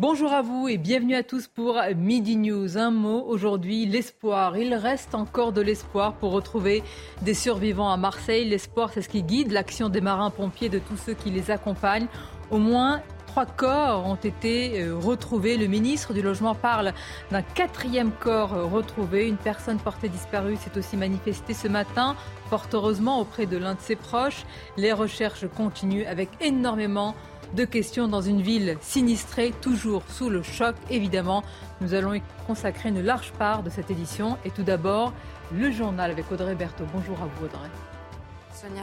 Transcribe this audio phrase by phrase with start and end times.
[0.00, 2.78] Bonjour à vous et bienvenue à tous pour Midi News.
[2.78, 4.58] Un mot aujourd'hui, l'espoir.
[4.58, 6.82] Il reste encore de l'espoir pour retrouver
[7.22, 8.44] des survivants à Marseille.
[8.44, 12.08] L'espoir, c'est ce qui guide l'action des marins-pompiers, de tous ceux qui les accompagnent.
[12.50, 15.56] Au moins trois corps ont été euh, retrouvés.
[15.56, 16.92] Le ministre du Logement parle
[17.30, 19.28] d'un quatrième corps retrouvé.
[19.28, 22.16] Une personne portée disparue s'est aussi manifestée ce matin,
[22.50, 24.44] fort heureusement auprès de l'un de ses proches.
[24.76, 27.14] Les recherches continuent avec énormément
[27.62, 31.44] questions dans une ville sinistrée, toujours sous le choc évidemment.
[31.80, 34.36] Nous allons y consacrer une large part de cette édition.
[34.44, 35.12] Et tout d'abord,
[35.52, 36.86] le journal avec Audrey Berthaud.
[36.92, 37.93] Bonjour à vous Audrey.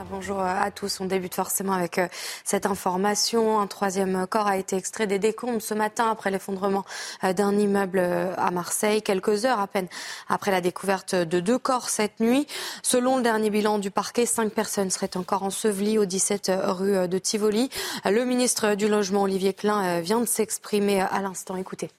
[0.09, 0.99] Bonjour à tous.
[0.99, 2.07] On débute forcément avec euh,
[2.43, 3.59] cette information.
[3.59, 6.85] Un troisième corps a été extrait des décombres ce matin après l'effondrement
[7.23, 9.87] euh, d'un immeuble euh, à Marseille, quelques heures à peine
[10.29, 12.45] après la découverte de deux corps cette nuit.
[12.83, 17.17] Selon le dernier bilan du parquet, cinq personnes seraient encore ensevelies au 17 rue de
[17.17, 17.69] Tivoli.
[18.05, 21.55] Le ministre du Logement, Olivier Klein, vient de s'exprimer à l'instant.
[21.55, 21.89] Écoutez.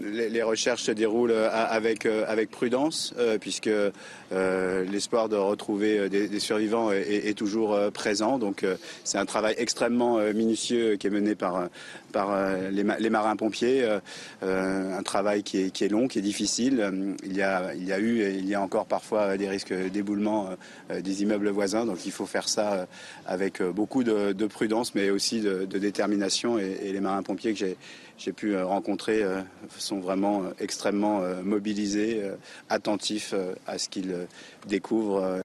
[0.00, 3.70] Les recherches se déroulent euh, avec, euh, avec prudence, euh, puisque
[4.30, 8.38] l'espoir de retrouver des, survivants est, toujours présent.
[8.38, 8.64] Donc
[9.04, 11.68] c'est un travail extrêmement minutieux qui est mené par,
[12.72, 13.88] les, marins-pompiers,
[14.42, 17.14] un travail qui est, long, qui est difficile.
[17.24, 20.50] Il y, a, eu et il y a encore parfois des risques d'éboulement
[20.90, 21.86] des immeubles voisins.
[21.86, 22.88] Donc il faut faire ça
[23.26, 26.58] avec beaucoup de, prudence, mais aussi de, détermination.
[26.58, 27.76] Et les marins-pompiers que j'ai
[28.18, 29.42] j'ai pu euh, rencontrer euh,
[29.78, 32.22] sont vraiment euh, extrêmement mobilisés,
[32.68, 33.34] attentifs
[33.66, 34.26] à ce qu'ils
[34.66, 35.42] découvrent.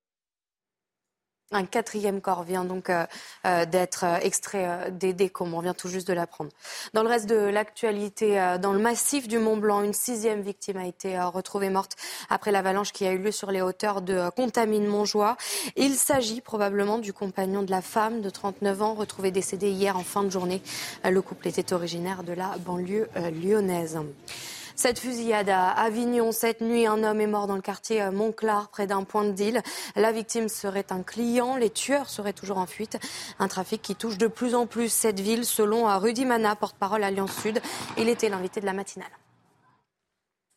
[1.54, 3.06] Un quatrième corps vient donc euh,
[3.46, 5.58] euh, d'être euh, extrait des décombres.
[5.58, 6.50] On vient tout juste de l'apprendre.
[6.94, 10.86] Dans le reste de l'actualité, dans le massif du Mont Blanc, une sixième victime a
[10.86, 11.98] été retrouvée morte
[12.30, 15.36] après l'avalanche qui a eu lieu sur les hauteurs de Contamine-Montjoie.
[15.76, 20.04] Il s'agit probablement du compagnon de la femme de 39 ans retrouvée décédée hier en
[20.04, 20.62] fin de journée.
[21.04, 24.00] Le couple était originaire de la banlieue lyonnaise.
[24.76, 28.88] Cette fusillade à Avignon, cette nuit, un homme est mort dans le quartier Montclar, près
[28.88, 29.62] d'un point de deal.
[29.96, 32.98] La victime serait un client, les tueurs seraient toujours en fuite.
[33.40, 37.34] Un trafic qui touche de plus en plus cette ville, selon Rudy Mana, porte-parole Alliance
[37.42, 37.62] Sud.
[37.98, 39.21] Il était l'invité de la matinale.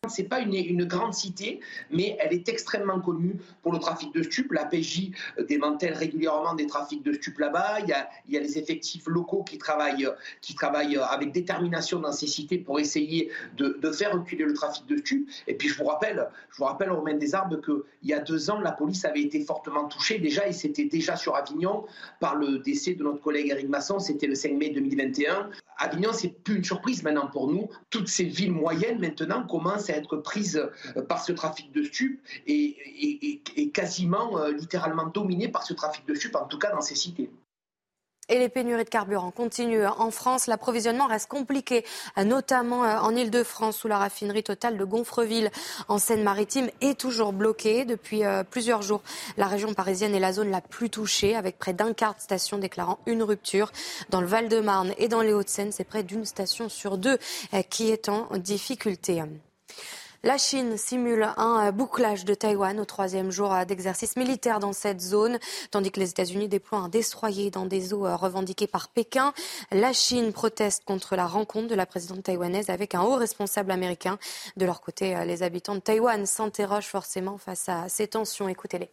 [0.08, 1.60] C'est pas une, grande cité,
[1.90, 4.52] mais elle est extrêmement connue pour le trafic de stupes.
[4.52, 5.10] La PJ
[5.48, 7.80] démantèle régulièrement des trafics de stupes là-bas.
[7.80, 10.08] Il y, a, les effectifs locaux qui travaillent,
[10.40, 14.86] qui travaillent avec détermination dans ces cités pour essayer de, de faire reculer le trafic
[14.86, 15.28] de stupes.
[15.46, 18.60] Et puis je vous rappelle, je vous rappelle, Romain Desarbes, qu'il y a deux ans,
[18.60, 21.84] la police avait été fortement touchée déjà, et c'était déjà sur Avignon
[22.20, 23.98] par le décès de notre collègue Eric Masson.
[23.98, 25.50] C'était le 5 mai 2021.
[25.78, 27.68] Avignon, c'est plus une surprise maintenant pour nous.
[27.90, 30.56] Toutes ces villes moyennes maintenant commencent à être prises
[30.96, 33.40] euh, par ce trafic de stupes et,
[33.72, 37.30] quasiment euh, littéralement dominées par ce trafic de stupes, en tout cas dans ces cités.
[38.30, 40.46] Et les pénuries de carburant continuent en France.
[40.46, 41.84] L'approvisionnement reste compliqué,
[42.16, 45.50] notamment euh, en Ile-de-France, où la raffinerie totale de Gonfreville,
[45.88, 49.02] en Seine-Maritime, est toujours bloquée depuis plusieurs jours.
[49.36, 52.56] La région parisienne est la zone la plus touchée, avec près d'un quart de stations
[52.56, 53.70] déclarant une rupture.
[54.08, 57.18] Dans le Val-de-Marne et dans les Hauts-de-Seine, c'est près d'une station sur deux
[57.68, 59.22] qui est en difficulté.
[60.22, 65.38] La Chine simule un bouclage de Taïwan au troisième jour d'exercice militaire dans cette zone,
[65.70, 69.34] tandis que les États-Unis déploient un destroyer dans des eaux revendiquées par Pékin.
[69.70, 74.18] La Chine proteste contre la rencontre de la présidente taïwanaise avec un haut responsable américain.
[74.56, 78.48] De leur côté, les habitants de Taïwan s'interrogent forcément face à ces tensions.
[78.48, 78.90] Écoutez-les.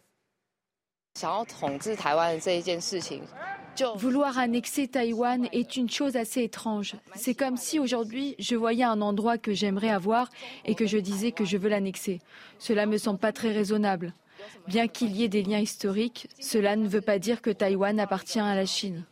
[3.94, 6.96] Vouloir annexer Taïwan est une chose assez étrange.
[7.14, 10.30] C'est comme si aujourd'hui je voyais un endroit que j'aimerais avoir
[10.64, 12.20] et que je disais que je veux l'annexer.
[12.58, 14.14] Cela me semble pas très raisonnable.
[14.66, 18.40] Bien qu'il y ait des liens historiques, cela ne veut pas dire que Taïwan appartient
[18.40, 19.04] à la Chine.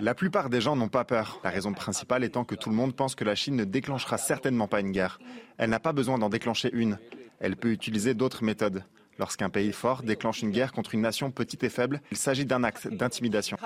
[0.00, 2.94] La plupart des gens n'ont pas peur, la raison principale étant que tout le monde
[2.94, 5.18] pense que la Chine ne déclenchera certainement pas une guerre.
[5.58, 6.98] Elle n'a pas besoin d'en déclencher une.
[7.40, 8.84] Elle peut utiliser d'autres méthodes.
[9.18, 12.64] Lorsqu'un pays fort déclenche une guerre contre une nation petite et faible, il s'agit d'un
[12.64, 13.56] acte d'intimidation.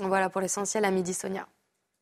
[0.00, 1.46] Voilà pour l'essentiel à midi, Sonia.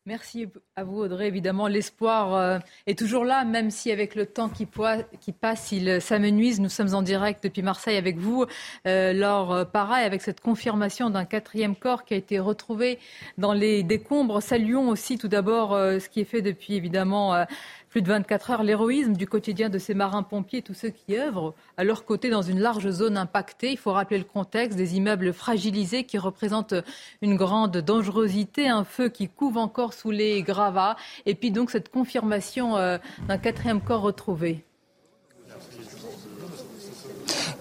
[0.07, 1.27] Merci à vous Audrey.
[1.27, 2.57] Évidemment, l'espoir euh,
[2.87, 6.59] est toujours là, même si avec le temps qui, passe, il s'amenuise.
[6.59, 8.47] Nous sommes en direct depuis Marseille avec vous.
[8.87, 12.97] Euh, Laure euh, pareil, avec cette confirmation d'un quatrième corps qui a été retrouvé
[13.37, 14.41] dans les décombres.
[14.41, 17.45] Saluons aussi tout d'abord ce qui est fait depuis évidemment
[17.91, 21.83] plus de 24 heures, l'héroïsme du quotidien de ces marins-pompiers, tous ceux qui œuvrent à
[21.83, 23.71] leur côté dans une large zone impactée.
[23.71, 26.73] Il faut rappeler le contexte des immeubles fragilisés qui représentent
[27.21, 30.95] une grande dangerosité, un feu qui couve encore sous les gravats,
[31.25, 32.97] et puis donc cette confirmation euh,
[33.27, 34.63] d'un quatrième corps retrouvé.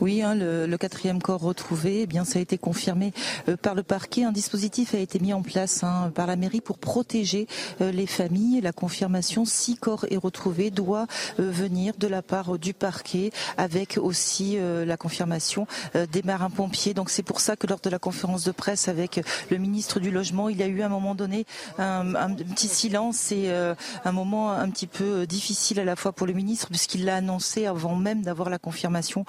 [0.00, 3.12] Oui, hein, le, quatrième corps retrouvé, eh bien ça a été confirmé
[3.50, 4.24] euh, par le parquet.
[4.24, 7.46] Un dispositif a été mis en place hein, par la mairie pour protéger
[7.82, 8.62] euh, les familles.
[8.62, 11.06] La confirmation, si corps est retrouvé, doit
[11.38, 16.94] euh, venir de la part du parquet, avec aussi la confirmation des marins-pompiers.
[16.94, 19.20] Donc c'est pour ça que lors de la conférence de presse avec
[19.50, 21.46] le ministre du Logement, il y a eu à un moment donné
[21.78, 26.26] un, un petit silence et un moment un petit peu difficile à la fois pour
[26.26, 29.24] le ministre puisqu'il l'a annoncé avant même d'avoir la confirmation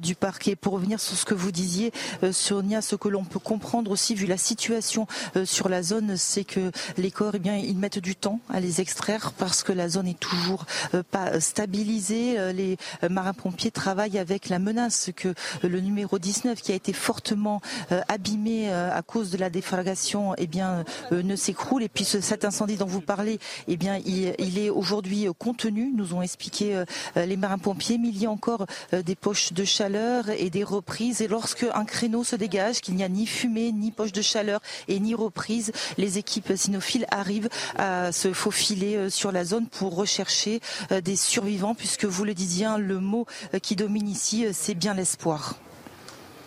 [0.00, 0.56] du parquet.
[0.56, 4.14] Pour revenir sur ce que vous disiez, euh, Sonia, ce que l'on peut comprendre aussi
[4.14, 5.06] vu la situation
[5.36, 8.60] euh, sur la zone, c'est que les corps, eh bien, ils mettent du temps à
[8.60, 12.52] les extraire parce que la zone est toujours euh, pas stabilisée.
[12.52, 12.76] Les
[13.08, 17.60] marins-pompiers travaillent avec la menace que le numéro 19, qui a été fortement
[18.08, 21.82] abîmé à cause de la déflagration, eh bien, ne s'écroule.
[21.82, 23.38] Et puis cet incendie dont vous parlez,
[23.68, 26.82] eh bien, il, est aujourd'hui contenu, nous ont expliqué
[27.16, 30.03] les marins-pompiers, mais il y a encore des poches de chaleur
[30.36, 31.20] et des reprises.
[31.20, 34.60] Et lorsque un créneau se dégage, qu'il n'y a ni fumée, ni poche de chaleur
[34.88, 39.96] et ni reprise, les équipes cynophiles arrivent à se faufiler euh, sur la zone pour
[39.96, 40.60] rechercher
[40.92, 44.74] euh, des survivants, puisque vous le disiez, hein, le mot euh, qui domine ici, c'est
[44.74, 45.56] bien l'espoir.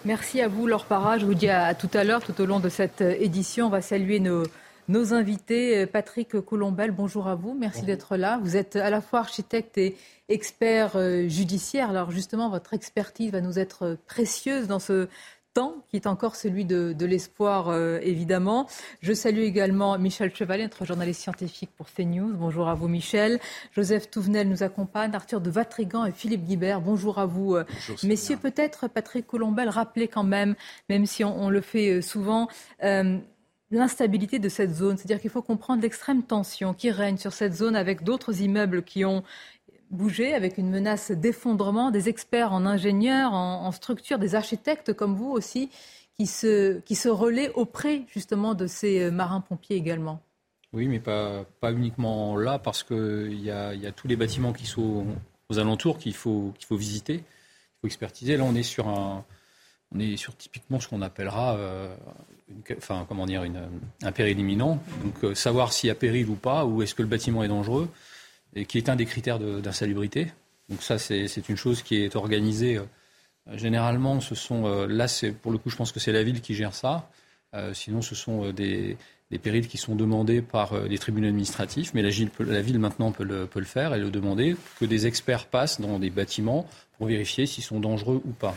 [0.06, 1.18] Merci à vous, Laure Parra.
[1.18, 3.68] Je vous dis à, tout à l'heure, tout au long de cette édition.
[3.68, 4.44] On va saluer nos,
[4.88, 5.86] nos invités.
[5.86, 7.56] Patrick Colombel, bonjour à vous.
[7.60, 8.40] Merci d'être là.
[8.42, 9.98] Vous êtes à la fois architecte et,
[10.30, 11.90] expert euh, judiciaire.
[11.90, 15.08] Alors justement, votre expertise va nous être précieuse dans ce
[15.54, 18.68] temps qui est encore celui de, l'espoir, euh, évidemment.
[19.02, 22.34] Je salue également Michel Chevalier, notre journaliste scientifique pour CNews.
[22.34, 23.40] Bonjour à vous, Michel.
[23.72, 26.82] Joseph Touvenel nous accompagne, Arthur de Vatrigan et Philippe Guibert.
[26.82, 27.64] Bonjour à vous, euh,
[28.04, 28.38] messieurs.
[28.38, 30.56] Peut-être Patrick Colombel, rappelez quand même,
[30.90, 32.50] même si on, le fait souvent,
[33.72, 34.98] l'instabilité de cette zone.
[34.98, 39.06] C'est-à-dire qu'il faut comprendre l'extrême tension qui règne sur cette zone avec d'autres immeubles qui
[39.06, 39.24] ont
[39.90, 45.32] bouger avec une menace d'effondrement, des experts en ingénieurs, en, structure, des architectes comme vous
[45.32, 45.70] aussi,
[46.18, 50.22] qui se, qui se relaient auprès justement de ces euh, marins-pompiers également.
[50.74, 54.52] Oui, mais pas, pas uniquement là, parce qu'il y a, y a tous les bâtiments
[54.52, 55.06] qui sont
[55.50, 57.26] aux alentours qu'il faut, qu'il faut visiter, qu'il
[57.82, 58.36] faut expertiser.
[58.36, 59.24] Là, on est sur, un,
[59.96, 61.96] on est sur typiquement ce qu'on appellera euh,
[62.78, 63.70] enfin, comment dire, une,
[64.04, 64.82] un péril imminent.
[65.04, 67.48] Donc, euh, savoir s'il y a péril ou pas, ou est-ce que le bâtiment est
[67.48, 67.90] dangereux
[68.56, 70.32] et qui est un des critères d'insalubrité.
[70.70, 72.78] Donc ça, c'est une chose qui est organisée.
[72.78, 72.84] Euh,
[73.54, 75.08] généralement, ce sont euh, là,
[75.42, 77.10] pour le coup, je pense que c'est la ville qui gère ça.
[77.54, 78.98] Euh, sinon, ce sont des,
[79.42, 83.24] périls qui sont demandés par les tribunaux administratifs, mais la ville, la ville maintenant peut
[83.24, 86.68] le, faire et le demander que des experts passent dans des bâtiments
[86.98, 88.56] pour vérifier s'ils sont dangereux ou pas.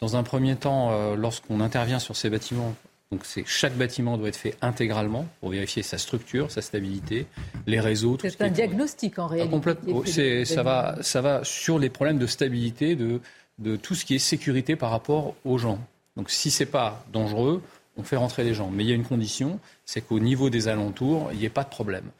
[0.00, 2.74] Dans un premier temps, lorsqu'on intervient sur ces bâtiments,
[3.12, 7.26] donc chaque bâtiment doit être fait intégralement pour vérifier sa structure, sa stabilité,
[7.66, 8.18] les réseaux.
[8.20, 9.50] C'est un diagnostic en réalité.
[9.50, 10.02] complètement.
[10.44, 13.20] ça, va, ça va sur les problèmes de stabilité de,
[13.58, 15.78] de tout ce qui est sécurité par rapport aux gens.
[16.16, 17.62] Donc si c'est pas dangereux,
[17.96, 18.70] on fait rentrer les gens.
[18.70, 21.64] Mais il y a une condition, c'est qu'au niveau des alentours, il n'y ait pas
[21.64, 22.10] de problème.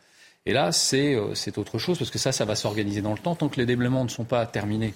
[0.46, 3.34] Et là, euh, c'est autre chose, parce que ça, ça va s'organiser dans le temps.
[3.34, 4.94] Tant que les déblaiements ne sont pas terminés,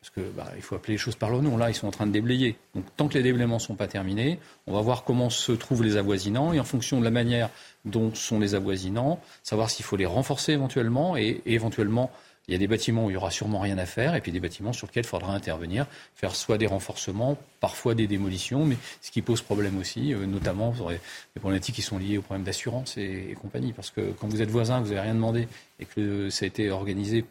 [0.00, 1.56] parce qu'il bah, faut appeler les choses par leur nom.
[1.56, 2.56] Là, ils sont en train de déblayer.
[2.74, 5.82] Donc, tant que les déblaiements ne sont pas terminés, on va voir comment se trouvent
[5.82, 7.50] les avoisinants et en fonction de la manière
[7.84, 12.10] dont sont les avoisinants, savoir s'il faut les renforcer éventuellement et, éventuellement.
[12.46, 14.32] Il y a des bâtiments où il y aura sûrement rien à faire, et puis
[14.32, 18.78] des bâtiments sur lesquels il faudra intervenir, faire soit des renforcements, parfois des démolitions, mais
[19.02, 20.98] ce qui pose problème aussi, euh, notamment sur les,
[21.38, 23.74] problématiques qui sont liées aux problèmes d'assurance et, compagnie.
[23.74, 25.46] Parce que quand vous êtes voisin, vous n'avez rien demandé,
[25.78, 27.26] et que ça a été organisé,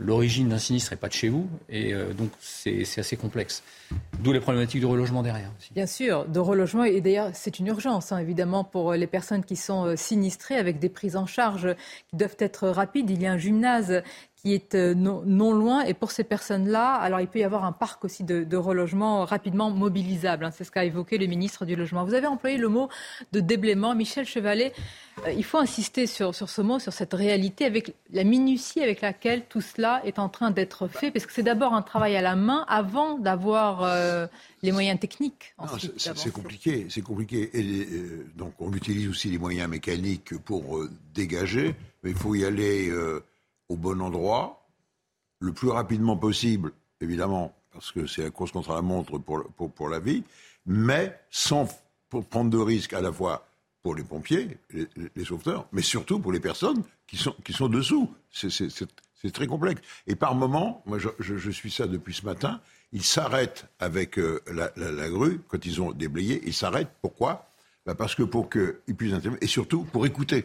[0.00, 3.62] l'origine d'un sinistre n'est pas de chez vous, et euh, donc c'est assez complexe.
[4.20, 5.50] D'où les problématiques de relogement derrière.
[5.72, 9.56] Bien sûr, de relogement, et d'ailleurs c'est une urgence, hein, évidemment, pour les personnes qui
[9.56, 11.74] sont euh, sinistrées, avec des prises en charge
[12.08, 13.10] qui doivent être rapides.
[13.10, 14.02] Il y a un gymnase
[14.40, 15.82] qui est euh, non, loin.
[15.82, 19.70] Et pour ces personnes-là, alors il peut y avoir un parc aussi de, relogement rapidement
[19.70, 20.44] mobilisable.
[20.44, 20.50] Hein.
[20.50, 22.04] c'est ce qu'a évoqué le ministre du Logement.
[22.04, 22.88] Vous avez employé le mot
[23.32, 23.94] de déblaiement.
[23.94, 24.72] Michel Chevalet,
[25.26, 29.00] euh, il faut insister sur, sur ce mot, sur cette réalité, avec la minutie avec
[29.00, 32.22] laquelle tout cela est en train d'être fait, parce que c'est d'abord un travail à
[32.22, 34.26] la main avant d'avoir euh,
[34.62, 35.54] les moyens techniques.
[35.96, 37.50] C'est compliqué, c'est compliqué.
[37.54, 37.86] Et,
[38.36, 40.80] donc on utilise aussi les moyens mécaniques pour
[41.14, 42.90] dégager, mais il faut y aller
[43.70, 44.66] au bon endroit,
[45.38, 49.88] le plus rapidement possible, évidemment, parce que c'est la course contre la montre pour, pour,
[49.88, 50.24] la vie,
[50.66, 51.68] mais sans
[52.08, 53.46] pour prendre de risques à la fois
[53.82, 58.12] pour les pompiers, les, sauveteurs, mais surtout pour les personnes qui sont, qui sont dessous.
[58.32, 59.80] C'est très complexe.
[60.06, 62.60] Et par moment, moi je, suis ça depuis ce matin,
[62.92, 64.40] ils s'arrêtent avec euh,
[64.76, 66.90] la, grue, quand ils ont déblayé, ils s'arrêtent.
[67.00, 67.48] Pourquoi?
[67.86, 70.44] Bah, Parce que pour qu'ils puissent intervenir, et surtout pour écouter.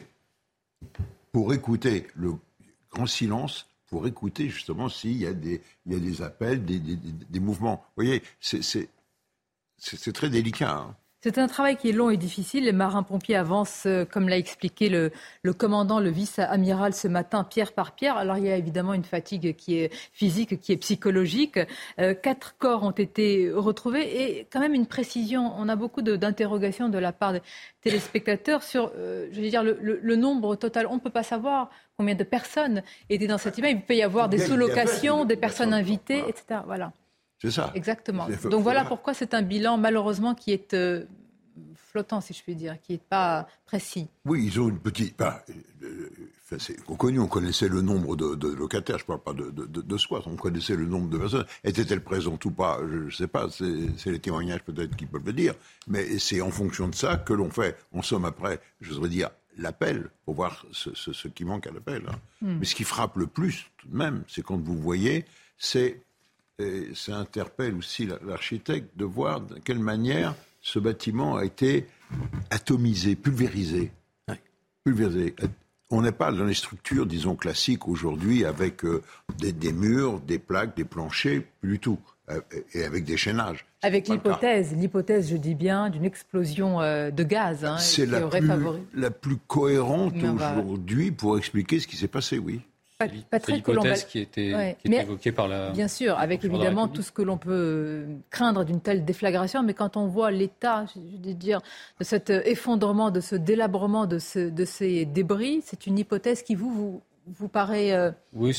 [1.32, 2.36] Pour écouter le
[2.98, 6.80] en silence pour écouter justement s'il y, a des, il y a des appels, des,
[6.80, 7.86] des, mouvements.
[7.96, 10.72] Vous voyez, c'est très délicat.
[10.72, 10.96] Hein.
[11.26, 12.66] C'est un travail qui est long et difficile.
[12.66, 17.72] Les marins-pompiers avancent, euh, comme l'a expliqué le, le commandant, le vice-amiral ce matin, pierre
[17.72, 18.16] par pierre.
[18.16, 21.58] Alors il y a évidemment une fatigue qui est physique, qui est psychologique.
[22.00, 25.52] Euh, quatre corps ont été retrouvés et quand même une précision.
[25.58, 27.42] On a beaucoup d'interrogations de, la part des
[27.82, 30.86] téléspectateurs sur, euh, je veux dire, le, le, nombre total.
[30.86, 33.80] On ne peut pas savoir combien de personnes étaient dans cet immeuble.
[33.80, 36.60] Il peut y avoir des sous-locations, des personnes invitées, etc.
[36.68, 36.92] Voilà.
[37.40, 37.72] C'est ça.
[37.76, 38.28] Exactement.
[38.50, 41.06] Donc voilà pourquoi c'est un bilan malheureusement qui est euh,
[41.76, 44.10] flottant, si je puis dire, qui n'est pas précis.
[44.26, 45.18] Oui, ils ont une petite.
[45.18, 45.44] Bah,
[46.60, 50.22] c'est connu, on connaissait le nombre de, locataires, je ne parle pas de, de, squats,
[50.26, 51.46] on connaissait le nombre de personnes.
[51.64, 55.34] Était-elle présente ou pas Je ne sais pas, c'est les témoignages peut-être qui peuvent le
[55.34, 55.54] dire,
[55.88, 59.30] mais c'est en fonction de ça que l'on fait, en somme après, je voudrais dire,
[59.58, 62.04] l'appel, pour voir ce, qui manque à l'appel.
[62.10, 62.16] Hein.
[62.42, 62.58] Hmm.
[62.60, 65.26] Mais ce qui frappe le plus, tout de même, c'est quand vous voyez,
[65.58, 66.02] c'est
[66.60, 71.88] et ça interpelle aussi l'architecte de voir de quelle manière ce bâtiment a été
[72.50, 73.92] atomisé, pulvérisé.
[74.84, 75.36] Pulvérisé.
[75.92, 79.04] On n'est pas dans les structures, disons, classiques aujourd'hui avec euh,
[79.38, 82.00] des, murs, des plaques, des planchers, plus du tout.
[82.32, 82.42] Euh,
[82.74, 83.66] et avec des chaînages.
[83.84, 88.22] Avec l'hypothèse, l'hypothèse, je dis bien, d'une explosion euh, de gaz hein, C'est la,
[88.96, 92.62] la, plus cohérente aujourd'hui pour expliquer ce qui s'est passé, oui.
[93.02, 95.72] C'est l'hypothèse qui était, évoquée par la.
[95.72, 99.98] Bien sûr, avec évidemment tout ce que l'on peut craindre d'une telle déflagration, mais quand
[99.98, 101.60] on voit l'état, je veux dire,
[102.00, 106.56] de cet effondrement, de ce délabrement de, ce, de ces débris, c'est une hypothèse qui
[106.56, 108.58] vous, vous, vous paraît euh, oui,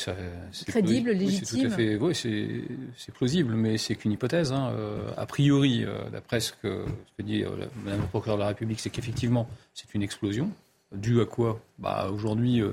[0.67, 4.53] crédible, légitime Oui, c'est plausible, mais c'est qu'une hypothèse.
[4.53, 4.71] Hein.
[4.77, 7.43] Euh, a priori, euh, d'après ce que, ce que dit
[7.85, 10.51] Madame le procureur de la République, c'est qu'effectivement, c'est une explosion.
[10.93, 11.61] Due à quoi?
[11.79, 12.73] Bah, Aujourd'hui euh,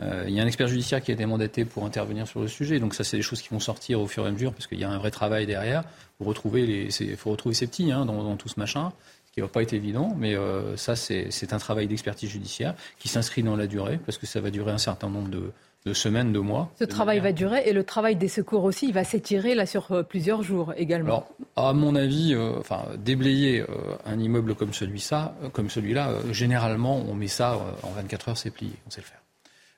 [0.00, 2.78] il y a un expert judiciaire qui a été mandaté pour intervenir sur le sujet.
[2.78, 4.78] Donc ça, c'est des choses qui vont sortir au fur et à mesure parce qu'il
[4.78, 5.82] y a un vrai travail derrière.
[6.20, 8.92] Il faut retrouver, les, faut retrouver ces petits hein, dans, tout ce machin,
[9.26, 10.14] ce qui va pas être évident.
[10.16, 14.26] Mais euh, ça, c'est un travail d'expertise judiciaire qui s'inscrit dans la durée parce que
[14.26, 15.52] ça va durer un certain nombre de,
[15.94, 16.70] semaines, de mois.
[16.78, 19.90] Ce travail va durer et le travail des secours aussi, il va s'étirer là sur
[19.90, 21.26] euh, plusieurs jours également.
[21.56, 23.64] Alors, à mon avis, enfin, déblayer
[24.04, 28.72] un immeuble comme celui-là, comme celui-là, généralement, on met ça en 24 heures, c'est plié,
[28.86, 29.22] on sait le faire.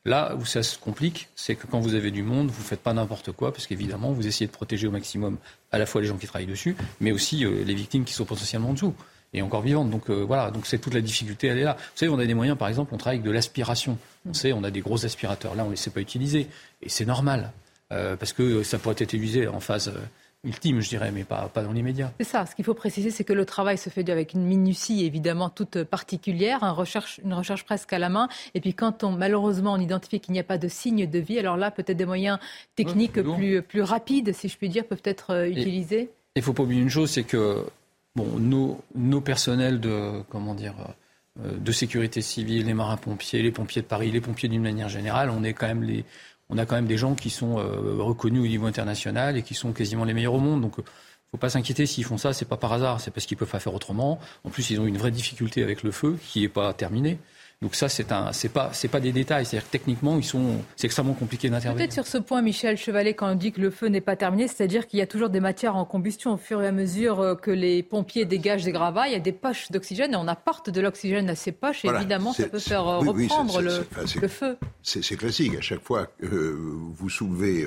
[0.06, 2.80] Là où ça se complique, c'est que quand vous avez du monde, vous ne faites
[2.80, 5.36] pas n'importe quoi, parce qu'évidemment, vous essayez de protéger au maximum
[5.72, 8.24] à la fois les gens qui travaillent dessus, mais aussi euh, les victimes qui sont
[8.24, 8.94] potentiellement en dessous
[9.34, 9.90] et encore vivantes.
[9.90, 11.74] Donc euh, voilà, donc c'est toute la difficulté, elle est là.
[11.74, 13.98] Vous savez, on a des moyens, par exemple, on travaille avec de l'aspiration.
[14.26, 15.54] On sait, on a des gros aspirateurs.
[15.54, 16.48] Là, on ne les sait pas utiliser,
[16.82, 17.52] et c'est normal,
[17.92, 19.92] euh, parce que ça pourrait être utilisé en phase
[20.44, 22.12] ultime, je dirais, mais pas, pas dans l'immédiat.
[22.18, 22.46] C'est ça.
[22.46, 25.84] Ce qu'il faut préciser, c'est que le travail se fait avec une minutie évidemment toute
[25.84, 28.28] particulière, une recherche, une recherche presque à la main.
[28.54, 31.38] Et puis quand on, malheureusement, on identifie qu'il n'y a pas de signe de vie,
[31.38, 32.38] alors là, peut-être des moyens
[32.74, 36.10] techniques plus, plus rapides, si je puis dire, peuvent être euh, utilisés.
[36.36, 37.64] Il ne faut pas oublier une chose, c'est que
[38.16, 40.74] bon, nos, nos personnels de, comment dire,
[41.44, 45.30] euh, de sécurité civile, les marins-pompiers, les pompiers de Paris, les pompiers d'une manière générale,
[45.30, 46.04] on est quand même les
[46.50, 49.54] on a quand même des gens qui sont euh, reconnus au niveau international et qui
[49.54, 50.60] sont quasiment les meilleurs au monde.
[50.60, 53.36] Donc, ne faut pas s'inquiéter s'ils font ça, c'est pas par hasard, c'est parce qu'ils
[53.36, 54.18] peuvent pas faire autrement.
[54.42, 57.18] En plus, ils ont une vraie difficulté avec le feu qui n'est pas terminé.
[57.62, 59.44] Donc ça, c'est un, c'est pas, c'est pas des détails.
[59.44, 61.76] C'est-à-dire que techniquement, ils sont, c'est extrêmement compliqué d'intervenir.
[61.76, 64.48] Peut-être sur ce point, Michel Chevalet, quand on dit que le feu n'est pas terminé,
[64.48, 67.34] c'est-à-dire qu'il y a toujours des matières en combustion au fur et à mesure euh,
[67.34, 69.08] que les pompiers dégagent des gravats.
[69.08, 71.84] Il y a des poches d'oxygène et on apporte de l'oxygène à ces poches.
[71.84, 73.82] Et évidemment, ça peut faire euh, reprendre le,
[74.28, 74.56] feu.
[74.82, 75.54] C'est classique.
[75.54, 76.56] À chaque fois que euh,
[76.94, 77.66] vous soulevez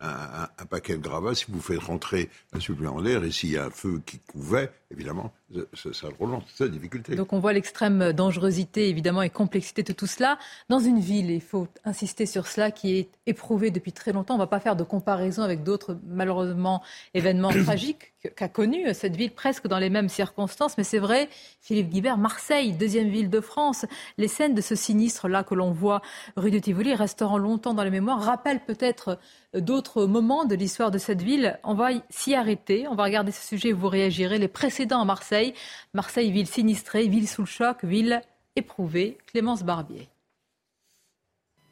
[0.00, 3.66] un, paquet de gravats, si vous faites rentrer un supplément d'air et s'il y a
[3.66, 5.32] un feu qui couvait, évidemment,
[5.74, 7.14] ça, relance, la difficulté.
[7.14, 10.38] Donc on voit l'extrême dangerosité, évidemment, et complexité de tout cela.
[10.68, 14.34] Dans une ville, il faut insister sur cela, qui est éprouvée depuis très longtemps.
[14.34, 16.82] On ne va pas faire de comparaison avec d'autres, malheureusement,
[17.14, 20.78] événements tragiques qu'a connu cette ville presque dans les mêmes circonstances.
[20.78, 21.28] Mais c'est vrai,
[21.60, 23.84] Philippe Guibert, Marseille, deuxième ville de France,
[24.16, 26.00] les scènes de ce sinistre-là que l'on voit
[26.36, 29.18] rue de Tivoli resteront longtemps dans les mémoires, rappellent peut-être
[29.54, 31.58] d'autres moments de l'histoire de cette ville.
[31.64, 34.38] On va s'y arrêter, on va regarder ce sujet et vous réagirez.
[34.38, 35.43] Les précédents à Marseille,
[35.92, 38.22] Marseille, ville sinistrée, ville sous le choc, ville
[38.56, 39.18] éprouvée.
[39.26, 40.08] Clémence Barbier.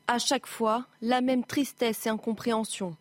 [0.09, 2.97] À chaque fois, la même tristesse et incompréhension.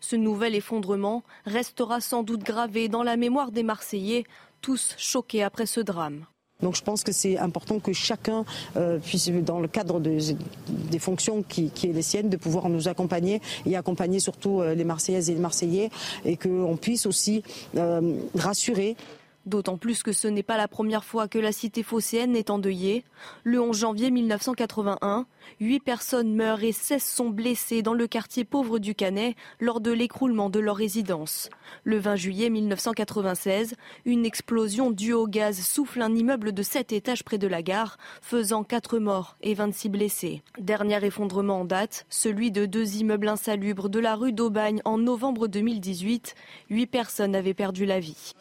[0.00, 4.24] Ce nouvel effondrement restera sans doute gravé dans la mémoire des Marseillais,
[4.60, 6.26] tous choqués après ce drame.
[6.62, 8.44] Donc je pense que c'est important que chacun
[8.76, 12.88] euh, puisse, dans le cadre des fonctions qui, qui, est les siennes, de pouvoir nous
[12.88, 15.90] accompagner et accompagner surtout euh, les Marseillaises et les Marseillais
[16.24, 17.42] et qu'on puisse aussi
[17.76, 18.96] euh, rassurer
[19.44, 23.04] D'autant plus que ce n'est pas la première fois que la cité phocéenne est endeuillée.
[23.42, 25.26] Le 11 janvier 1981,
[25.58, 29.90] huit personnes meurent et 16 sont blessées dans le quartier pauvre du Canet lors de
[29.90, 31.50] l'écroulement de leur résidence.
[31.82, 37.24] Le 20 juillet 1996, une explosion due au gaz souffle un immeuble de 7 étages
[37.24, 40.42] près de la gare, faisant 4 morts et 26 blessés.
[40.60, 45.48] Dernier effondrement en date, celui de deux immeubles insalubres de la rue d'Aubagne en novembre
[45.48, 46.36] 2018.
[46.70, 48.34] Huit personnes avaient perdu la vie.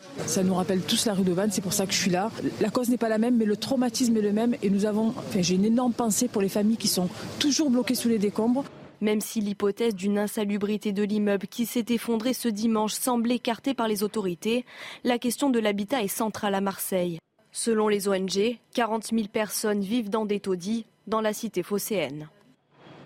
[0.92, 2.32] Tous la rue de Vannes, c'est pour ça que je suis là.
[2.60, 4.58] La cause n'est pas la même, mais le traumatisme est le même.
[4.62, 7.08] Et nous avons, j'ai une énorme pensée pour les familles qui sont
[7.40, 8.66] toujours bloquées sous les décombres.
[9.00, 13.88] Même si l'hypothèse d'une insalubrité de l'immeuble qui s'est effondré ce dimanche semble écartée par
[13.88, 14.66] les autorités,
[15.06, 17.20] la question de l'habitat est centrale à Marseille.
[17.54, 22.28] Selon les ONG, 40 000 personnes vivent dans des taudis dans la cité phocéenne.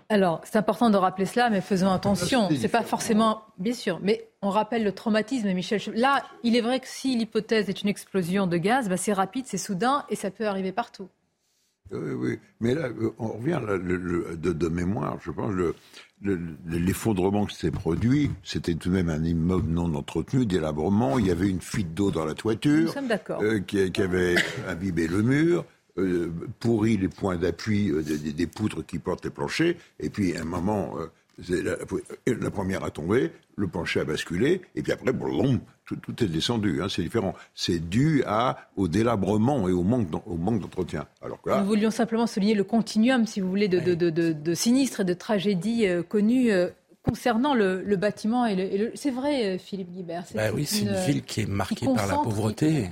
[0.08, 2.48] Alors, c'est important de rappeler cela, mais faisons attention.
[2.56, 5.80] C'est pas forcément, bien sûr, mais on rappelle le traumatisme, Michel.
[5.94, 9.46] Là, il est vrai que si l'hypothèse est une explosion de gaz, bah, c'est rapide,
[9.46, 11.08] c'est soudain et ça peut arriver partout.
[11.92, 12.38] Oui, oui.
[12.60, 15.18] Mais là, euh, on revient de, mémoire.
[15.22, 15.52] Je pense
[16.66, 21.18] l'effondrement qui s'est produit, c'était tout de même un immeuble non entretenu, délabrement.
[21.18, 22.92] Il y avait une fuite d'eau dans la toiture.
[23.40, 24.34] Euh, qui, qui, avait
[24.68, 25.64] imbibé le mur.
[25.98, 30.42] Euh, pourri les points d'appui euh, des, poutres qui portent les planchers, et puis à
[30.42, 30.94] un moment,
[31.48, 31.76] euh,
[32.26, 35.10] la, première a tombé, le plancher a basculé, et puis après,
[35.86, 37.34] tout, tout est descendu, hein, c'est différent.
[37.54, 41.06] C'est dû à, au délabrement et au manque, au manque d'entretien.
[41.22, 45.14] Alors Nous voulions simplement souligner le continuum, si vous voulez, de, de, sinistres et de
[45.14, 46.50] tragédies connues
[47.02, 48.44] concernant le, bâtiment.
[48.44, 50.24] Et le, C'est vrai, Philippe Guibert.
[50.34, 52.90] Bah oui, c'est une, ville qui est marquée par la pauvreté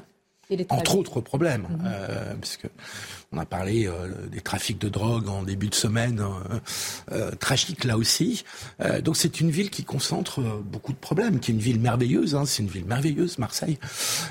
[0.69, 1.83] entre autres problèmes, mhm.
[1.87, 2.35] euh,
[3.33, 6.23] on a parlé euh, des trafics de drogue en début de semaine,
[7.13, 8.45] euh tragique là aussi.
[9.03, 12.45] donc c'est une ville qui concentre beaucoup de problèmes, qui est une ville merveilleuse, hein,
[12.47, 13.79] c'est une ville merveilleuse, Marseille.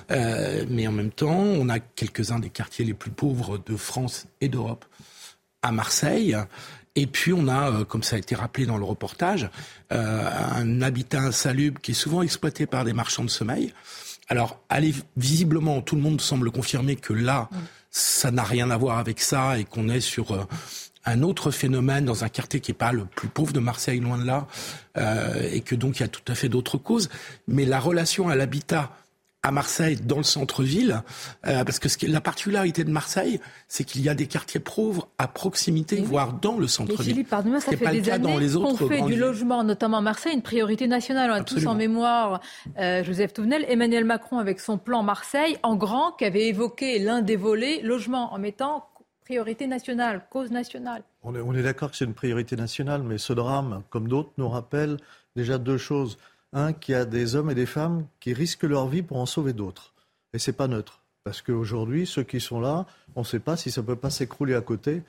[0.09, 4.49] mais en même temps, on a quelques-uns des quartiers les plus pauvres de France et
[4.49, 4.85] d'Europe
[5.61, 6.35] à Marseille.
[6.95, 9.49] Et puis on a, comme ça a été rappelé dans le reportage,
[9.89, 13.73] un habitat insalubre qui est souvent exploité par des marchands de sommeil.
[14.33, 17.49] Alors, allez, visiblement, tout le monde semble confirmer que là,
[17.91, 20.43] ça n'a rien à voir avec ça et qu'on est sur euh,
[21.05, 24.17] un autre phénomène dans un quartier qui n'est pas le plus pauvre de Marseille, loin
[24.17, 24.47] de là,
[24.97, 27.11] euh, et que donc il y a tout à fait d'autres causes.
[27.47, 28.91] Mais la relation à l'habitat
[29.45, 31.03] à Marseille, dans le centre-ville,
[31.45, 34.62] euh, parce que ce qui, la particularité de Marseille, c'est qu'il y a des quartiers
[34.62, 37.13] pauvres à proximité, voire dans le centre-ville.
[37.13, 40.88] Philippe, pardonnez-moi, ça fait des années qu'on fait du logement, notamment à Marseille, une priorité
[40.88, 41.29] nationale.
[41.29, 42.39] On a tous en mémoire
[42.79, 47.21] euh, Joseph Touvenel, Emmanuel Macron avec son plan Marseille en grand, qui avait évoqué l'un
[47.21, 48.88] des volets, logement, en mettant
[49.25, 51.03] priorité nationale, cause nationale.
[51.23, 54.32] On est, on est d'accord que c'est une priorité nationale, mais ce drame, comme d'autres,
[54.38, 54.97] nous rappelle
[55.36, 56.17] déjà deux choses.
[56.53, 59.25] Un, qu'il y a des hommes et des femmes qui risquent leur vie pour en
[59.25, 59.93] sauver d'autres.
[60.33, 61.01] Et c'est pas neutre.
[61.23, 62.85] Parce qu'aujourd'hui, ceux qui sont là,
[63.15, 65.01] on ne sait pas si ça ne peut pas s'écrouler à côté.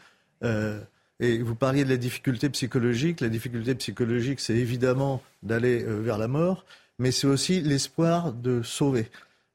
[0.42, 0.80] Euh,
[1.20, 3.20] et vous parliez de la difficulté psychologique.
[3.20, 6.64] La difficulté psychologique, c'est évidemment d'aller euh, vers la mort,
[6.98, 9.10] mais c'est aussi l'espoir de sauver.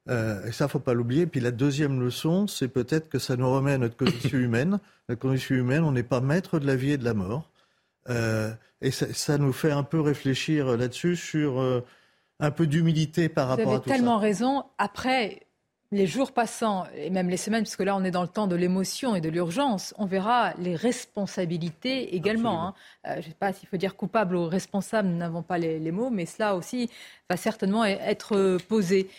[0.08, 1.26] Euh, et ça, faut pas l'oublier.
[1.26, 4.78] Puis la deuxième leçon, c'est peut-être que ça nous remet à notre condition humaine.
[5.08, 7.48] La condition humaine, on n'est pas maître de la vie et de la mort.
[8.08, 11.84] Euh, et ça, nous fait un peu réfléchir là-dessus sur euh,
[12.38, 13.84] un peu d'humilité par rapport à tout ça.
[13.84, 14.64] Vous avez tellement raison.
[14.78, 15.46] Après,
[15.92, 18.56] les jours passant, et même les semaines, puisque là on est dans le temps de
[18.56, 22.68] l'émotion et de l'urgence, on verra les responsabilités également.
[22.68, 22.74] Hein.
[23.06, 25.78] Euh, je ne sais pas s'il faut dire coupable ou responsable, nous n'avons pas les,
[25.78, 26.88] les, mots, mais cela aussi
[27.28, 29.10] va certainement être posé.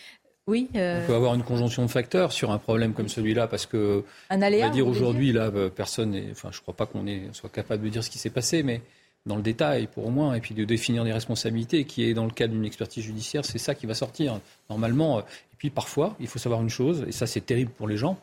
[0.46, 0.68] Oui.
[0.74, 4.42] On peut avoir une conjonction de facteurs sur un problème comme celui-là, parce que un
[4.42, 7.84] aléa, on va dire aujourd'hui là, personne, enfin, je ne crois pas qu'on soit capable
[7.84, 8.82] de dire ce qui s'est passé, mais
[9.24, 12.24] dans le détail pour au moins, et puis de définir des responsabilités, qui est dans
[12.24, 15.20] le cadre d'une expertise judiciaire, c'est ça qui va sortir normalement.
[15.20, 18.18] Et Puis parfois, il faut savoir une chose, et ça c'est terrible pour les gens,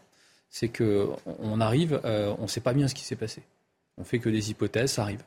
[0.49, 3.43] c'est qu'on arrive, on ne sait pas bien ce qui s'est passé.
[3.97, 5.23] On fait que des hypothèses, ça arrive.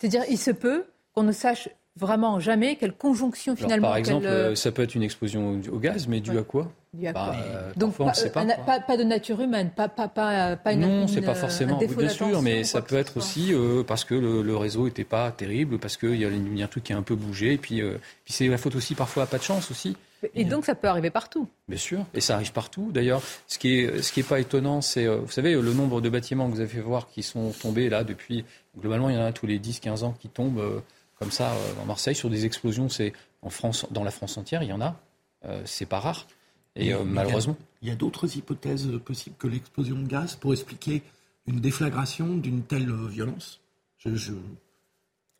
[0.00, 3.88] C'est-à-dire, il se peut qu'on ne sache vraiment jamais quelle conjonction finalement.
[3.88, 7.34] par exemple, euh, ça peut être une explosion au gaz, mais dû à quoi bah,
[7.34, 8.12] euh, Donc pas,
[8.66, 10.80] pas, pas, de nature humaine, pas, pas, pas, pas une.
[10.80, 11.78] Non, c'est pas forcément.
[11.78, 15.78] Bien sûr, mais ça peut être aussi euh, parce que le, réseau n'était pas terrible,
[15.78, 17.80] parce qu'il y, a un truc qui a un peu bougé, et puis,
[18.24, 19.96] puis c'est la faute aussi parfois à pas de chance aussi.
[20.34, 21.48] Et donc ça peut arriver partout.
[21.68, 22.90] Bien sûr, et ça arrive partout.
[22.92, 26.08] D'ailleurs, ce qui est ce qui est pas étonnant, c'est vous savez le nombre de
[26.08, 28.44] bâtiments que vous avez fait voir qui sont tombés là depuis
[28.78, 30.82] globalement il y en a tous les 10-15 ans qui tombent
[31.18, 32.88] comme ça euh, en Marseille sur des explosions.
[32.88, 34.96] C'est en France, dans la France entière, il y en a.
[35.44, 36.26] Euh, c'est pas rare.
[36.76, 37.56] Et euh, malheureusement.
[37.82, 41.02] Il y a, d'autres hypothèses possibles que l'explosion de gaz pour expliquer
[41.46, 43.60] une déflagration d'une telle violence?
[43.98, 44.34] Je, je...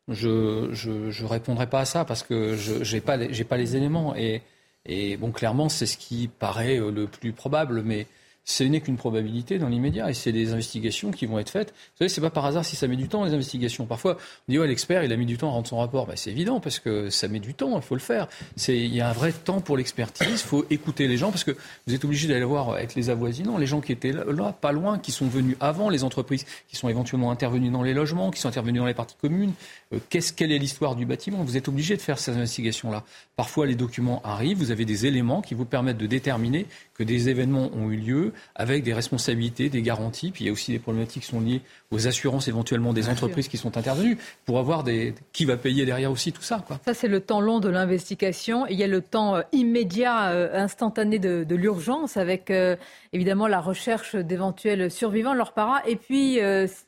[0.06, 4.14] Je, répondrai pas à ça parce que je n'ai pas, les, pas les éléments.
[4.14, 4.42] Et,
[4.84, 7.82] et bon, clairement, c'est ce qui paraît le plus probable.
[7.82, 8.06] Mais
[8.44, 11.70] ce n'est qu'une probabilité dans l'immédiat et c'est des investigations qui vont être faites.
[11.70, 13.87] Vous savez, c'est pas par hasard si ça met du temps les investigations.
[13.87, 14.16] Parfois,
[14.48, 16.07] on dit ouais, l'expert, il a mis du temps à rendre son rapport.
[16.07, 18.28] Ben, c'est évident parce que ça met du temps, il faut le faire.
[18.57, 21.44] C'est il y a un vrai temps pour l'expertise, il faut écouter les gens parce
[21.44, 24.72] que vous êtes obligé d'aller voir avec les avoisinants, les gens qui étaient là, pas
[24.72, 28.40] loin, qui sont venus avant, les entreprises qui sont éventuellement intervenues dans les logements, qui
[28.40, 29.52] sont intervenues dans les parties communes.
[29.94, 31.42] Euh, qu'est-ce quelle est l'histoire du bâtiment?
[31.42, 33.04] Vous êtes obligé de faire ces investigations-là.
[33.37, 37.28] Parfois, les documents arrivent, vous avez des éléments qui vous permettent de déterminer que des
[37.28, 40.30] événements ont eu lieu avec des responsabilités, des garanties.
[40.30, 43.48] Puis il y a aussi des problématiques qui sont liées aux assurances éventuellement des entreprises
[43.48, 46.62] qui sont intervenues pour avoir des qui va payer derrière aussi tout ça.
[46.66, 46.80] Quoi.
[46.85, 48.66] Ça c'est le temps long de l'investigation.
[48.66, 52.76] Il y a le temps euh, immédiat, euh, instantané de, l'urgence avec euh,
[53.12, 55.83] évidemment la recherche d'éventuels survivants, leurs parents.
[55.87, 56.38] Et puis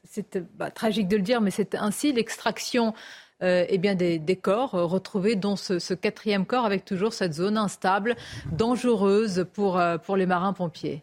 [0.05, 2.95] c'est bah, tragique de le dire, mais c'est ainsi l'extraction
[3.43, 7.59] euh, eh bien des, corps euh, retrouvés, dont ce, quatrième corps avec toujours cette zone
[7.59, 8.17] instable,
[8.51, 11.03] dangereuse pour, euh, pour les marins-pompiers.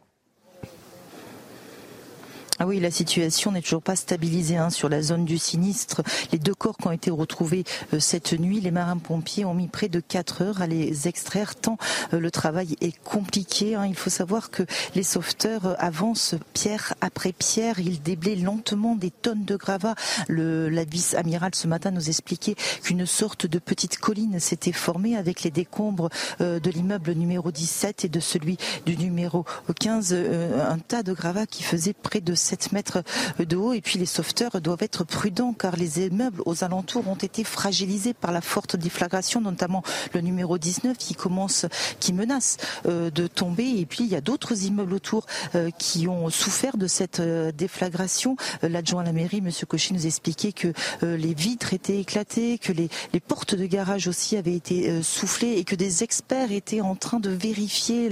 [2.59, 6.03] Ah oui, la situation n'est toujours pas stabilisée hein, sur la zone du sinistre.
[6.31, 7.63] Les deux corps qui ont été retrouvés
[7.93, 11.79] euh, cette nuit, les marins-pompiers ont mis près de 4 heures à les extraire, tant
[12.13, 13.73] euh, le travail est compliqué.
[13.73, 13.87] Hein.
[13.87, 14.61] Il faut savoir que
[14.93, 17.79] les sauveteurs euh, avancent pierre après pierre.
[17.79, 19.95] Ils déblaient lentement des tonnes de gravats.
[20.27, 25.41] Le, la vice-amiral ce matin nous expliquait qu'une sorte de petite colline s'était formée avec
[25.41, 29.45] les décombres de l'immeuble numéro 17 et de celui du numéro
[29.79, 30.13] 15.
[30.13, 33.03] Un tas de gravats qui faisait près de 7 mètres
[33.39, 33.73] de haut.
[33.73, 38.13] Et puis les sauveteurs doivent être prudents car les immeubles aux alentours ont été fragilisés
[38.13, 41.65] par la forte déflagration, notamment le numéro 19 qui commence,
[41.99, 43.79] qui menace euh, de tomber.
[43.79, 45.25] Et puis il y a d'autres immeubles autour
[45.55, 48.35] euh, qui ont souffert de cette euh, déflagration.
[48.61, 52.89] L'adjoint à la mairie, Monsieur Cochet, nous expliquait que les vitres étaient éclatées, que les,
[53.13, 57.19] les portes de garage aussi avaient été soufflées et que des experts étaient en train
[57.19, 58.09] de vérifier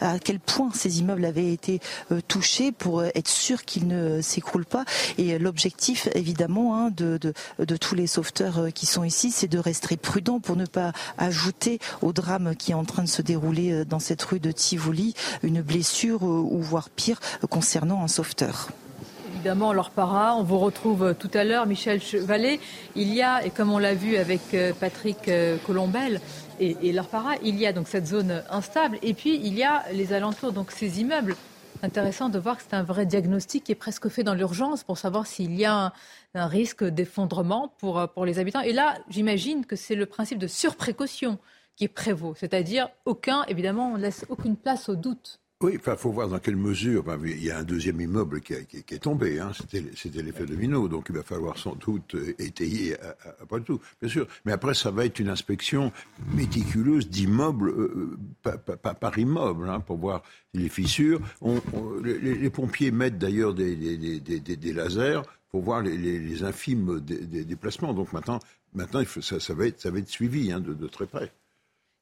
[0.00, 1.80] à quel point ces immeubles avaient été
[2.28, 4.84] touchés pour être sûr qu'ils ne s'écroule pas.
[5.18, 9.58] Et l'objectif, évidemment, hein, de, de, tous les sauveteurs euh, qui sont ici, c'est de
[9.58, 13.72] rester prudent pour ne pas ajouter au drame qui est en train de se dérouler
[13.72, 18.68] euh, dans cette rue de Tivoli une blessure euh, ou voire pire concernant un sauveteur
[19.34, 20.36] évidemment leur para.
[20.36, 22.60] On vous retrouve tout à l'heure, Michel Chevalet.
[22.96, 24.40] Il y a, et comme on l'a vu avec
[24.80, 25.30] Patrick
[25.66, 26.22] Colombel
[26.60, 29.62] et, et leur para, il y a donc cette zone instable et puis il y
[29.62, 31.36] a les alentours, donc ces immeubles
[31.84, 34.98] intéressant de voir que c'est un vrai diagnostic qui est presque fait dans l'urgence pour
[34.98, 35.92] savoir s'il y a
[36.34, 38.60] un, risque d'effondrement pour, euh, pour les habitants.
[38.60, 41.38] Et là, j'imagine que c'est le principe de surprécaution
[41.76, 45.40] qui prévaut, c'est-à-dire aucun, évidemment, on laisse aucune place au doute.
[45.64, 47.02] Oui, il faut voir dans quelle mesure.
[47.24, 49.40] il y a un deuxième immeuble qui, est tombé.
[49.40, 50.88] Hein, C'était l'effet domino.
[50.88, 52.94] Donc il va falloir sans doute euh, étayer
[53.40, 54.26] après tout, bien sûr.
[54.44, 55.90] Mais après, ça va être une inspection
[56.34, 60.22] méticuleuse d'immeuble euh, par, immeuble hein, pour voir
[60.52, 61.18] les fissures.
[62.02, 63.74] les, pompiers mettent d'ailleurs des,
[64.74, 67.94] lasers pour voir les, infimes déplacements.
[67.94, 68.38] Donc maintenant,
[68.74, 71.32] maintenant ça, va être, ça va être suivi hein, de très près.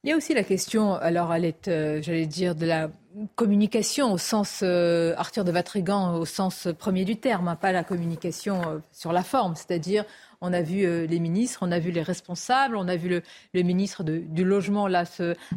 [0.05, 2.91] Il y a aussi la question, alors elle est, euh, j'allais dire, de la
[3.37, 7.85] communication au sens euh, Arthur de Vatrigan, au sens premier du terme, hein, pas la
[7.85, 10.05] communication euh, sur la forme, c'est-à-dire
[10.41, 13.23] on a vu les ministres, on a vu les responsables, on a vu
[13.55, 15.05] le, ministre du logement là,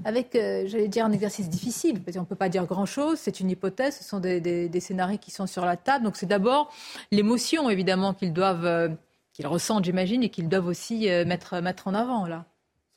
[0.04, 3.50] avec, j'allais dire, un exercice difficile, parce qu'on ne peut pas dire grand-chose, c'est une
[3.50, 6.72] hypothèse, ce sont des, des, scénarios qui sont sur la table, donc c'est d'abord
[7.10, 8.96] l'émotion évidemment qu'ils doivent,
[9.34, 12.46] qu'ils ressentent, j'imagine, et qu'ils doivent aussi mettre, mettre en avant là.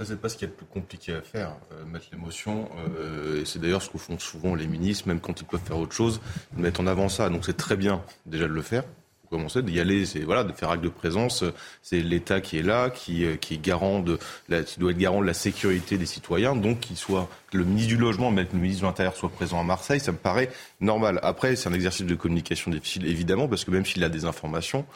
[0.00, 2.68] Ça, c'est pas ce qui est le plus compliqué à faire, euh, mettre l'émotion.
[3.00, 5.76] Euh, et c'est d'ailleurs ce que font souvent les ministres, même quand ils peuvent faire
[5.76, 6.20] autre chose,
[6.56, 7.28] mettre en avant ça.
[7.30, 8.84] Donc c'est très bien déjà de le faire.
[9.28, 11.42] commencer d'y aller, c'est voilà, de faire acte de présence.
[11.82, 15.26] C'est l'État qui est là, qui, qui est garant de, la, doit être garant de
[15.26, 18.86] la sécurité des citoyens, donc qu'il soit le ministre du logement, même le ministre de
[18.86, 20.48] l'Intérieur soit présent à Marseille, ça me paraît
[20.80, 21.18] normal.
[21.24, 24.86] Après, c'est un exercice de communication difficile, évidemment, parce que même s'il a des informations,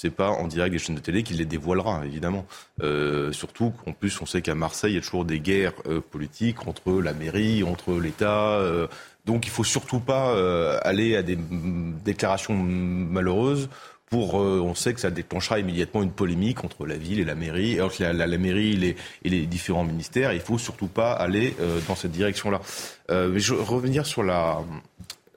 [0.00, 2.46] c'est pas en direct des chaînes de télé qu'il les dévoilera, évidemment.
[2.84, 6.00] Euh, surtout qu'en plus, on sait qu'à Marseille, il y a toujours des guerres euh,
[6.00, 8.60] politiques entre la mairie, entre l'État.
[8.60, 8.86] Euh,
[9.26, 13.68] donc, il faut surtout pas euh, aller à des déclarations malheureuses
[14.08, 17.76] pour, on sait que ça déclenchera immédiatement une polémique entre la ville et la mairie,
[17.76, 20.32] que la, la, la mairie et les, et les, différents ministères.
[20.32, 21.54] Il faut surtout pas aller
[21.86, 22.62] dans cette direction-là.
[23.10, 24.62] mais je revenir sur la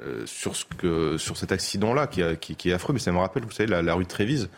[0.03, 3.17] euh, sur, ce que, sur cet accident-là qui, qui, qui, est affreux, mais ça me
[3.17, 4.49] rappelle, vous savez, la, la rue de Trévise,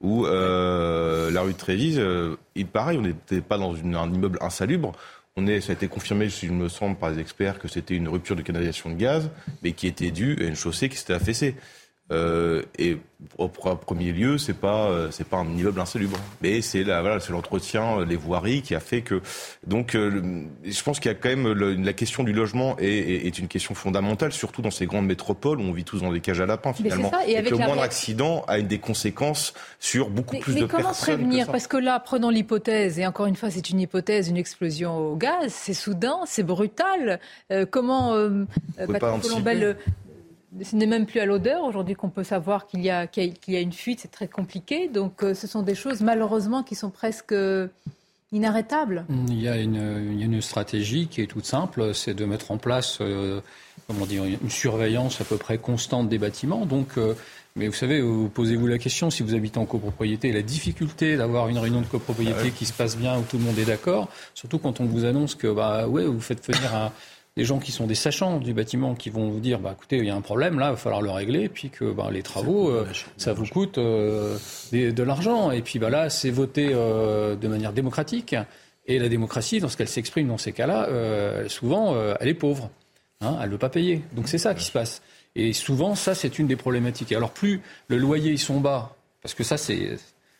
[0.00, 4.12] où euh, la rue de Trévise, euh, il pareil, on n'était pas dans une, un
[4.12, 4.92] immeuble insalubre.
[5.36, 8.08] On est, ça a été confirmé, s'il me semble, par les experts que c'était une
[8.08, 9.30] rupture de canalisation de gaz,
[9.62, 11.54] mais qui était due à une chaussée qui s'était affaissée.
[12.12, 12.98] Euh, et
[13.36, 17.20] au premier lieu, c'est pas euh, c'est pas un immeuble insalubre, mais c'est la voilà,
[17.20, 19.20] c'est l'entretien, euh, les voiries qui a fait que
[19.66, 23.46] donc je pense qu'il y a quand même la question du logement est, est, une
[23.46, 26.46] question fondamentale, surtout dans ces grandes métropoles où on vit tous dans des cages à
[26.46, 27.12] lapins finalement.
[27.26, 30.78] Et, avec le moindre accident a des conséquences sur beaucoup plus de personnes.
[30.78, 34.28] Mais comment prévenir Parce que là, prenons l'hypothèse et encore une fois, c'est une hypothèse,
[34.28, 37.20] une explosion au gaz, c'est soudain, c'est brutal.
[37.70, 38.16] comment
[38.76, 39.76] Patrick Colombel
[40.62, 43.56] ce n'est même plus à l'odeur aujourd'hui qu'on peut savoir qu'il y, a, qu'il y
[43.56, 44.88] a une fuite, c'est très compliqué.
[44.88, 47.34] Donc euh, ce sont des choses malheureusement qui sont presque
[48.32, 49.04] inarrêtables.
[49.28, 52.24] Il y a une, il y a une stratégie qui est toute simple, c'est de
[52.24, 53.40] mettre en place euh,
[53.86, 56.64] comment dire, une surveillance à peu près constante des bâtiments.
[56.64, 57.14] Donc, euh,
[57.56, 61.48] mais vous savez, vous posez-vous la question, si vous habitez en copropriété, la difficulté d'avoir
[61.48, 64.08] une réunion de copropriété ah qui se passe bien, où tout le monde est d'accord,
[64.34, 66.92] surtout quand on vous annonce que bah, ouais, vous faites venir un
[67.36, 70.04] des gens qui sont des sachants du bâtiment qui vont vous dire bah, écoutez, il
[70.04, 72.70] y a un problème là, il va falloir le régler, puis que bah, les travaux,
[72.70, 74.36] euh, ça vous coûte euh,
[74.72, 75.50] de l'argent.
[75.50, 78.34] Et puis bah, là, c'est voté euh, de manière démocratique.
[78.86, 80.88] Et la démocratie, lorsqu'elle s'exprime dans ces cas-là,
[81.48, 82.70] souvent, elle est pauvre.
[83.20, 84.02] Hein, elle ne veut pas payer.
[84.16, 85.00] Donc c'est ça qui se passe.
[85.36, 87.12] Et souvent, ça, c'est une des problématiques.
[87.12, 89.96] alors, plus le loyer, ils sont bas, parce que ça, c'est,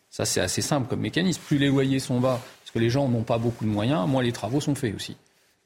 [0.09, 3.09] ça, c'est assez simple comme mécanisme, plus les loyers sont bas, parce que les gens
[3.09, 5.17] n'ont pas beaucoup de moyens, moins les travaux sont faits aussi.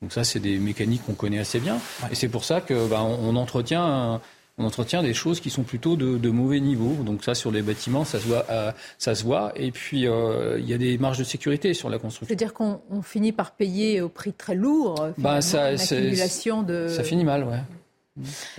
[0.04, 1.78] Donc ça, c'est des mécaniques qu'on connaît assez bien.
[2.10, 4.20] Et c'est pour ça que bah, on, entretient
[4.58, 7.02] on entretient des choses qui sont plutôt de, mauvais niveau.
[7.02, 8.44] Donc ça, sur les bâtiments, ça se voit.
[8.50, 9.54] Euh, ça se voit.
[9.56, 12.26] Et puis, euh, il y a des marges de sécurité sur la construction.
[12.26, 16.88] C'est-à-dire qu'on finit par payer au prix très lourd bah, ça, de...
[16.88, 17.60] Ça finit mal, ouais.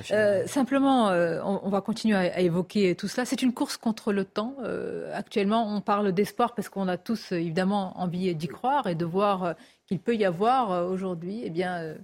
[0.10, 3.24] Euh, simplement, on, va continuer à, évoquer tout cela.
[3.24, 4.56] C'est une course contre le temps.
[5.14, 9.54] actuellement, on parle d'espoir parce qu'on a tous évidemment envie d'y croire et de voir
[9.86, 11.96] qu'il peut y avoir euh, aujourd'hui, eh bien, euh,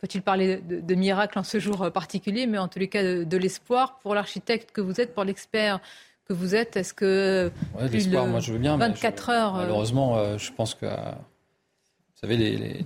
[0.00, 3.36] faut-il parler de, miracle en ce jour euh, particulier, mais en tous les cas de,
[3.36, 5.80] l'espoir pour l'architecte que vous êtes, pour l'expert
[6.26, 6.76] que vous êtes?
[6.76, 8.76] Est-ce que ouais, l'espoir, moi je veux bien.
[8.76, 9.54] 24 heures.
[9.54, 12.84] Malheureusement, je pense que, vous savez, les,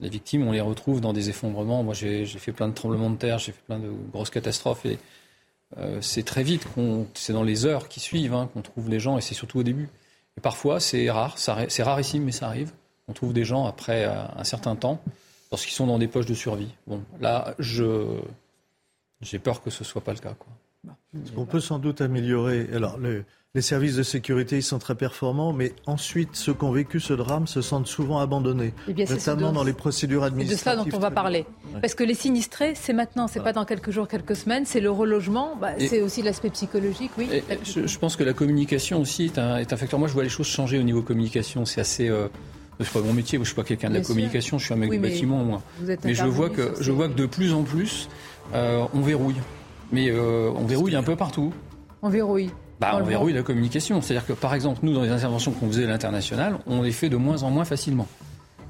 [0.00, 1.82] les, victimes, on les retrouve dans des effondrements.
[1.82, 4.98] Moi, j'ai fait plein de tremblements de terre, j'ai fait plein de grosses catastrophes et
[6.00, 6.66] c'est très vite,
[7.14, 9.64] c'est dans les heures qui suivent hein, qu'on trouve les gens et c'est surtout au
[9.64, 9.88] début.
[10.36, 12.72] Et parfois, c'est rare, c'est rarissime, mais ça arrive
[13.08, 15.00] on trouve des gens après euh, un certain temps
[15.50, 16.74] lorsqu'ils sont dans des poches de survie.
[16.86, 18.20] Bon, là, je
[19.20, 20.34] j'ai peur que ce soit pas le cas.
[20.38, 20.52] Quoi.
[21.36, 22.68] On peut sans doute améliorer.
[22.74, 22.98] Alors,
[23.54, 27.12] les services de sécurité, ils sont très performants, mais ensuite, ceux qui ont vécu ce
[27.14, 30.58] drame se sentent souvent abandonnés, eh notamment dans les procédures administratives.
[30.58, 31.46] C'est de ça dont on va parler.
[31.80, 34.90] Parce que les sinistrés, c'est maintenant, c'est pas dans quelques jours, quelques semaines, c'est le
[34.90, 37.28] relogement, bah, c'est aussi l'aspect psychologique, oui.
[37.64, 39.98] Je, pense que la communication aussi est un, est un, facteur.
[39.98, 41.64] Moi, je vois les choses changer au niveau communication.
[41.64, 42.08] C'est assez.
[42.08, 42.28] Euh,
[42.80, 44.90] c'est pas mon métier, je suis pas quelqu'un de la communication, je suis un mec
[44.90, 45.62] du bâtiment moi.
[46.04, 48.08] Mais je vois que je vois que de plus en plus
[48.52, 49.40] euh, on verrouille.
[49.92, 51.52] Mais euh, on verrouille un peu partout.
[52.02, 52.50] On verrouille.
[52.80, 54.00] Bah, on verrouille la communication.
[54.00, 57.08] C'est-à-dire que par exemple, nous, dans les interventions qu'on faisait à l'international, on les fait
[57.08, 58.08] de moins en moins facilement.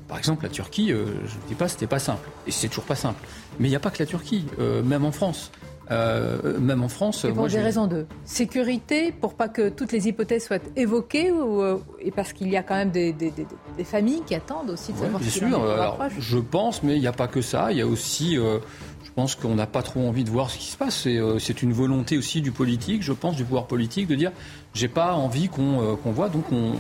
[0.06, 2.28] Par exemple, la Turquie, euh, je ne dis pas, c'était pas simple.
[2.46, 3.20] Et c'est toujours pas simple.
[3.58, 5.50] Mais il n'y a pas que la Turquie, même en France.
[5.90, 7.26] Euh, même en France.
[7.26, 11.60] Et pour des raisons de sécurité, pour pas que toutes les hypothèses soient évoquées, ou,
[11.62, 14.92] euh, et parce qu'il y a quand même des, des, des, familles qui attendent aussi
[14.92, 15.62] de savoir bien sûr.
[15.62, 17.70] Alors, je pense, mais il n'y a pas que ça.
[17.70, 18.60] Il y a aussi, euh,
[19.04, 21.06] je pense qu'on n'a pas trop envie de voir ce qui se passe.
[21.38, 24.32] C'est une volonté aussi du politique, je pense, du pouvoir politique, de dire
[24.74, 26.72] j'ai pas envie qu'on euh, voit, donc on,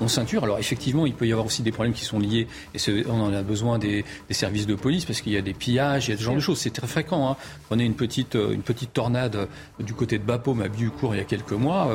[0.00, 0.42] on, ceinture.
[0.44, 3.32] Alors effectivement, il peut y avoir aussi des problèmes qui sont liés, et on en
[3.32, 6.14] a besoin des, des services de police, parce qu'il y a des pillages, il y
[6.14, 6.58] a ce genre de choses.
[6.58, 7.30] C'est très fréquent.
[7.30, 7.36] Hein.
[7.68, 9.46] Prenez une petite, euh, une petite tornade euh,
[9.80, 11.90] du côté de Bapaume à Biucourt il y a quelques mois.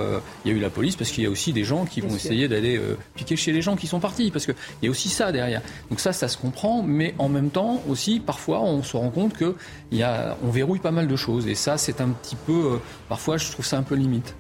[0.46, 2.16] il y a eu la police, parce qu'il y a aussi des gens qui vont
[2.16, 2.80] essayer d'aller
[3.16, 5.62] piquer chez les gens qui sont partis, parce qu'il y a aussi ça derrière.
[5.90, 9.34] Donc ça, ça se comprend, mais en même temps aussi, parfois, on se rend compte
[9.34, 9.56] que
[9.92, 13.38] y a, on verrouille pas mal de choses, et ça, c'est un petit peu, parfois,
[13.38, 14.36] je trouve ça un peu limite.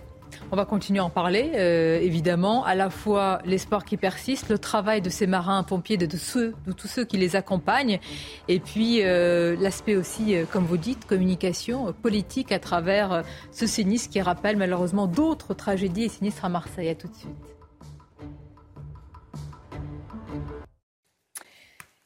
[0.50, 2.64] On va continuer à en parler, euh, évidemment.
[2.64, 6.72] À la fois l'espoir qui persiste, le travail de ces marins-pompiers, de, de, ceux, de
[6.72, 8.00] tous ceux qui les accompagnent,
[8.48, 14.10] et puis euh, l'aspect aussi, euh, comme vous dites, communication politique à travers ce sinistre
[14.10, 16.88] qui rappelle malheureusement d'autres tragédies et sinistres à Marseille.
[16.88, 17.32] À tout de suite.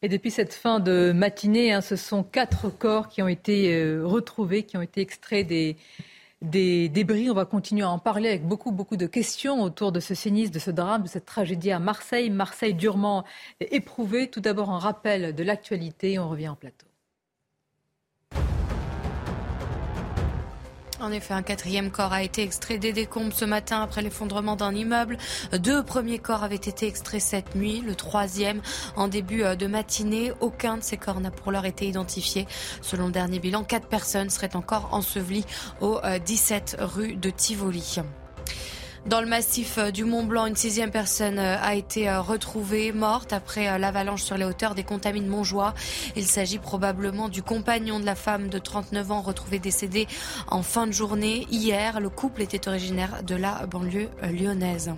[0.02, 4.64] Et depuis cette fin de matinée, hein, ce sont quatre corps qui ont été retrouvés,
[4.64, 5.78] qui ont été extraits des
[6.42, 7.30] des débris.
[7.30, 10.54] On va continuer à en parler avec beaucoup, beaucoup de questions autour de ce sinistre,
[10.54, 12.30] de ce drame, de cette tragédie à Marseille.
[12.30, 13.24] Marseille durement
[13.60, 14.30] éprouvée.
[14.30, 16.20] Tout d'abord, un rappel de l'actualité.
[16.20, 16.91] On revient en plateau.
[21.02, 24.76] En effet, un quatrième corps a été extrait des décombres ce matin après l'effondrement d'un
[24.76, 25.18] immeuble.
[25.52, 28.62] Deux premiers corps avaient été extraits cette nuit, le troisième
[28.96, 30.32] en début de matinée.
[30.42, 32.46] Aucun de ces corps n'a pour l'heure été identifié.
[32.82, 35.46] Selon le dernier bilan, quatre personnes seraient encore ensevelies
[35.82, 37.98] au 17 euh, rue de Tivoli.
[39.08, 42.92] Dans le massif euh, du Mont Blanc, une sixième personne euh, a été euh, retrouvée
[42.92, 45.74] morte après l'avalanche sur les hauteurs des Contamines Montjoie.
[46.16, 50.08] Il s'agit probablement du compagnon de la femme de 39 ans retrouvée décédée
[50.48, 51.48] en fin de journée.
[51.50, 54.94] Hier, le couple était originaire de la banlieue lyonnaise.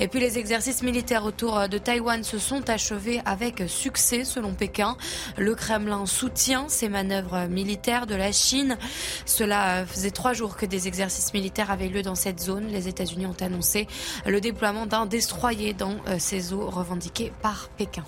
[0.00, 4.96] Et puis les exercices militaires autour de Taïwan se sont achevés avec succès selon Pékin.
[5.36, 8.76] Le Kremlin soutient ces manœuvres militaires de la Chine.
[9.24, 12.66] Cela faisait trois jours que des exercices militaires avaient lieu dans cette zone.
[12.68, 13.86] Les États-Unis ont annoncé
[14.26, 18.04] le déploiement d'un destroyer dans euh, ces eaux revendiquées par Pékin.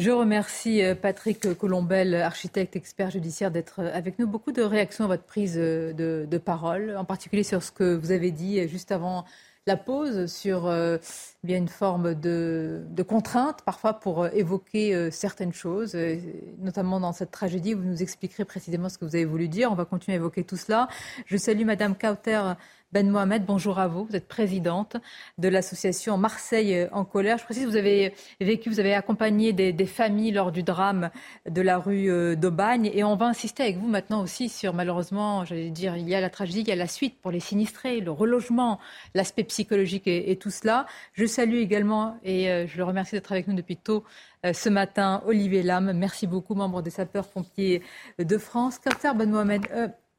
[0.00, 4.26] Je remercie euh, Patrick Colombel, architecte, expert judiciaire, d'être euh, avec nous.
[4.26, 8.10] Beaucoup de réactions à votre prise euh, de, parole, en particulier sur ce que vous
[8.10, 9.26] avez dit juste avant
[9.66, 10.72] la pause, sur
[11.44, 15.94] bien une forme de, contrainte parfois pour évoquer certaines choses,
[16.58, 17.74] notamment dans cette tragédie.
[17.74, 19.70] Vous nous expliquerez précisément ce que vous avez voulu dire.
[19.70, 20.88] On va continuer à évoquer tout cela.
[21.26, 22.54] Je salue Madame Kauter.
[22.92, 24.04] Ben Mohamed, bonjour à vous.
[24.04, 24.96] Vous êtes présidente
[25.38, 27.38] de l'association Marseille en colère.
[27.38, 31.10] Je précise, vous avez vécu, vous avez accompagné des, familles lors du drame
[31.48, 32.90] de la rue euh, d'Aubagne.
[32.92, 36.20] Et on va insister avec vous maintenant aussi sur, malheureusement, j'allais dire, il y a
[36.20, 38.80] la tragédie, il y a la suite pour les sinistrés, le relogement,
[39.14, 40.86] l'aspect psychologique et, tout cela.
[41.12, 44.02] Je salue également, et euh, je le remercie d'être avec nous depuis tôt,
[44.44, 45.92] euh, ce matin, Olivier Lam.
[45.92, 47.82] Merci beaucoup, membre des sapeurs-pompiers
[48.18, 48.80] de France.
[48.80, 49.62] Carter Ben Mohamed.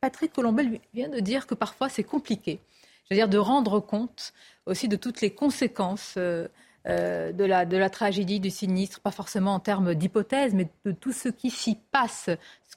[0.02, 2.60] Patrick Colombel vient de dire que parfois c'est compliqué.
[3.06, 4.34] C'est-à-dire de rendre compte
[4.66, 6.48] aussi de toutes les conséquences euh,
[6.88, 11.30] euh, de, la, tragédie, du sinistre, pas forcément en termes d'hypothèse, mais de tout ce
[11.30, 12.32] qui s'y passe,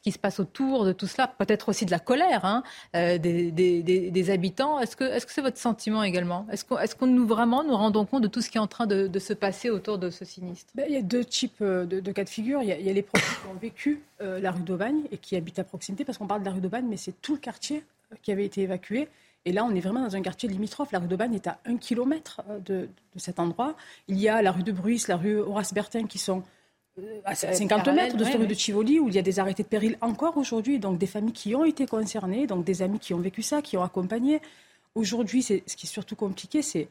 [0.05, 2.63] qui se passe autour de tout cela, peut-être aussi de la colère hein,
[2.95, 4.79] euh, des, des, habitants.
[4.79, 6.47] Est-ce que c'est -ce c'est votre sentiment également?
[6.53, 8.67] Est-ce qu'on est qu'on nous vraiment nous rendons compte de tout ce qui est en
[8.67, 10.71] train de, se passer autour de ce sinistre?
[10.75, 12.61] Ben, Il y a deux types de, cas de figure.
[12.63, 15.65] Il y a, les proches qui ont vécu la rue d'Aubagne et qui habitent à
[15.65, 17.83] proximité, parce qu'on parle de la rue d'Aubagne, mais c'est tout le quartier
[18.23, 19.09] qui avait été évacué.
[19.47, 20.93] Et là, on est vraiment dans un quartier limitrophe.
[20.93, 23.77] La rue d'Aubagne est à un kilomètre euh, de, cet endroit.
[24.09, 26.43] Il y a la rue de Bruys, la rue Horace Bertin qui sont euh,
[27.25, 29.69] à 50 mètres de cette rue de Tivoli, où il y a des arrêtés de
[29.69, 30.79] péril encore aujourd'hui.
[30.79, 33.77] Donc des familles qui ont été concernées, donc des amis qui ont vécu ça, qui
[33.77, 34.41] ont accompagné.
[34.95, 36.89] Aujourd'hui, ce qui est surtout compliqué, c'est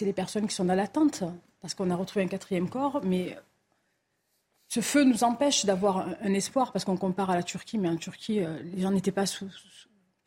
[0.00, 1.24] les personnes qui sont dans l'attente,
[1.60, 3.36] parce qu'on a retrouvé un quatrième corps, mais
[4.68, 7.96] ce feu nous empêche d'avoir un, espoir, parce qu'on compare à la Turquie, mais en
[7.96, 9.48] Turquie, euh, les gens n'étaient pas sous,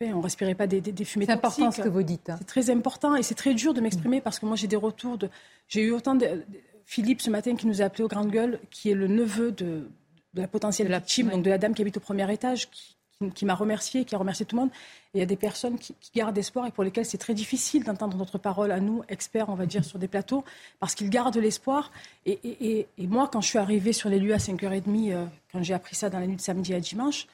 [0.02, 2.30] on respirait pas des, des, fumées C'est important ce que vous dites.
[2.30, 2.36] Hein.
[2.40, 5.18] C'est très important et c'est très dur de m'exprimer parce que moi j'ai des retours
[5.18, 5.30] de.
[5.68, 6.44] J'ai eu autant de.
[6.88, 9.89] Philippe ce matin qui nous a appelé au Grande Gueule, qui est le neveu de,
[10.34, 14.06] la potentielle victime, donc de la dame qui habite au premier étage, qui, m'a remercié,
[14.06, 14.71] qui a remercié tout le monde.
[15.13, 17.84] Et il y a des personnes qui, gardent espoir et pour lesquelles c'est très difficile
[17.84, 20.45] d'entendre notre parole à nous, experts, on va dire, sur des plateaux,
[20.80, 21.91] parce qu'ils gardent l'espoir.
[22.26, 25.95] Et, moi, quand je suis arrivée sur les lieux à 5h30, euh, quand j'ai appris
[25.95, 27.28] ça dans la nuit de samedi à dimanche,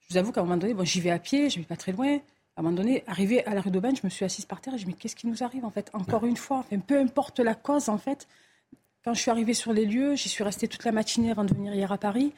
[0.00, 1.76] je vous avoue qu'à un moment donné, bon, j'y vais à pied, je vais pas
[1.76, 2.18] très loin.
[2.56, 4.74] À un moment donné, arrivé à la rue d'Aubagne, je me suis assise par terre
[4.74, 5.90] et je me dis, mais qu'est-ce qui nous arrive en fait?
[5.94, 8.28] Encore une fois, enfin, peu importe la cause en fait.
[9.04, 11.52] Quand je suis arrivée sur les lieux, j'y suis restée toute la matinée avant de
[11.52, 12.32] venir hier à Paris.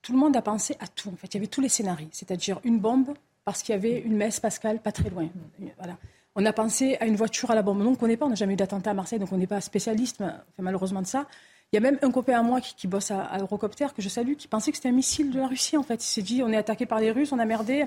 [0.00, 1.08] Tout le monde a pensé à tout.
[1.08, 3.98] En fait, il y avait tous les scénarios, c'est-à-dire une bombe parce qu'il y avait
[3.98, 5.28] une messe pascale pas très loin.
[5.76, 5.96] Voilà.
[6.36, 7.78] On a pensé à une voiture à la bombe.
[7.78, 9.60] Nous, on ne pas, on n'a jamais eu d'attentat à Marseille, donc on n'est pas
[9.60, 10.22] spécialiste,
[10.58, 11.26] malheureusement de ça.
[11.72, 14.34] Il y a même un copain à moi qui, bosse à, Eurocopter, que je salue,
[14.34, 16.04] qui pensait que c'était un missile de la Russie, en fait.
[16.04, 17.84] Il s'est dit, on est attaqué par les Russes, on a merdé.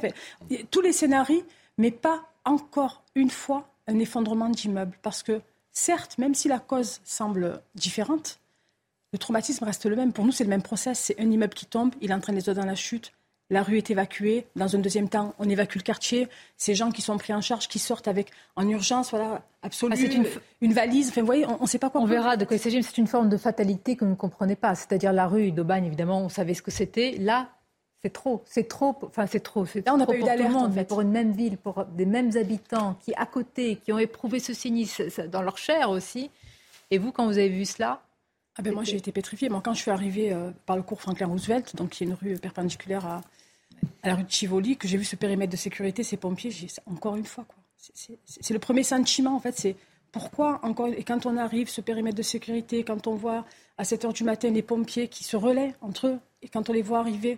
[0.69, 1.43] tous les scénarios,
[1.77, 4.97] mais pas encore une fois un effondrement d'immeuble.
[5.01, 5.41] Parce que,
[5.77, 8.39] certes, même si la cause semble différente,
[9.13, 10.11] le traumatisme reste le même.
[10.11, 10.99] Pour nous, c'est le même process.
[10.99, 13.13] C'est un immeuble qui tombe, il entraîne les autres dans la chute,
[13.49, 14.45] la rue est évacuée.
[14.57, 16.27] Dans un deuxième temps, on évacue le quartier.
[16.57, 20.39] Ces gens qui sont pris en charge, qui sortent avec en urgence, voilà, absolue, ah,
[20.59, 20.73] une...
[20.73, 21.09] valise.
[21.09, 22.01] Enfin, vous voyez, on ne sait pas quoi.
[22.01, 22.83] On verra de quoi il s'agit.
[22.83, 24.75] C'est une forme de fatalité que vous ne comprenez pas.
[24.75, 27.11] C'est-à-dire la rue d'Aubagne, évidemment, on savait ce que c'était.
[27.19, 27.47] Là,
[28.01, 30.86] C'est trop, c'est trop, enfin c'est trop, c'est on n'a pas eu d'alerte en fait.
[30.86, 34.54] pour une même ville, pour des mêmes habitants qui à côté, qui ont éprouvé ce
[34.54, 36.29] cynisme dans leur chair aussi.
[36.91, 38.02] Et vous, quand vous avez vu cela
[38.60, 39.50] ah ben moi j'ai été pétrifiée.
[39.50, 42.13] Moi quand je suis arrivée euh, par le cours Franklin Roosevelt, donc qui est une
[42.13, 43.21] rue perpendiculaire à,
[44.04, 46.67] à la rue de Chivoli, que j'ai vu ce périmètre de sécurité, ces pompiers, j'ai
[46.85, 47.58] encore une fois quoi.
[48.25, 49.75] C'est le premier sentiment en fait, c'est
[50.12, 53.45] pourquoi encore et quand on arrive ce périmètre de sécurité, quand on voit
[53.77, 56.73] à 7 heures du matin les pompiers qui se relaient entre eux et quand on
[56.73, 57.37] les voit arriver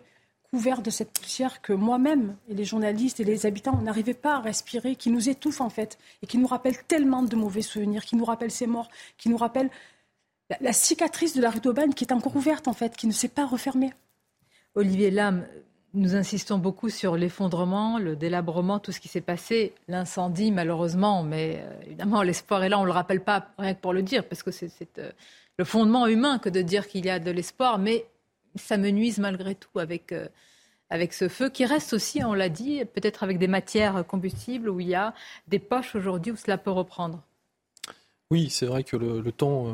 [0.51, 4.35] couverts de cette poussière que moi-même et les journalistes et les habitants, on n'arrivait pas
[4.35, 8.03] à respirer, qui nous étouffe en fait, et qui nous rappelle tellement de mauvais souvenirs,
[8.03, 9.69] qui nous rappelle ces morts, qui nous rappelle
[10.59, 13.29] la, cicatrice de la rue d'Aubagne qui est encore ouverte en fait, qui ne s'est
[13.29, 13.93] pas refermée.
[14.75, 15.45] Olivier Lam,
[15.93, 21.61] nous insistons beaucoup sur l'effondrement, le délabrement, tout ce qui s'est passé, l'incendie malheureusement, mais
[21.61, 24.27] euh, évidemment l'espoir est là, on ne le rappelle pas rien que pour le dire,
[24.27, 25.11] parce que c'est euh,
[25.57, 28.05] le fondement humain que de dire qu'il y a de l'espoir, mais
[28.55, 30.27] ça me nuise malgré tout avec, euh,
[30.89, 34.79] avec ce feu qui reste aussi, on l'a dit, peut-être avec des matières combustibles où
[34.79, 35.13] il y a
[35.47, 37.21] des poches aujourd'hui où cela peut reprendre.
[38.31, 39.71] Oui, c'est vrai que le, temps euh,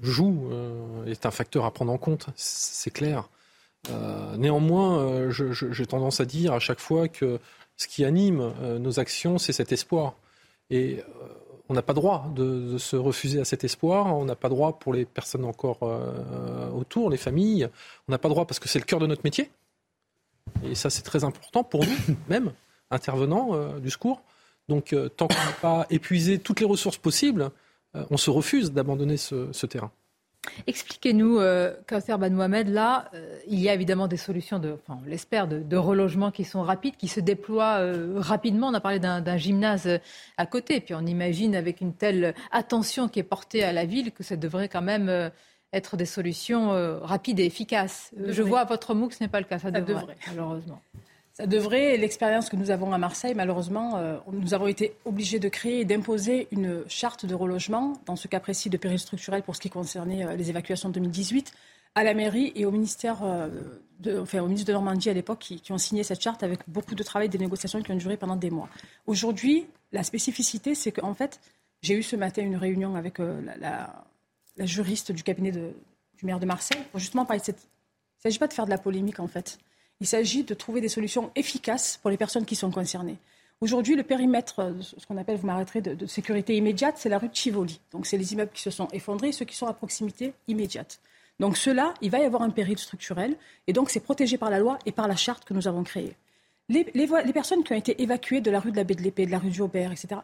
[0.00, 3.28] joue, euh, est un facteur à prendre en compte, c'est clair.
[4.38, 7.40] néanmoins, j'ai tendance à dire à chaque fois que
[7.76, 10.14] ce qui anime nos actions, c'est cet espoir.
[10.70, 11.02] Et
[11.68, 14.14] on n'a pas droit de, se refuser à cet espoir.
[14.16, 17.68] On n'a pas droit pour les personnes encore euh, autour, les familles.
[18.08, 19.50] On n'a pas droit parce que c'est le cœur de notre métier.
[20.64, 22.52] Et ça, c'est très important pour nous, même,
[22.90, 24.22] intervenants euh, du secours.
[24.68, 27.50] Donc, euh, tant qu'on n'a pas épuisé toutes les ressources possibles,
[28.10, 29.90] on se refuse d'abandonner ce terrain.
[30.66, 31.74] Expliquez-nous, euh,
[32.18, 35.76] Ben Mohamed, là, euh, il y a évidemment des solutions, de, enfin, on l'espère, de,
[35.76, 38.68] relogement qui sont rapides, qui se déploient euh, rapidement.
[38.68, 39.98] On a parlé d'un gymnase euh,
[40.36, 44.12] à côté, puis on imagine avec une telle attention qui est portée à la ville
[44.12, 45.30] que ça devrait quand même
[45.72, 46.70] être des solutions
[47.02, 48.10] rapides et efficaces.
[48.26, 50.80] Je vois à votre mot que ce n'est pas le cas, ça, devrait, malheureusement.
[51.32, 51.96] Ça devrait.
[51.96, 55.84] L'expérience que nous avons à Marseille, malheureusement, euh, nous avons été obligés de créer et
[55.86, 59.70] d'imposer une charte de relogement, dans ce cas précis de péril structurel pour ce qui
[59.70, 61.54] concernait euh, les évacuations de 2018,
[61.94, 63.48] à la mairie et au ministère, euh,
[64.00, 66.94] de, enfin, au ministre de Normandie à l'époque, qui, ont signé cette charte avec beaucoup
[66.94, 68.68] de travail, des négociations qui ont duré pendant des mois.
[69.06, 71.40] Aujourd'hui, la spécificité, c'est qu'en fait,
[71.80, 74.04] j'ai eu ce matin une réunion avec la,
[74.58, 75.72] juriste du cabinet du
[76.24, 77.62] maire de Marseille pour justement parler de cette.
[77.62, 79.58] Il ne s'agit pas de faire de la polémique, en fait.
[80.02, 83.18] Il s'agit de trouver des solutions efficaces pour les personnes qui sont concernées.
[83.60, 87.36] Aujourd'hui, le périmètre, ce qu'on appelle, vous m'arrêterez, de, sécurité immédiate, c'est la rue de
[87.36, 87.80] Chivoli.
[87.92, 90.98] Donc, c'est les immeubles qui se sont effondrés, ceux qui sont à proximité immédiate.
[91.38, 93.36] Donc, cela, il va y avoir un péril structurel,
[93.68, 96.16] et donc c'est protégé par la loi et par la charte que nous avons créée.
[96.68, 99.26] Les, les, personnes qui ont été évacuées de la rue de la Baie de l'Épée,
[99.26, 100.22] de la rue du Aubert, etc.,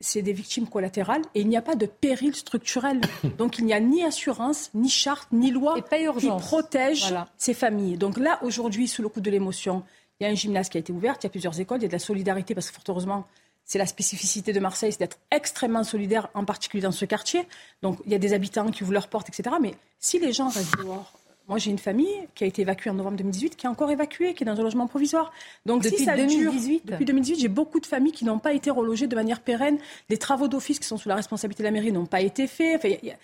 [0.00, 3.00] c'est des victimes collatérales et il n'y a pas de péril structurel.
[3.38, 5.76] Donc il n'y a ni assurance, ni charte, ni loi
[6.18, 7.98] qui protège ces familles.
[7.98, 9.84] Donc là, aujourd'hui, sous le coup de l'émotion,
[10.18, 11.82] il y a un gymnase qui a été ouvert, il y a plusieurs écoles, il
[11.82, 13.26] y a de la solidarité parce que fort heureusement,
[13.64, 17.46] c'est la spécificité de Marseille, c'est d'être extrêmement solidaire, en particulier dans ce quartier.
[17.82, 19.56] Donc il y a des habitants qui ouvrent leurs portes, etc.
[19.60, 21.12] Mais si les gens restent dehors,
[21.50, 24.34] moi, j'ai une famille qui a été évacuée en novembre 2018, qui est encore évacuée,
[24.34, 25.32] qui est dans un logement provisoire.
[25.66, 29.16] Donc, depuis 2018, depuis 2018, j'ai beaucoup de familles qui n'ont pas été relogées de
[29.16, 29.78] manière pérenne.
[30.08, 32.76] Les travaux d'office qui sont sous la responsabilité de la mairie n'ont pas été faits.
[32.76, 33.16] Enfin, y a,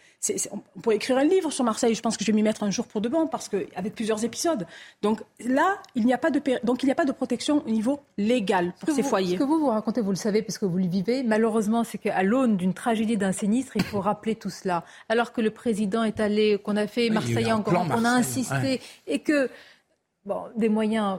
[0.51, 1.95] on pourrait écrire un livre sur Marseille.
[1.95, 3.95] Je pense que je vais m'y mettre un jour pour de bon, parce que avec
[3.95, 4.66] plusieurs épisodes.
[5.03, 7.70] Donc là, il n'y a pas de donc il n'y a pas de protection au
[7.70, 9.35] niveau légal pour ces foyers.
[9.35, 11.22] Ce que vous vous racontez, vous le savez, puisque vous le vivez.
[11.22, 14.85] Malheureusement, c'est qu'à l'aune d'une tragédie, d'un sinistre, il faut rappeler tout cela.
[15.09, 19.20] Alors que le président est allé, qu'on a fait Marseille encore, qu'on a insisté, et
[19.20, 19.50] que
[20.24, 21.18] bon, des moyens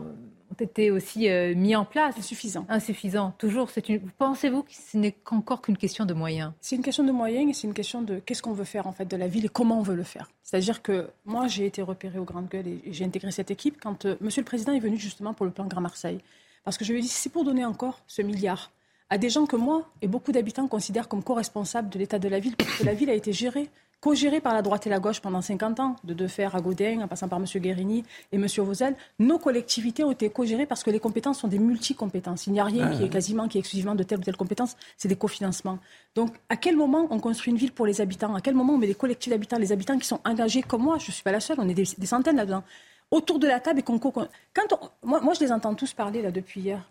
[0.52, 2.16] ont été aussi euh, mis en place.
[2.18, 2.66] Insuffisant.
[2.70, 3.34] Insuffisant.
[3.38, 3.70] Toujours.
[3.88, 4.00] Une...
[4.18, 6.54] Pensez-vous que ce n'est qu'encore qu'une question de moyens?
[6.62, 8.94] C'est une question de moyens et c'est une question de qu'est-ce qu'on veut faire en
[8.94, 10.30] fait de la ville et comment on veut le faire.
[10.44, 14.06] C'est-à-dire que moi, j'ai été repéré au Grand Gueule et j'ai intégré cette équipe quand
[14.06, 16.20] euh, Monsieur le Président est venu justement pour le plan Grand Marseille.
[16.64, 18.72] Parce que je lui ai dit, c'est pour donner encore ce milliard
[19.10, 22.40] à des gens que moi et beaucoup d'habitants considèrent comme co-responsables de l'état de la
[22.40, 23.70] ville, parce que la ville a été gérée
[24.00, 27.08] co-géré par la droite et la gauche pendant 50 ans, de Defer à Godin, en
[27.08, 27.46] passant par M.
[27.46, 28.46] Guérini et M.
[28.58, 32.48] Vauzel, nos collectivités ont été co-gérées parce que les compétences sont des multi-compétences.
[32.48, 34.76] Il n'y a rien qui est quasiment, qui est exclusivement de telle ou telle compétence,
[34.98, 35.80] c'est des cofinancements.
[36.16, 38.36] Donc, à quel moment on construit une ville pour les habitants?
[38.36, 40.98] À quel moment on met des collectifs d'habitants, les habitants qui sont engagés comme moi?
[41.00, 42.64] Je ne suis pas la seule, on est des, centaines là-dedans
[43.10, 44.00] autour de la table et qu'on.
[44.00, 46.82] Quand moi, moi, je les entends tous parler là depuis hier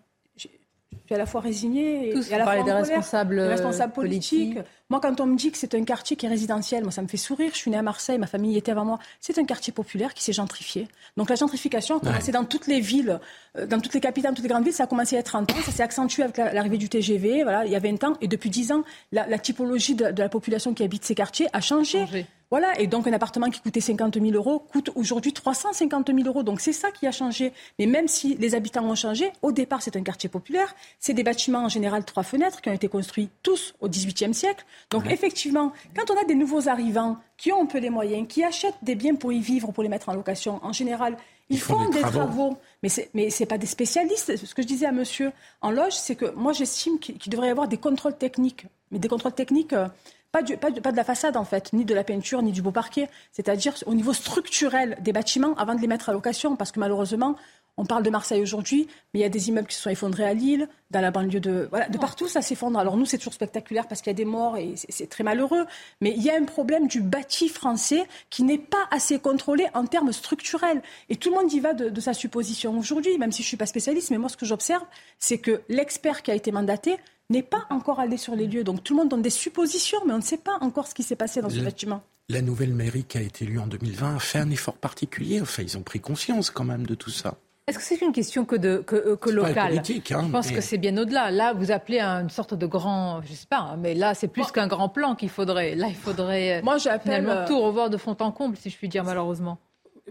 [1.07, 4.59] suis à la fois résignée et, à la fois des responsables, des responsables politiques.
[4.89, 7.09] Moi, quand on me dit que c'est un quartier qui est résidentiel, moi, ça me
[7.09, 7.51] fait sourire.
[7.53, 8.99] Je suis née à Marseille, ma famille y était avant moi.
[9.21, 10.89] C'est un quartier populaire qui s'est gentrifié.
[11.17, 13.19] Donc la gentrification a commencé dans toutes les villes,
[13.57, 14.73] euh, dans toutes les capitales, dans toutes les grandes villes.
[14.73, 15.57] Ça a commencé à être 30 ans.
[15.65, 17.43] Ça s'est accentué avec l'arrivée du TGV.
[17.43, 18.15] Voilà, il y a 20 ans.
[18.21, 22.05] Et depuis 10 ans, la, typologie de, la population qui habite ces quartiers a changé.
[22.51, 26.45] Voilà, et donc un appartement qui coûtait 50 000 euros coûte aujourd'hui 350 000 euros.
[26.45, 27.53] Donc c'est ça qui a changé.
[27.81, 31.25] Mais même si les habitants ont changé, au départ c'est un quartier populaire, c'est des
[31.25, 34.65] bâtiments en général trois fenêtres qui ont été construits tous au XVIIIe siècle.
[34.91, 38.45] Donc effectivement, quand on a des nouveaux arrivants qui ont un peu les moyens, qui
[38.45, 41.17] achètent des biens pour y vivre, pour les mettre en location, en général,
[41.51, 42.57] ils, font, des, travaux.
[42.83, 44.37] Mais ce n'est pas des spécialistes.
[44.37, 45.33] Ce que je disais à monsieur
[45.63, 48.67] en loge, c'est que moi j'estime qu'il devrait y avoir des contrôles techniques.
[48.93, 49.73] Mais des contrôles techniques...
[49.73, 49.89] Euh,
[50.33, 53.09] pas, de la façade en fait, ni de la peinture, ni du beau parquet.
[53.33, 57.37] C'est-à-dire au niveau structurel des bâtiments avant de les mettre à location, parce que malheureusement,
[57.79, 60.25] on parle de Marseille aujourd'hui, mais il y a des immeubles qui se sont effondrés
[60.25, 61.67] à Lille, dans la banlieue de...
[61.71, 62.79] Voilà, de partout, ça s'effondre.
[62.79, 65.67] Alors nous, c'est toujours spectaculaire parce qu'il y a des morts et c'est très malheureux.
[66.01, 69.85] Mais il y a un problème du bâti français qui n'est pas assez contrôlé en
[69.85, 70.81] termes structurels.
[71.11, 73.49] Et tout le monde y va de, de sa supposition aujourd'hui, même si je ne
[73.49, 74.11] suis pas spécialiste.
[74.11, 74.85] Mais moi, ce que j'observe,
[75.19, 76.97] c'est que l'expert qui a été mandaté
[77.31, 78.65] n'est pas encore allé sur les lieux.
[78.65, 81.03] Donc tout le monde donne des suppositions, mais on ne sait pas encore ce qui
[81.03, 82.03] s'est passé dans ce bâtiment.
[82.29, 85.41] La nouvelle mairie qui a été élue en 2020 a fait un effort particulier.
[85.41, 87.37] Enfin, ils ont pris conscience quand même de tout ça.
[87.69, 90.53] Est-ce que c'est une question que, de, que, euh, que locale politique, hein, Je pense
[90.53, 91.33] que c'est bien au-delà.
[91.33, 94.69] Là, vous appelez une sorte de grand, je sais pas, mais là, c'est plus qu'un
[94.69, 95.75] grand plan qu'il faudrait.
[95.75, 98.77] Là, il faudrait euh, Moi, finalement euh, tout revoir de fond en comble, si je
[98.77, 99.59] puis dire, malheureusement.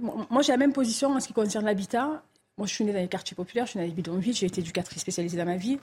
[0.01, 2.23] Moi, j'ai la même position en ce qui concerne l'habitat.
[2.57, 4.45] Moi, je suis née dans les quartiers populaires, je suis née dans les bidonvilles, j'ai
[4.45, 5.77] été éducatrice spécialisée dans ma vie.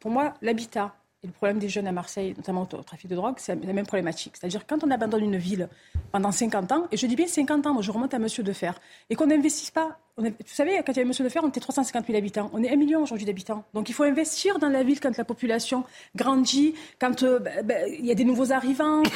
[0.00, 0.94] Pour moi, l'habitat,
[1.24, 3.86] et le problème des jeunes à Marseille, notamment au trafic de drogue, c'est la même
[3.86, 4.34] problématique.
[4.38, 5.68] C'est-à-dire quand on abandonne une ville
[6.12, 8.72] pendant 50 ans, et je dis bien 50 ans, moi je remonte à Monsieur Defer,
[9.08, 9.98] et qu'on n'investisse pas.
[10.18, 12.50] vous savez, quand il y avait Monsieur Defer, on était 350 000 habitants.
[12.52, 13.64] On est 1 million aujourd'hui d'habitants.
[13.72, 17.88] Donc il faut investir dans la ville quand la population grandit, quand euh, bah, bah,
[17.88, 19.02] il y a des nouveaux arrivants.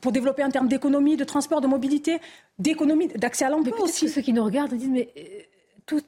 [0.00, 2.18] pour développer en termes d'économie, de transport, de mobilité,
[2.58, 4.08] d'économie, d'accès à l'emploi aussi.
[4.08, 5.08] ceux qui nous regardent disent mais
[5.92, 6.00] euh,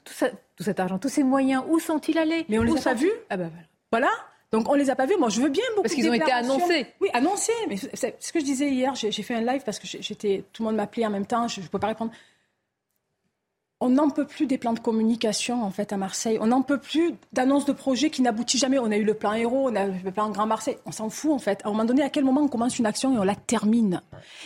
[0.55, 3.11] tout, cet argent, tous ces moyens, où sont-ils allés Mais on les a pas vus.
[3.29, 3.51] Ah ben
[3.89, 4.07] voilà.
[4.07, 4.23] voilà.
[4.51, 5.17] Donc on les a pas vus.
[5.17, 5.83] Moi, je veux bien beaucoup.
[5.83, 6.87] Parce qu'ils ont été annoncés.
[7.01, 7.51] Oui, annoncés.
[7.67, 8.95] Mais c'est ce que je disais hier.
[8.95, 11.47] J'ai fait un live parce que j'étais, tout le monde m'appelait en même temps.
[11.47, 12.11] Je ne peux pas répondre.
[13.79, 16.39] On n'en peut plus des plans de communication en fait à Marseille.
[16.41, 18.79] On n'en peut plus d'annonces de projets qui n'aboutissent jamais.
[18.79, 20.77] On a eu le plan Héros, on a eu le plan Grand Marseille.
[20.87, 21.61] On s'en fout en fait.
[21.63, 24.01] À un moment donné, à quel moment on commence une action et on la termine?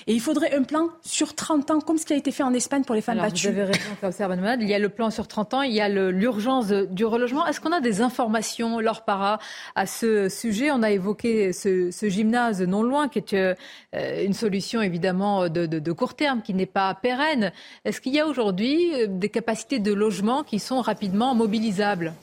[0.06, 2.54] Et il faudrait un plan sur 30 ans, comme ce qui a été fait en
[2.54, 3.48] Espagne pour les femmes battues.
[3.48, 6.68] Vous avez raison, Il y a le plan sur 30 ans, il y a l'urgence
[6.68, 7.48] du relogement.
[7.48, 9.40] Est-ce qu'on a des informations, Laure Para,
[9.76, 10.72] à ce sujet?
[10.72, 13.56] On a évoqué ce, gymnase non loin, qui est euh,
[14.26, 17.54] une solution évidemment de, de court terme, qui n'est pas pérenne.
[17.86, 22.14] Est-ce qu'il y a aujourd'hui euh, des capacités de logement qui sont rapidement mobilisables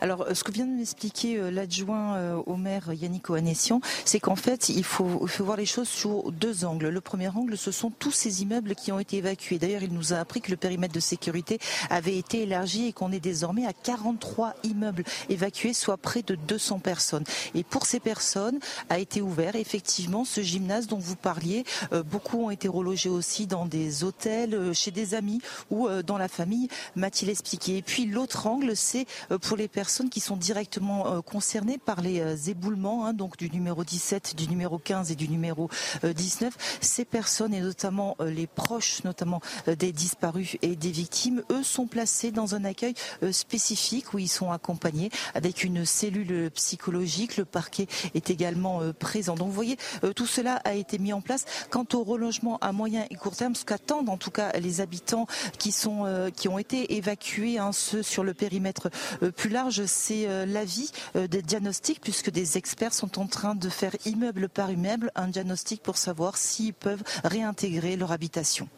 [0.00, 4.36] alors, ce que vient de m'expliquer euh, l'adjoint euh, au maire Yannick Oanessian, c'est qu'en
[4.36, 6.88] fait, il faut, voir les choses sous deux angles.
[6.88, 9.58] Le premier angle, ce sont tous ces immeubles qui ont été évacués.
[9.58, 11.58] D'ailleurs, il nous a appris que le périmètre de sécurité
[11.90, 16.78] avait été élargi et qu'on est désormais à 43 immeubles évacués, soit près de 200
[16.78, 17.24] personnes.
[17.54, 21.64] Et pour ces personnes, a été ouvert effectivement ce gymnase dont vous parliez.
[21.92, 25.40] Euh, beaucoup ont été relogés aussi dans des hôtels, chez des amis
[25.70, 27.76] ou dans la famille, m'a-t-il expliqué.
[27.76, 29.06] Et puis l'autre angle, c'est
[29.40, 33.36] pour les personnes personnes qui sont directement euh, concernées par les euh, éboulements, hein, donc
[33.36, 35.68] du numéro 17, du numéro 15 et du numéro
[36.04, 36.54] 19.
[36.54, 41.88] Euh, Ces personnes et notamment les proches, notamment des disparus et des victimes, eux sont
[41.88, 42.94] placés dans un accueil
[43.32, 47.36] spécifique où ils sont accompagnés avec une cellule psychologique.
[47.36, 49.34] Le parquet est également présent.
[49.34, 49.76] Donc vous voyez,
[50.14, 51.44] tout cela a été mis en place.
[51.70, 55.26] Quant au relogement à moyen et court terme, ce qu'attendent en tout cas les habitants
[55.58, 58.90] qui sont qui ont été évacués, hein, ceux sur le périmètre
[59.36, 63.68] plus large, c'est euh, l'avis euh, des diagnostics, puisque des experts sont en train de
[63.68, 68.68] faire immeuble par immeuble un diagnostic pour savoir s'ils peuvent réintégrer leur habitation.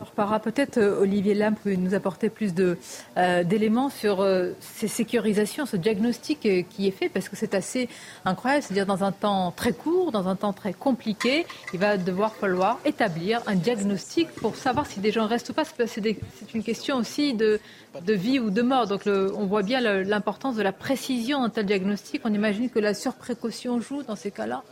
[0.00, 4.26] Alors, peut-être euh, Olivier Lam peut nous apporter plus d'éléments sur
[4.60, 7.88] ces sécurisations, ce diagnostic qui est fait, parce que c'est assez
[8.24, 8.62] incroyable.
[8.62, 12.78] C'est-à-dire dans un temps très court, dans un temps très compliqué, il va devoir falloir
[12.84, 15.64] établir un diagnostic pour savoir si des gens restent ou pas.
[15.64, 17.60] C'est une question aussi de,
[18.06, 18.86] vie ou de mort.
[18.86, 22.22] Donc on voit bien l'importance de la précision dans tel diagnostic.
[22.24, 24.62] On imagine que la surprécaution joue dans ces cas-là.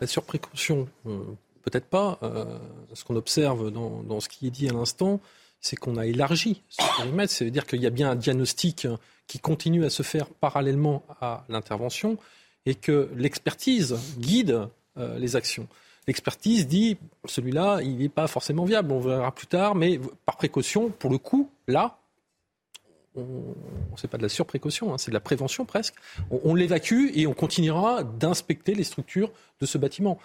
[0.00, 1.20] La surprécaution, euh,
[1.64, 2.18] peut-être pas.
[2.22, 2.44] Euh,
[2.92, 5.20] ce qu'on observe dans, ce qui est dit à l'instant,
[5.60, 7.32] c'est qu'on a élargi ce périmètre.
[7.32, 8.86] Ça veut dire qu'il y a bien un diagnostic
[9.26, 12.18] qui continue à se faire parallèlement à l'intervention
[12.66, 15.66] et que l'expertise guide euh, les actions.
[16.06, 20.90] L'expertise dit celui-là, il n'est pas forcément viable, on verra plus tard, mais par précaution,
[20.90, 21.98] pour le coup, là,
[23.96, 25.94] c'est pas de la surprécaution, hein, c'est de la prévention presque.
[26.30, 30.18] On, l'évacue et on continuera d'inspecter les structures de ce bâtiment.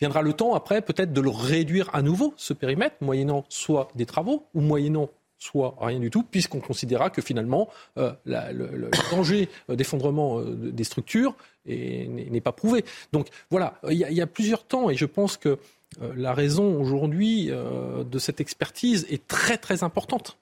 [0.00, 4.06] Viendra le temps après peut-être de le réduire à nouveau, ce périmètre, moyennant soit des
[4.06, 7.68] travaux ou moyennant soit rien du tout, puisqu'on considéra que finalement
[7.98, 11.34] euh, le, danger d'effondrement des structures
[11.66, 12.84] n'est pas prouvé.
[13.12, 15.58] Donc voilà, il y, a plusieurs temps, et je pense que
[16.00, 20.38] la raison aujourd'hui de cette expertise est très très importante,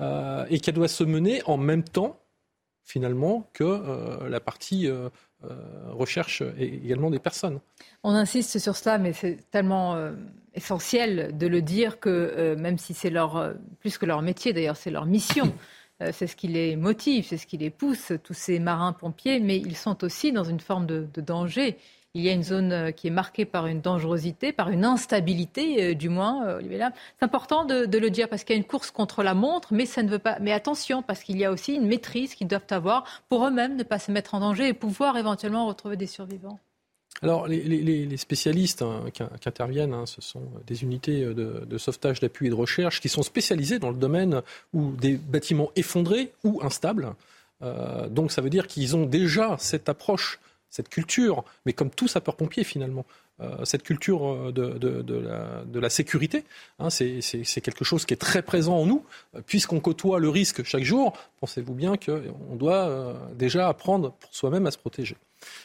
[0.00, 2.18] et qu'elle doit se mener en même temps
[2.84, 5.08] finalement que la partie euh,
[5.88, 7.60] recherche également des personnes.
[8.02, 10.12] On insiste sur cela, mais c'est tellement euh,
[10.54, 14.76] essentiel de le dire que euh, même si c'est leur, plus que leur métier d'ailleurs,
[14.76, 15.52] c'est leur mission.
[16.10, 19.76] c'est ce qui les motive, c'est ce qui les pousse, tous ces marins-pompiers, mais ils
[19.76, 21.78] sont aussi dans une forme de danger
[22.14, 25.82] il y a une zone euh, qui est marquée par une dangerosité, par une instabilité,
[25.82, 28.90] euh, du moins, euh, C'est important de, le dire parce qu'il y a une course
[28.90, 29.72] contre la montre.
[29.72, 33.82] Mais attention, parce qu'il y a aussi une maîtrise qu'ils doivent avoir pour eux-mêmes ne
[33.82, 36.58] pas se mettre en danger et pouvoir éventuellement retrouver des survivants.
[37.22, 42.50] Alors, les, spécialistes hein, qui, interviennent, hein, ce sont des unités de, sauvetage, d'appui et
[42.50, 44.42] de recherche qui sont spécialisées dans le domaine
[44.72, 47.14] où des bâtiments effondrés ou instables.
[48.10, 50.40] donc, ça veut dire qu'ils ont déjà cette approche
[50.72, 53.04] cette culture, mais comme tout sapeur-pompier finalement,
[53.40, 56.44] euh, cette culture euh, de, la, sécurité,
[56.78, 59.04] hein, c'est quelque chose qui est très présent en nous,
[59.34, 64.66] euh, puisqu'on côtoie le risque chaque jour, pensez-vous bien qu'on doit déjà apprendre pour soi-même
[64.66, 65.16] à se protéger.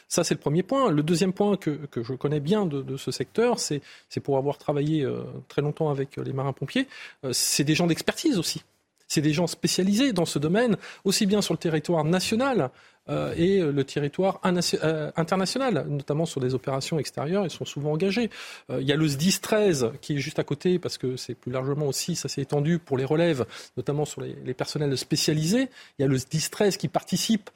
[0.08, 0.90] Ça, c'est le premier point.
[0.90, 3.80] Le deuxième point que, je connais bien de, ce secteur, c'est
[4.22, 5.08] pour avoir travaillé
[5.46, 6.88] très longtemps avec les marins-pompiers,
[7.32, 8.62] c'est des gens d'expertise aussi.
[9.08, 12.70] C'est des gens spécialisés dans ce domaine, aussi bien sur le territoire national
[13.10, 18.30] euh, et le territoire euh, international, notamment sur des opérations extérieures, ils sont souvent engagés.
[18.70, 21.34] Euh, il y a le SDIS 13 qui est juste à côté, parce que c'est
[21.34, 23.46] plus largement aussi, ça s'est étendu pour les relèves,
[23.76, 25.68] notamment sur les, personnels spécialisés.
[25.98, 27.50] Il y a le SDIS 13 qui participe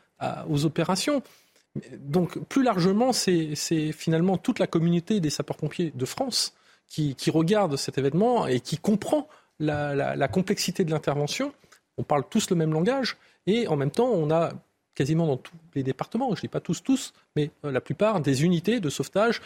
[0.49, 1.21] aux opérations.
[1.99, 3.57] Donc plus largement, c'est
[3.93, 6.55] finalement toute la communauté des sapeurs-pompiers de France
[6.89, 9.27] qui, regarde cet événement et qui comprend
[9.59, 11.53] la complexité de l'intervention.
[11.99, 14.51] On parle tous le même langage et en même temps, on a
[14.95, 18.21] quasiment dans tous les départements, je ne dis pas tous, tous, mais euh, la plupart
[18.21, 19.41] des unités de sauvetage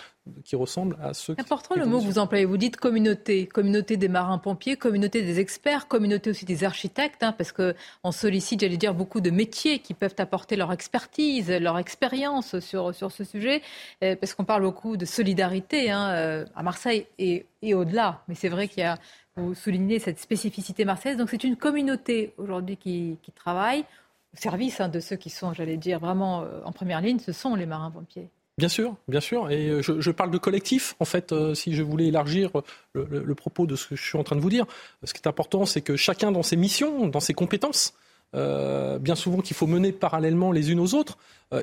[0.45, 1.35] qui ressemblent à ceux.
[1.35, 2.45] C'est important le mot que vous employez.
[2.45, 7.53] Vous dites communauté, communauté des marins-pompiers, communauté des experts, communauté aussi des architectes, hein, parce
[7.53, 12.93] qu'on sollicite, j'allais dire, beaucoup de métiers qui peuvent apporter leur expertise, leur expérience sur,
[12.93, 13.63] sur ce sujet,
[14.03, 18.23] euh, parce qu'on parle beaucoup de solidarité hein, euh, à Marseille et, et au-delà.
[18.27, 18.99] Mais c'est vrai qu'il y a,
[19.37, 21.19] vous soulignez cette spécificité marseillaise.
[21.19, 23.85] Donc c'est une communauté aujourd'hui qui, travaille
[24.35, 27.55] service hein, de ceux qui sont, j'allais dire, vraiment euh, en première ligne, ce sont
[27.55, 28.29] les marins-pompiers.
[28.59, 29.51] Bien sûr, bien sûr.
[29.51, 32.51] Et euh, je, parle de collectif, en fait, euh, si je voulais élargir
[32.95, 34.67] le, propos de ce que je suis en train de vous dire.
[35.05, 37.95] Ce qui est important, c'est que chacun dans ses missions, dans ses compétences,
[38.35, 41.17] bien souvent qu'il faut mener parallèlement les unes aux autres,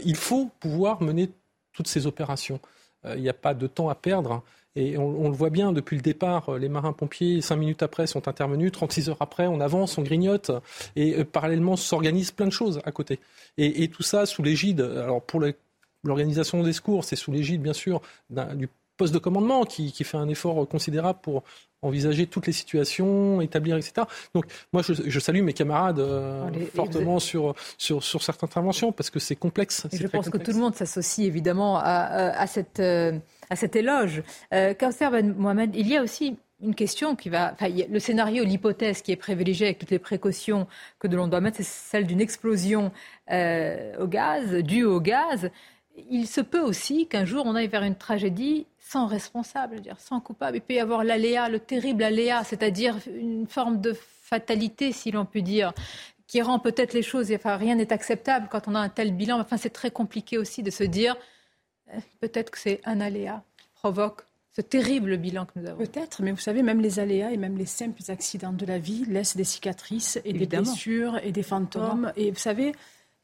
[0.05, 1.29] il faut pouvoir mener
[1.71, 2.59] toutes ces opérations.
[3.05, 4.43] Il n'y a pas de temps à perdre.
[4.75, 8.27] Et on, le voit bien depuis le départ, euh, les marins-pompiers, cinq minutes après, sont
[8.27, 10.51] intervenus, 36 heures après, on avance, on grignote,
[10.95, 13.19] et euh, parallèlement s'organisent plein de choses à côté.
[13.57, 15.41] Et, tout ça sous l'égide, alors pour
[16.03, 18.01] l'organisation des secours, c'est sous l'égide bien sûr
[18.55, 18.67] du
[18.97, 21.43] poste de commandement qui, fait un effort considérable pour
[21.83, 24.07] envisager toutes les situations, établir, etc.
[24.33, 29.19] Donc moi, je, salue mes camarades euh, fortement sur, sur, sur certaines interventions parce que
[29.19, 29.85] c'est complexe.
[29.91, 32.81] je pense que tout le monde s'associe évidemment à, à cette
[33.49, 34.23] à cet éloge.
[34.53, 37.51] Euh, Ben Mohamed, il y a aussi une question qui va.
[37.53, 40.67] Enfin, le scénario, l'hypothèse qui est privilégiée avec toutes les précautions
[40.99, 42.91] que l'on doit mettre, c'est celle d'une explosion
[43.31, 45.51] euh, au gaz, due au gaz.
[46.09, 50.19] Il se peut aussi qu'un jour on aille vers une tragédie sans responsable, dire sans
[50.19, 50.57] coupable.
[50.57, 55.25] Il peut y avoir l'aléa, le terrible aléa, c'est-à-dire une forme de fatalité, si l'on
[55.25, 55.73] peut dire,
[56.27, 57.31] qui rend peut-être les choses.
[57.31, 59.39] Enfin, rien n'est acceptable quand on a un tel bilan.
[59.39, 61.15] Enfin, c'est très compliqué aussi de se dire
[62.19, 64.23] peut-être que c'est un aléa qui provoque
[64.55, 65.77] ce terrible bilan que nous avons.
[65.79, 69.03] Peut-être, mais vous savez, même les aléas et même les simples accidents de la vie
[69.05, 72.13] laissent des cicatrices et des blessures et des fantômes.
[72.15, 72.73] Et vous savez,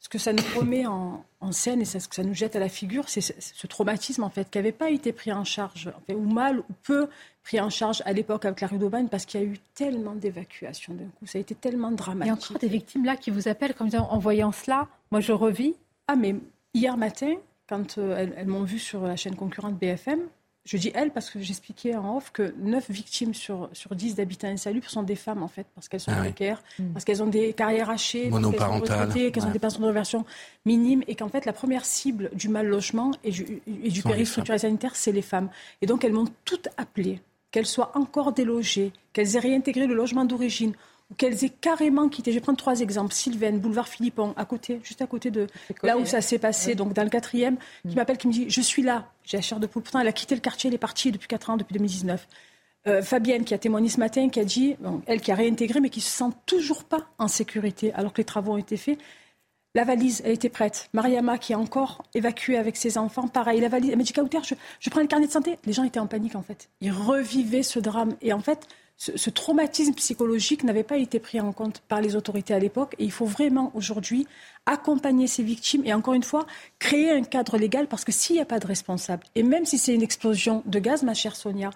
[0.00, 2.68] ce que ça nous remet en, scène et ce que ça nous jette à la
[2.68, 6.60] figure, c'est ce, traumatisme en fait qui n'avait pas été pris en charge, ou mal
[6.60, 7.08] ou peu
[7.42, 10.14] pris en charge à l'époque avec la rue d'Aubagne parce qu'il y a eu tellement
[10.14, 12.24] d'évacuations d'un coup, ça a été tellement dramatique.
[12.24, 14.88] Il y a encore des victimes là qui vous appellent comme disant en voyant cela,
[15.10, 15.74] moi je revis.
[16.08, 16.34] Ah mais
[16.74, 17.34] hier matin,
[17.70, 20.18] quand euh, elles, m'ont vu sur la chaîne concurrente BFM,
[20.64, 24.48] je dis elles parce que j'expliquais en off que 9 victimes sur, sur 10 d'habitants
[24.48, 26.92] insalubres sont des femmes, en fait, parce qu'elles sont ah précaires, mm.
[26.92, 30.26] parce qu'elles ont des carrières hachées, qu'elles sont qu'elles ont des pensions de reversion
[30.66, 34.26] minimes, et qu'en fait, la première cible du mal logement et du, et du péril
[34.26, 35.48] structurel sanitaire, c'est les femmes.
[35.80, 37.20] Et donc, elles m'ont toutes appelées,
[37.52, 40.74] qu'elles soient encore délogées, qu'elles aient réintégré le logement d'origine,
[41.16, 42.30] qu'elles aient carrément quitté.
[42.32, 43.12] Je vais prendre trois exemples.
[43.12, 45.46] Sylvaine, boulevard Philippon, à côté, juste à côté de
[45.82, 47.94] là où ça s'est passé, donc dans le quatrième, qui mm.
[47.94, 49.82] m'appelle, qui me dit Je suis là, j'ai la chair de poule.
[49.82, 52.26] Pourtant, elle a quitté le quartier, elle est partie depuis quatre ans, depuis 2019.
[52.86, 55.90] euh, Fabienne qui a témoigné ce matin, qui a dit, elle qui a réintégré, mais
[55.90, 58.98] qui se sent toujours pas en sécurité alors que les travaux ont été faits.
[59.74, 60.88] La valise, elle était prête.
[60.94, 63.60] Mariama, qui est encore évacuée avec ses enfants, pareil.
[63.60, 65.58] La valise, elle m'a dit, je, je prends le carnet de santé.
[65.64, 66.68] Les gens étaient en panique, en fait.
[66.80, 68.16] Ils revivaient ce drame.
[68.20, 68.66] Et en fait,
[69.00, 72.94] ce, traumatisme psychologique n'avait pas été pris en compte par les autorités à l'époque.
[72.98, 74.26] Et il faut vraiment, aujourd'hui,
[74.66, 76.46] accompagner ces victimes et, encore une fois,
[76.78, 79.78] créer un cadre légal parce que s'il n'y a pas de responsable, et même si
[79.78, 81.70] c'est une explosion de gaz, ma chère Sonia,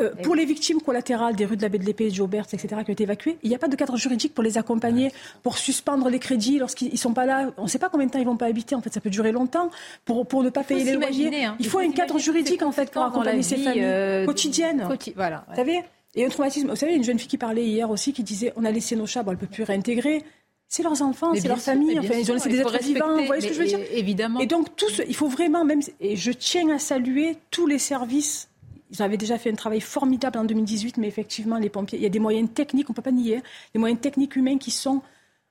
[0.00, 2.82] euh, pour les victimes collatérales des rues de la Baie de l'Épée, de Jaubert, etc.,
[2.84, 5.10] qui ont été évacuées, il n'y a pas de cadre juridique pour les accompagner,
[5.42, 7.52] pour suspendre les crédits lorsqu'ils ne sont pas là.
[7.56, 8.74] On ne sait pas combien de temps ils vont pas habiter.
[8.74, 9.70] En fait, ça peut durer longtemps
[10.04, 11.44] pour, pour ne pas payer les loyers.
[11.44, 11.56] Hein.
[11.60, 14.86] Il, faut, un cadre juridique, en fait, pour accompagner ces familles euh, quotidiennes.
[15.14, 15.82] voilà, Vous savez
[16.16, 16.68] Et un traumatisme.
[16.70, 19.06] Vous savez, une jeune fille qui parlait hier aussi, qui disait on a laissé nos
[19.06, 20.24] chats, bon, elle ne peut plus réintégrer.
[20.68, 21.96] C'est leurs enfants, c'est leur famille.
[21.98, 23.16] Enfin, ils ont laissé des êtres vivants.
[23.16, 24.40] Vous voyez ce que je veux dire Évidemment.
[24.40, 28.48] Et donc, tout il faut vraiment, même, et je tiens à saluer tous les services
[28.90, 32.06] ils avaient déjà fait un travail formidable en 2018, mais effectivement, les pompiers, il y
[32.06, 33.42] a des moyens techniques, on ne peut pas nier,
[33.74, 35.02] des moyens techniques humains qui sont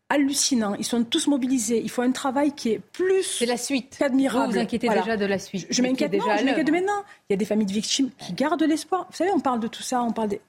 [0.09, 0.75] hallucinants.
[0.75, 1.81] Ils sont tous mobilisés.
[1.83, 3.97] Il faut un travail qui est plus C'est la suite.
[3.99, 4.47] qu'admirable.
[4.47, 5.67] Vous vous inquiétez déjà de la suite.
[5.69, 6.37] Je, m'inquiète déjà.
[6.37, 7.03] Je m'inquiète de maintenant.
[7.29, 9.07] Il y a des familles de victimes qui gardent l'espoir.
[9.09, 10.41] Vous savez, on parle de tout ça, on parle des...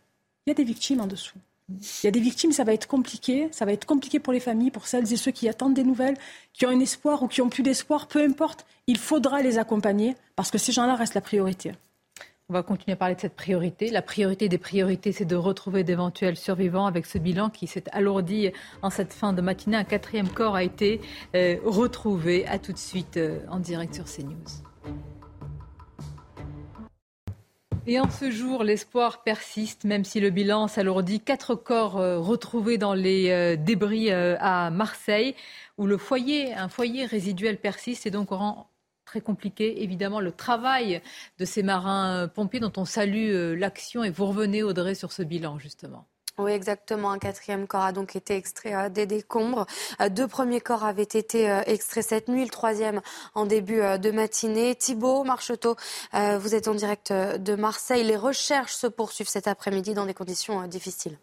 [0.46, 1.38] Il y a des victimes en dessous.
[1.68, 3.48] Il y a des victimes, ça va être compliqué.
[3.50, 6.16] Ça va être compliqué pour les familles, pour celles et ceux qui attendent des nouvelles,
[6.52, 8.06] qui ont un espoir ou qui ont plus d'espoir.
[8.06, 11.72] Peu importe, il faudra les accompagner parce que ces gens-là restent la priorité.
[12.48, 13.90] On va continuer à parler de cette priorité.
[13.90, 18.52] La priorité des priorités, c'est de retrouver d'éventuels survivants avec ce bilan qui s'est alourdi
[18.82, 19.76] en cette fin de matinée.
[19.76, 21.00] Un quatrième corps a été
[21.34, 22.46] euh, retrouvé.
[22.46, 24.62] À tout de suite euh, en direct sur CNews.
[27.88, 31.20] Et en ce jour, l'espoir persiste, même si le bilan s'alourdit.
[31.20, 35.34] Quatre corps euh, retrouvés dans les débris à Marseille,
[35.78, 38.68] où le foyer, un foyer résiduel persiste et donc rend
[39.06, 39.82] très compliqué.
[39.82, 41.00] Évidemment, le travail
[41.38, 44.04] de ces marins-pompiers dont on salue euh, l'action.
[44.04, 46.06] Et vous revenez, Audrey, sur ce bilan, justement.
[46.38, 47.10] Oui, exactement.
[47.10, 49.66] Un quatrième corps a donc été extrait euh, des décombres.
[50.00, 53.00] Euh, deux premiers corps avaient été extraits cette nuit, le troisième
[53.34, 54.74] en début de matinée.
[54.74, 55.76] Thibault Marcheteau,
[56.12, 58.04] vous êtes en direct de Marseille.
[58.04, 61.18] Les recherches se poursuivent cet après-midi dans des conditions difficiles.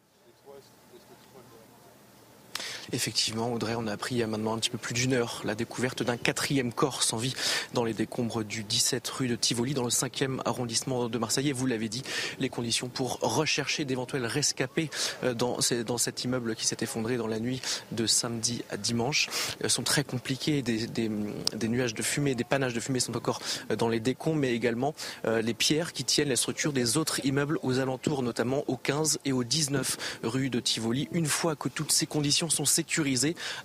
[2.93, 5.41] Effectivement, Audrey, on a appris il y a maintenant un petit peu plus d'une heure
[5.45, 7.33] la découverte d'un quatrième corps sans vie
[7.73, 11.49] dans les décombres du 17 rue de Tivoli, dans le 5e arrondissement de Marseille.
[11.49, 12.03] Et vous l'avez dit,
[12.39, 14.91] les conditions pour rechercher d'éventuels rescapés
[15.23, 19.27] euh, dans, cet immeuble qui s'est effondré dans la nuit de samedi à dimanche
[19.63, 20.61] euh, sont très compliquées.
[20.61, 21.09] Des,
[21.67, 23.41] nuages de fumée, des panaches de fumée sont encore
[23.71, 24.93] euh, dans les décombres, mais également
[25.25, 29.31] les pierres qui tiennent la structure des autres immeubles aux alentours, notamment au 15 et
[29.31, 31.07] au 19 rue de Tivoli.
[31.11, 32.65] Une fois que toutes ces conditions sont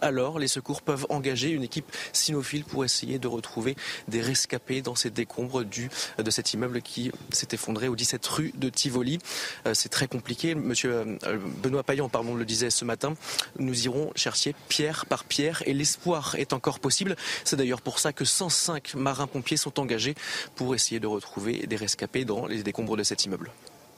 [0.00, 3.76] alors les secours peuvent engager une équipe cynophile pour essayer de retrouver
[4.08, 8.68] des rescapés dans ces décombres de cet immeuble qui s'est effondré au 17 rue de
[8.68, 9.18] Tivoli.
[9.66, 10.54] Euh, c'est très compliqué.
[10.54, 13.14] Monsieur euh, Benoît Payan pardon, le disait ce matin.
[13.58, 17.16] Nous irons chercher pierre par pierre et l'espoir est encore possible.
[17.44, 20.14] C'est d'ailleurs pour ça que 105 marins-pompiers sont engagés
[20.56, 23.50] pour essayer de retrouver des rescapés dans les décombres de cet immeuble.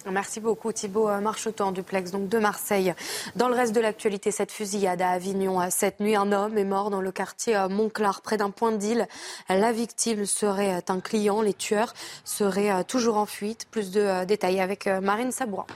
[0.09, 2.95] Merci beaucoup Thibault euh, Marcheteau en duplex donc de Marseille.
[3.37, 6.91] Dans le reste de l'actualité, cette fusillade à Avignon cette nuit, un homme est mort
[6.91, 9.07] dans le quartier euh, Montclar, près d'un point deal.
[9.51, 11.93] La victime serait euh, un client, les tueurs
[12.25, 13.67] seraient toujours en fuite.
[13.71, 15.67] Plus de détails avec Marine Sabouin.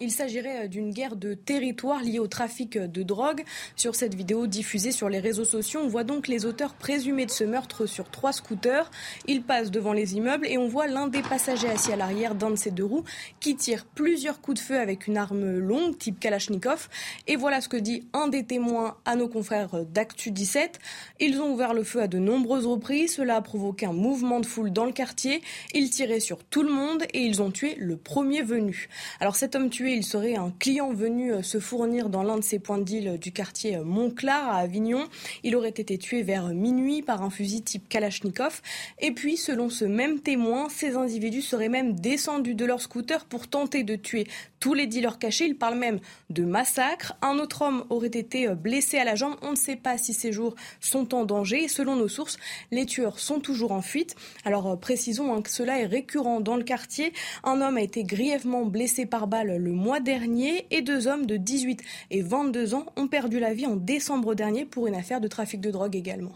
[0.00, 3.44] Il s'agirait euh, d'une guerre de territoire liée au trafic de drogue.
[3.76, 7.30] Sur cette vidéo diffusée sur les réseaux sociaux, on voit donc les auteurs présumés de
[7.30, 8.90] ce meurtre sur trois scooters.
[9.28, 12.50] Ils passent devant les immeubles et on voit l'un des passagers assis à l'arrière d'un
[12.50, 13.04] de ces deux roues
[13.38, 16.88] qui tire plusieurs coups de feu avec une arme longue type Kalachnikov.
[17.28, 20.80] Et voilà ce que dit un des témoins à nos confrères d'Actu 17.
[21.20, 23.14] Ils ont ouvert le feu à de nombreuses reprises.
[23.14, 25.40] Cela a provoqué un mouvement de foule dans le quartier.
[25.72, 28.88] Ils tiraient sur tout le monde et ils ont tué le premier venu.
[29.20, 32.44] Alors cet homme tué il serait un client venu euh, se fournir dans l'un de
[32.44, 35.08] ces points de deal du quartier euh, Montclar à Avignon.
[35.42, 38.62] Il aurait été tué vers minuit par un fusil type Kalachnikov.
[39.00, 43.48] Et puis, selon ce même témoin, ces individus seraient même descendus de leur scooter pour
[43.48, 44.26] tenter de tuer
[44.60, 45.46] tous les dealers cachés.
[45.46, 47.14] Il parle même de massacre.
[47.20, 49.36] Un autre homme aurait été euh, blessé à la jambe.
[49.42, 51.68] On ne sait pas si ces jours sont en danger.
[51.68, 52.38] selon nos sources,
[52.70, 54.16] les tueurs sont toujours en fuite.
[54.44, 57.12] Alors précisons hein, que cela est récurrent dans le quartier.
[57.42, 61.36] Un homme a été grièvement blessé par balle le mois dernier et deux hommes de
[61.36, 65.28] 18 et 22 ans ont perdu la vie en décembre dernier pour une affaire de
[65.28, 66.32] trafic de drogue également.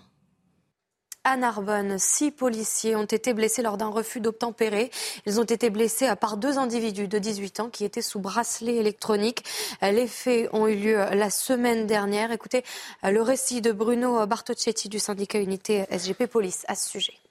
[1.24, 4.90] À Narbonne, six policiers ont été blessés lors d'un refus d'obtempérer.
[5.26, 9.44] Ils ont été blessés par deux individus de 18 ans qui étaient sous bracelet électronique.
[9.82, 12.32] Les faits ont eu lieu la semaine dernière.
[12.32, 12.62] Écoutez
[13.02, 17.27] le récit de Bruno Bartocchetti du syndicat Unité SGP Police à ce sujet.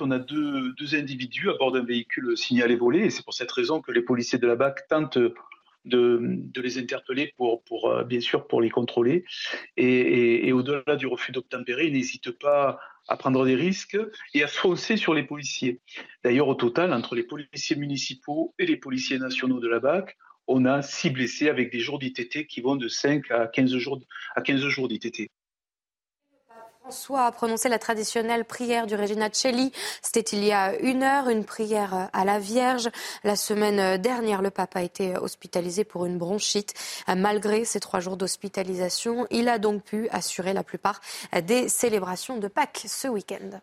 [0.00, 3.80] On a deux, individus à bord d'un véhicule signalé volé et c'est pour cette raison
[3.80, 5.18] que les policiers de la BAC tentent
[5.84, 9.24] de, les interpeller pour, euh, bien sûr pour les contrôler.
[9.76, 13.98] Et, et, au-delà du refus d'obtempérer, ils n'hésitent pas à prendre des risques
[14.32, 15.80] et à foncer sur les policiers.
[16.24, 20.16] D'ailleurs, au total, entre les policiers municipaux et les policiers nationaux de la BAC,
[20.46, 24.00] on a six blessés avec des jours d'ITT qui vont de 5 à 15 jours,
[24.34, 25.30] à 15 jours d'ITT.
[26.84, 29.72] François a prononcé la traditionnelle prière du Regina Celli.
[30.02, 32.90] C'était il y a une heure, une prière à la Vierge.
[33.22, 36.74] La semaine dernière, le pape a été hospitalisé pour une bronchite.
[37.08, 41.00] Malgré ces trois jours d'hospitalisation, il a donc pu assurer la plupart
[41.46, 43.60] des célébrations de Pâques ce week-end.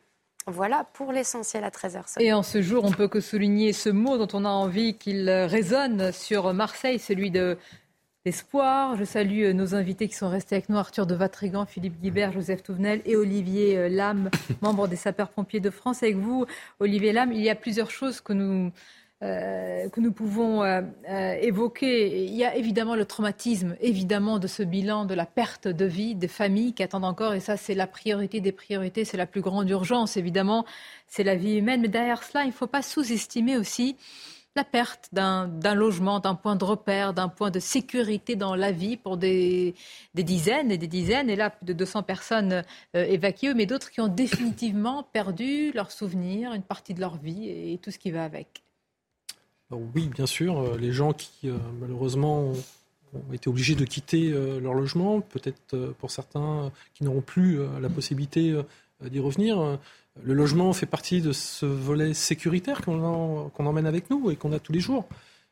[0.48, 2.20] Voilà pour l'essentiel à 13h.
[2.20, 5.30] Et en ce jour, on peut que souligner ce mot dont on a envie qu'il
[5.30, 7.60] résonne sur Marseille, celui de
[8.26, 8.96] l'espoir.
[8.98, 12.32] Je salue euh, nos invités qui sont restés avec nous, Arthur de Vatrigan, Philippe Guibert,
[12.32, 14.30] Joseph Touvenel et Olivier euh, Lam,
[14.62, 16.04] membre des sapeurs-pompiers de France.
[16.04, 16.46] Avec vous,
[16.80, 18.72] Olivier Lam, il y a plusieurs choses que nous,
[19.24, 20.64] euh, que nous pouvons
[21.08, 22.26] évoquer.
[22.26, 26.14] Il y a évidemment le traumatisme, évidemment, de ce bilan, de la perte de vie
[26.14, 29.42] des familles qui attendent encore, et ça, c'est la priorité des priorités, c'est la plus
[29.42, 30.66] grande urgence, évidemment,
[31.08, 31.82] c'est la vie humaine.
[31.82, 33.96] Mais derrière cela, il ne faut pas sous-estimer aussi
[34.56, 38.98] la perte d'un logement, d'un point de repère, d'un point de sécurité dans la vie
[38.98, 39.76] pour des,
[40.14, 42.64] dizaines et des dizaines, et là plus de 200 personnes
[42.96, 47.48] euh, évacuées, mais d'autres qui ont définitivement perdu leurs souvenirs, une partie de leur vie
[47.48, 48.64] et, tout ce qui va avec.
[49.72, 52.52] oui, bien sûr, euh, les gens qui euh, malheureusement
[53.14, 54.30] ont été obligés de quitter
[54.62, 58.56] leur logement, peut-être pour certains qui n'auront plus la possibilité
[59.10, 59.80] d'y revenir.
[60.24, 64.60] Le logement fait partie de ce volet sécuritaire qu'on emmène avec nous et qu'on a
[64.60, 65.08] tous les jours.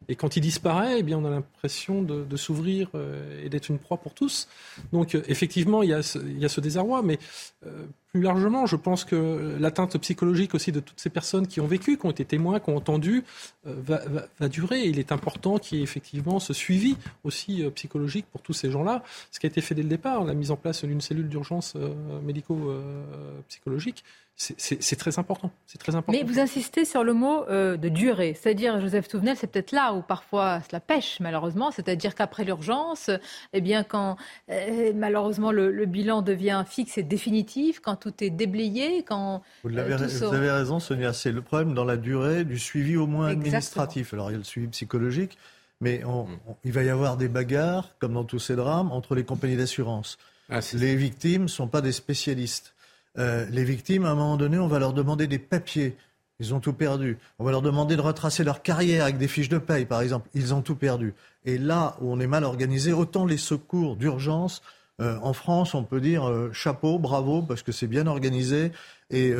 [0.07, 3.79] Et quand il disparaît, eh bien, on a l'impression de, s'ouvrir euh, et d'être une
[3.79, 4.47] proie pour tous.
[4.93, 7.19] Donc, euh, effectivement, il y, a ce, il y a ce désarroi, mais
[7.65, 11.67] euh, plus largement, je pense que l'atteinte psychologique aussi de toutes ces personnes qui ont
[11.67, 13.23] vécu, qui ont été témoins, qui ont entendu,
[13.63, 14.01] va,
[14.39, 14.81] va, durer.
[14.81, 19.03] il est important qu'il y ait effectivement ce suivi aussi psychologique pour tous ces gens-là.
[19.31, 21.75] Ce qui a été fait dès le départ, la mise en place d'une cellule d'urgence
[22.23, 24.03] médico-psychologique,
[24.39, 25.51] c'est très important.
[25.67, 26.17] C'est très important.
[26.17, 29.93] Mais vous insistez sur le mot euh, de durée, c'est-à-dire Joseph Touvenel, c'est peut-être là
[29.93, 33.09] où parfois cela pêche malheureusement, c'est-à-dire qu'après l'urgence,
[33.51, 34.15] eh bien quand
[34.49, 39.93] euh, malheureusement le, bilan devient fixe et définitif, quand tout est déblayé, quand vous, avez,
[39.93, 43.27] euh, vous avez raison, Sonia, c'est le problème dans la durée du suivi au moins
[43.27, 44.13] administratif.
[44.13, 45.37] Alors il y a le suivi psychologique,
[45.81, 46.25] mais mm.
[46.63, 50.17] il va y avoir des bagarres, comme dans tous ces drames, entre les compagnies d'assurance.
[50.49, 52.73] Ah, les victimes ne sont pas des spécialistes.
[53.17, 55.95] Euh, les victimes, à un moment donné, on va leur demander des papiers.
[56.39, 57.17] Ils ont tout perdu.
[57.37, 60.29] On va leur demander de retracer leur carrière avec des fiches de paye, par exemple.
[60.33, 61.13] Ils ont tout perdu.
[61.45, 64.61] Et là où on est mal organisé, autant les secours d'urgence,
[64.99, 68.71] euh, en France, on peut dire euh, chapeau, bravo, parce que c'est bien organisé.
[69.09, 69.33] Et,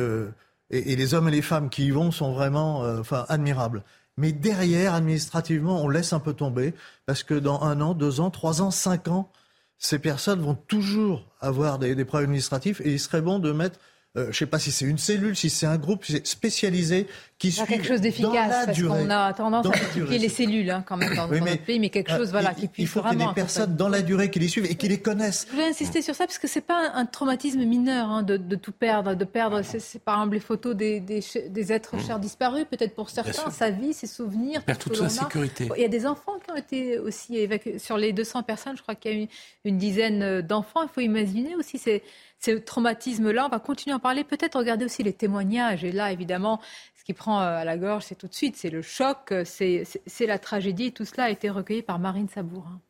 [0.70, 2.84] et, les hommes et les femmes qui y vont sont vraiment
[3.28, 3.84] admirables.
[4.16, 6.74] Mais derrière, administrativement, on laisse un peu tomber,
[7.06, 9.30] parce que dans un an, deux ans, trois ans, cinq ans,
[9.78, 13.78] ces personnes vont toujours avoir des, des problèmes administratifs et il serait bon de mettre
[14.16, 17.06] euh, je ne sais pas si c'est une cellule, si c'est un groupe spécialisé
[17.40, 21.16] qui quelque chose d'efficace parce qu'on a tendance à multiplier les cellules hein, quand même
[21.16, 23.22] dans, oui, notre pays, mais quelque euh, chose voilà qui puisse Il faut qu'il y
[23.22, 25.46] ait des personnes dans la durée qui les suivent et qui les connaissent.
[25.48, 28.56] Je voulais insister sur ça parce que c'est pas un, traumatisme mineur hein, de, de,
[28.56, 32.06] tout perdre, de perdre c'est par exemple les photos des, des, des êtres mmh.
[32.06, 35.66] chers disparus, peut-être pour certains sa vie, ses souvenirs, perd toute sa sécurité.
[35.76, 38.82] Il y a des enfants qui ont été aussi évacués sur les 200 personnes, je
[38.82, 39.28] crois qu'il y a eu
[39.64, 40.82] une dizaine d'enfants.
[40.82, 42.02] Il faut imaginer aussi c'est
[42.40, 43.46] ce traumatisme-là.
[43.46, 45.84] On va continuer à en parler, peut-être regarder aussi les témoignages.
[45.84, 46.60] Et là, évidemment,
[46.98, 49.86] ce qui prend euh, à la gorge, c'est tout de suite, c'est le choc, c'est
[50.26, 50.92] la tragédie.
[50.92, 52.80] Tout cela a été recueilli par Marine Sabourin.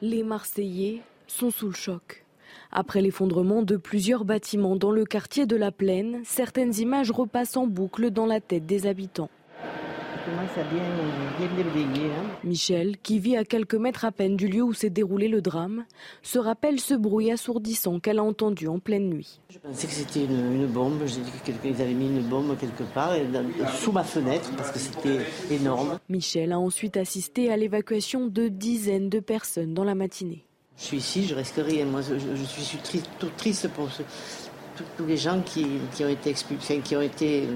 [0.00, 2.24] Les Marseillais sont sous le choc.
[2.70, 7.66] Après l'effondrement de plusieurs bâtiments dans le quartier de la Plaine, certaines images repassent en
[7.66, 9.30] boucle dans la tête des habitants.
[12.10, 12.30] Hein.
[12.44, 15.84] Michel, qui vit à quelques mètres à peine du lieu où s'est déroulé le drame,
[16.22, 19.40] se rappelle ce bruit assourdissant qu'elle a entendu en pleine nuit.
[19.50, 21.02] Je pensais que c'était une, bombe.
[21.06, 23.14] J'ai dit qu'ils avaient mis une bombe quelque part
[23.74, 25.20] sous ma fenêtre parce que c'était
[25.50, 25.98] énorme.
[26.08, 30.44] Michel a ensuite assisté à l'évacuation de dizaines de personnes dans la matinée.
[30.76, 31.84] Je suis ici, je risque rien.
[31.84, 33.88] Moi, je, suis triste, triste pour
[34.96, 35.66] tous les gens qui,
[36.00, 37.46] ont été expulsés, qui ont été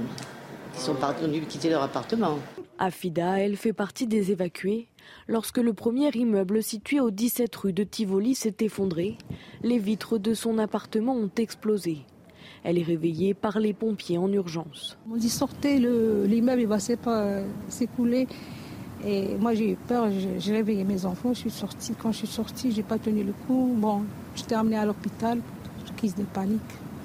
[0.77, 2.39] qui sont partis quitter leur appartement.
[2.79, 4.89] Afida, elle fait partie des évacués.
[5.29, 9.17] Lorsque le premier immeuble situé au 17 rue de Tivoli s'est effondré,
[9.63, 12.01] les vitres de son appartement ont explosé.
[12.65, 14.99] Elle est réveillée par les pompiers en urgence.
[15.11, 18.27] On dit sortez, l'immeuble va s'écouler.
[19.05, 20.09] Et moi j'ai eu peur,
[20.39, 21.95] j'ai réveillé mes enfants, je suis sortie.
[22.01, 23.73] Quand je suis sortie, j'ai pas tenu le coup.
[23.77, 24.03] Bon,
[24.35, 25.39] j'étais amenée à l'hôpital,
[25.97, 26.61] crise de panique,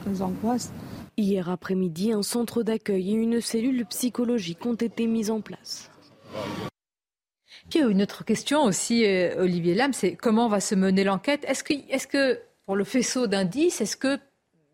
[0.08, 0.72] des angoisses.
[1.18, 5.91] Hier après-midi, un centre d'accueil et une cellule psychologique ont été mis en place.
[7.70, 11.45] Puis une autre question aussi, euh, Olivier Lam, c'est comment va se mener l'enquête?
[11.47, 14.18] Est-ce que, est que, pour le faisceau d'indices, est-ce que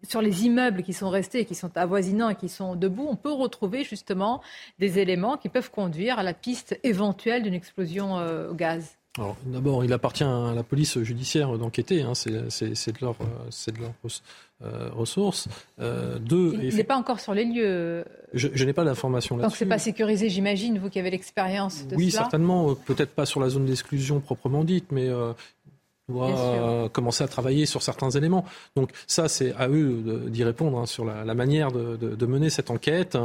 [0.03, 3.31] sur les immeubles qui sont restés, qui sont avoisinants et qui sont debout, on peut
[3.31, 4.41] retrouver justement
[4.79, 8.97] des éléments qui peuvent conduire à la piste éventuelle d'une explosion euh, au gaz?
[9.45, 13.93] D'abord, il appartient à la police judiciaire d'enquêter, hein, c'est de leur, de leur
[14.63, 15.47] euh, ressources.
[15.79, 18.03] Euh, deux, il n'est pas encore sur les lieux.
[18.33, 19.49] Je, n'ai pas d'informations là-dessus.
[19.49, 22.75] Donc c'est pas sécurisé, j'imagine, vous qui avez l'expérience de oui, certainement.
[22.75, 25.09] Peut-être pas sur la zone d'exclusion proprement dite, mais
[26.09, 28.45] doit euh, commencer à travailler sur certains éléments.
[28.75, 33.15] Donc ça, c'est à eux d'y répondre hein, sur la, manière de, mener cette enquête.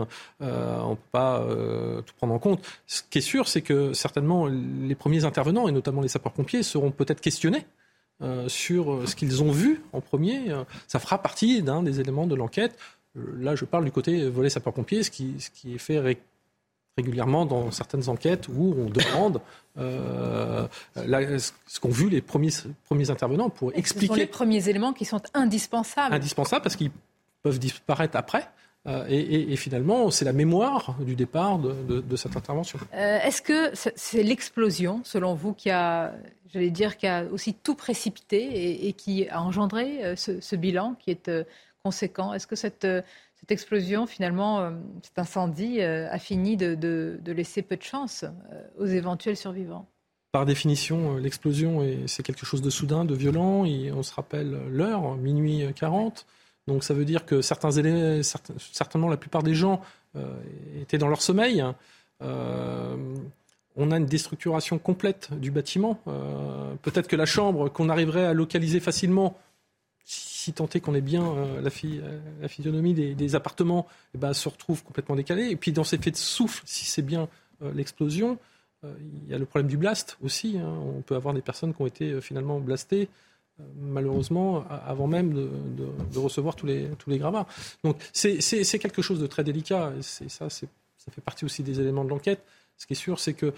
[0.43, 2.65] Euh, on ne peut pas euh, tout prendre en compte.
[2.87, 6.91] Ce qui est sûr, c'est que certainement les premiers intervenants, et notamment les sapeurs-pompiers, seront
[6.91, 7.67] peut-être questionnés
[8.49, 10.55] sur ce qu'ils ont vu en premier.
[10.87, 12.77] Ça fera partie d'un des éléments de l'enquête.
[13.15, 15.99] Là, je parle du côté volet sapeurs-pompiers, ce qui, ce qui est fait
[16.97, 19.41] régulièrement dans certaines enquêtes où on demande
[19.79, 22.51] euh, ce qu'ont vu les premiers,
[22.85, 24.07] premiers intervenants pour expliquer.
[24.07, 26.15] Ce sont les premiers éléments qui sont indispensables.
[26.15, 26.91] Indispensables parce qu'ils
[27.43, 28.49] peuvent disparaître après.
[28.89, 32.79] Euh, et, finalement, c'est la mémoire du départ de, cette intervention.
[32.95, 36.15] Euh, est-ce que c'est l'explosion, selon vous, qui a,
[36.53, 41.13] j'allais dire, qui a aussi tout précipité et, qui a engendré ce, ce, bilan qui
[41.13, 41.31] est
[41.85, 42.35] conséquent?
[42.35, 42.87] Est-ce que cette
[43.43, 44.71] cette explosion, finalement, euh,
[45.03, 49.89] cet incendie euh, a fini de, laisser peu de chance euh, aux éventuels survivants?
[50.31, 53.67] Par définition, l'explosion, c'est quelque chose de soudain, de violent.
[53.67, 56.25] Et on se rappelle l'heure, minuit 40.
[56.67, 59.81] Donc ça veut dire que certainement la plupart des gens
[60.81, 61.65] étaient dans leur sommeil.
[62.21, 65.99] on a une déstructuration complète du bâtiment.
[66.83, 69.37] Peut-être que la chambre qu'on arriverait à localiser facilement
[70.05, 74.49] si tant est qu'on ait bien euh, la, euh, physionomie des, appartements, eh ben, se
[74.49, 75.51] retrouve complètement décalé.
[75.51, 77.29] Et puis dans ces faits de souffle, si c'est bien
[77.63, 78.39] euh, l'explosion,
[78.85, 80.59] il y a le problème du blast aussi.
[80.59, 80.67] Hein.
[80.97, 83.09] On peut avoir des personnes qui ont été finalement blastées
[83.77, 87.47] malheureusement, avant même de, recevoir tous les, gravats.
[87.85, 89.93] Donc c'est quelque chose de très délicat.
[89.99, 90.67] Et ça, ça
[91.11, 92.43] fait partie aussi des éléments de l'enquête.
[92.77, 93.53] Ce qui est sûr, c'est que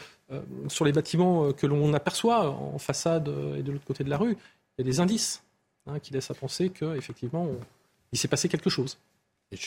[0.69, 4.37] sur les bâtiments que l'on aperçoit en façade et de l'autre côté de la rue,
[4.77, 5.45] il y a des indices.
[5.87, 7.47] Hein, qui laisse à penser qu'effectivement,
[8.13, 8.97] il s'est passé quelque chose.
[9.53, 9.59] je,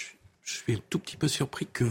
[0.44, 1.86] suis un tout petit peu surpris que.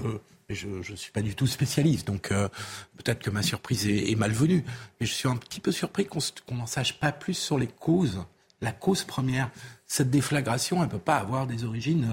[0.48, 2.48] Je ne suis pas du tout spécialiste, donc euh,
[2.96, 4.64] peut-être que ma surprise est, malvenue.
[5.00, 8.24] Mais je suis un petit peu surpris qu'on n'en sache pas plus sur les causes.
[8.60, 9.50] La cause première,
[9.86, 12.08] cette déflagration, elle ne peut pas avoir des origines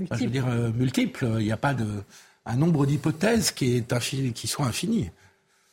[0.00, 1.26] euh, je veux dire, euh, multiples.
[1.38, 2.02] Il n'y a pas de,
[2.44, 5.10] un nombre d'hypothèses qui, est qui soit infini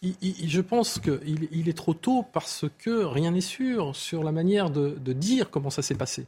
[0.01, 4.69] je pense qu'il il est trop tôt parce que rien n'est sûr sur la manière
[4.69, 6.27] de, dire comment ça s'est passé.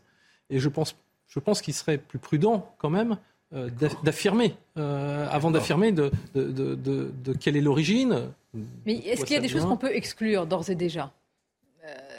[0.50, 0.96] Et je pense,
[1.28, 3.18] je pense qu'il serait plus prudent quand même
[4.04, 8.32] d'affirmer, euh, avant d'affirmer de, de, quelle est l'origine.
[8.86, 11.12] Mais est-ce qu'il y a des choses qu'on peut exclure d'ores et déjà?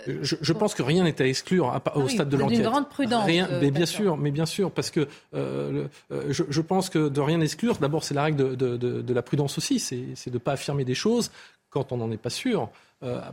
[0.07, 2.59] Je, pense que rien n'est à exclure au ah stade de l'enquête.
[2.59, 3.25] Une grande prudence.
[3.25, 7.09] Rien, euh, mais bien sûr, mais bien sûr, parce que euh, euh, je, pense que
[7.09, 10.53] de rien exclure, d'abord c'est la règle de, la prudence aussi, c'est de ne pas
[10.53, 11.31] affirmer des choses
[11.69, 12.69] quand on n'en est pas sûr.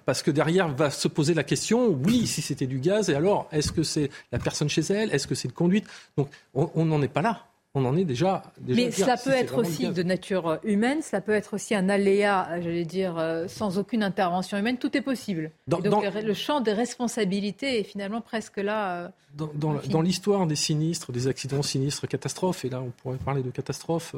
[0.06, 3.48] parce que derrière va se poser la question, oui, si c'était du gaz, et alors,
[3.52, 5.86] est-ce que c'est la personne chez elle Est-ce que c'est une conduite?
[6.18, 8.44] Donc, on n'en est pas là on en est déjà.
[8.68, 12.60] Mais cela peut être aussi de nature euh, humaine, ça peut être aussi un aléa,
[12.62, 14.78] j'allais dire, euh, sans aucune intervention humaine.
[14.78, 15.52] Tout est possible.
[15.68, 19.06] donc le champ des responsabilités est finalement presque là.
[19.06, 19.10] Euh,
[19.54, 24.16] dans, l'histoire des sinistres, des accidents sinistres, catastrophes, et là on pourrait parler de catastrophes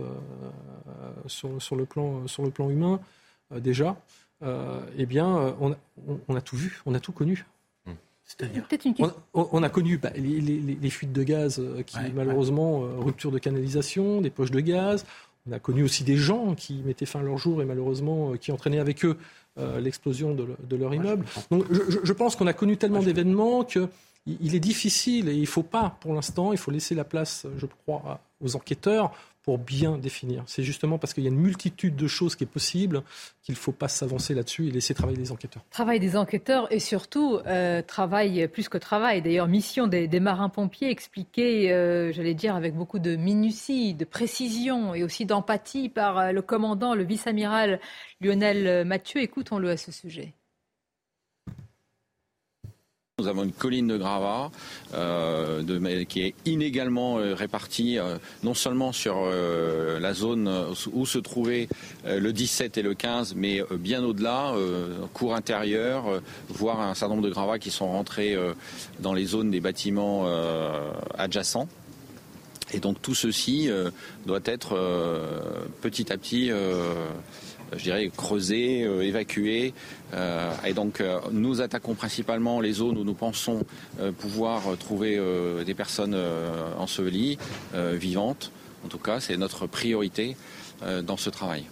[1.27, 3.01] sur, le plan, sur le plan humain
[3.53, 3.97] déjà,
[4.41, 7.45] eh bien on a tout vu, on a tout connu.
[9.34, 14.21] On, a connu bah, les, fuites de gaz euh, qui, malheureusement, euh, rupture de canalisation,
[14.21, 15.05] des poches de gaz.
[15.47, 18.38] On a connu aussi des gens qui mettaient fin à leur jour et malheureusement euh,
[18.38, 19.17] qui entraînaient avec eux
[19.82, 21.25] l'explosion de, leur immeuble.
[21.51, 25.63] Donc je, pense qu'on a connu tellement d'événements qu'il est difficile et il ne faut
[25.63, 29.11] pas, pour l'instant, il faut laisser la place, je crois, aux enquêteurs
[29.43, 30.43] pour bien définir.
[30.47, 33.01] C'est justement parce qu'il y a une multitude de choses qui est possible
[33.41, 35.63] qu'il ne faut pas s'avancer là-dessus et laisser travailler les enquêteurs.
[35.71, 39.21] Travail des enquêteurs et surtout euh, travail plus que travail.
[39.21, 45.03] D'ailleurs, mission des, marins-pompiers expliquée, euh, j'allais dire, avec beaucoup de minutie, de précision et
[45.03, 47.79] aussi d'empathie par euh, le commandant, le vice-amiral
[48.21, 49.21] Lionel Mathieu.
[49.21, 50.33] Écoutons-le à ce sujet.
[53.20, 54.49] Nous avons une colline de gravats
[54.93, 55.61] euh,
[56.05, 60.49] qui est inégalement euh, répartie, euh, non seulement sur la zone
[60.93, 61.67] où se trouvaient
[62.05, 64.53] le 17 et le 15, mais bien au-delà,
[65.13, 68.38] cours intérieur, voire un certain nombre de gravats qui sont rentrés
[68.99, 70.26] dans les zones des bâtiments
[71.17, 71.67] adjacents.
[72.72, 73.70] Et donc tout ceci
[74.26, 74.78] doit être
[75.82, 76.51] petit à petit
[77.76, 79.74] je dirais, creusé, évacué.
[80.65, 83.63] et donc, nous attaquons principalement les zones où nous pensons
[84.20, 85.20] pouvoir trouver
[85.65, 86.17] des personnes
[86.78, 87.38] ensevelies,
[87.74, 88.51] vivantes.
[88.86, 90.36] En tout cas, c'est notre priorité
[91.03, 91.65] dans ce travail.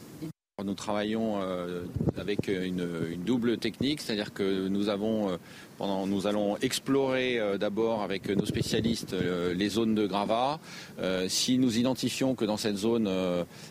[0.66, 1.84] Nous travaillons euh,
[2.18, 2.84] avec une,
[3.24, 5.38] double technique, c'est-à-dire que nous avons euh,
[5.78, 9.16] pendant, nous allons explorer euh, d'abord avec nos spécialistes
[9.56, 10.60] les zones de gravats.
[11.28, 13.08] si nous identifions que dans cette zone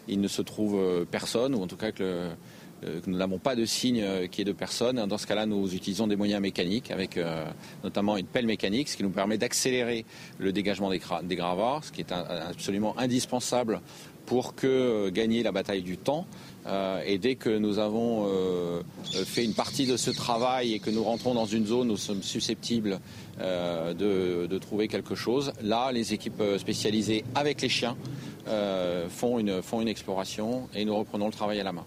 [0.07, 2.29] il ne se trouve personne, ou en tout cas que,
[3.09, 6.15] nous n'avons pas de signe qui est de personne, dans ce cas-là nous utilisons des
[6.15, 7.19] moyens mécaniques, avec
[7.83, 10.05] notamment une pelle mécanique, ce qui nous permet d'accélérer
[10.39, 13.81] le dégagement des, des, gravats, ce qui est absolument indispensable
[14.27, 16.27] pour que gagner la bataille du temps.
[16.67, 18.83] Euh, et dès que nous avons euh,
[19.25, 21.97] fait une partie de ce travail et que nous rentrons dans une zone où nous
[21.97, 22.99] sommes susceptibles
[23.41, 27.97] euh, de, trouver quelque chose, là, les équipes spécialisées avec les chiens
[29.09, 31.85] font, une, font une exploration et nous reprenons le travail à la main.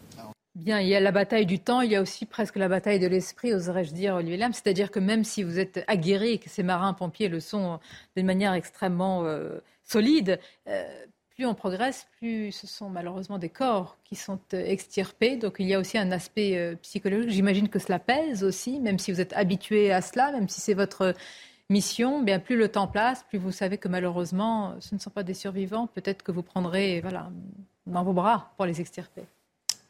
[0.56, 3.00] Bien, il y a la bataille du temps, il y a aussi presque la bataille
[3.00, 4.54] de l'esprit, oserais-je dire, Olivier Lam.
[4.54, 7.80] C'est-à-dire que même si vous êtes aguerri et que ces marins-pompiers le sont
[8.16, 9.26] d'une manière extrêmement
[9.84, 10.40] solide,
[11.40, 15.38] plus on progresse, plus ce sont malheureusement des corps qui sont euh, extirpés.
[15.38, 17.30] Donc il y a aussi un aspect euh, psychologique.
[17.30, 20.74] J'imagine que cela pèse aussi, même si vous êtes habitué à cela, même si c'est
[20.74, 21.16] votre
[21.70, 22.22] mission.
[22.22, 25.34] Bien plus le temps passe, plus vous savez que malheureusement, ce ne sont pas des
[25.34, 25.88] survivants.
[25.88, 27.32] Peut-être que vous prendrez voilà,
[27.88, 29.22] dans vos bras pour les extirper.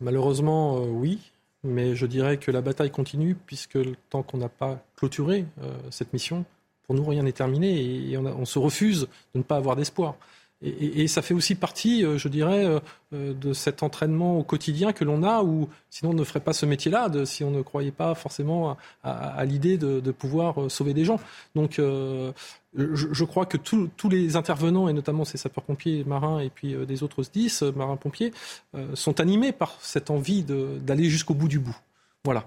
[0.02, 1.32] Malheureusement, euh, oui.
[1.64, 3.80] Mais je dirais que la bataille continue, puisque
[4.12, 5.45] tant qu'on n'a pas clôturé
[5.89, 6.45] cette mission,
[6.89, 9.02] pour nous, rien n'est terminé et on, se refuse
[9.36, 10.16] de ne pas avoir d'espoir.
[10.62, 12.80] Et, ça fait aussi partie, euh, je dirais, euh,
[13.14, 16.51] euh, de cet entraînement au quotidien que l'on a, où sinon on ne ferait pas
[16.51, 21.20] ce métier-là, si on ne croyait pas forcément à, l'idée de, pouvoir sauver des gens.
[21.55, 27.03] Donc, je, crois que tous les intervenants, et notamment ces sapeurs-pompiers marins et puis des
[27.03, 28.34] autres 10 marins-pompiers,
[28.93, 31.78] sont animés par cette envie d'aller jusqu'au bout du bout.
[32.26, 32.45] Voilà.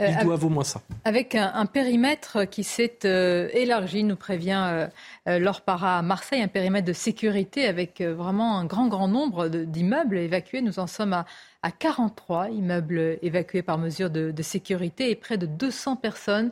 [0.00, 0.80] Euh, Ils doivent au moins ça.
[1.04, 4.88] Avec un, périmètre qui s'est euh, élargi, nous prévient
[5.28, 9.48] euh, Laure Para à Marseille, un périmètre de sécurité avec vraiment un grand, grand nombre
[9.48, 10.62] d'immeubles évacués.
[10.62, 11.26] Nous en sommes à,
[11.62, 16.50] à 43 immeubles évacués par mesure de, de, sécurité et près de 200 personnes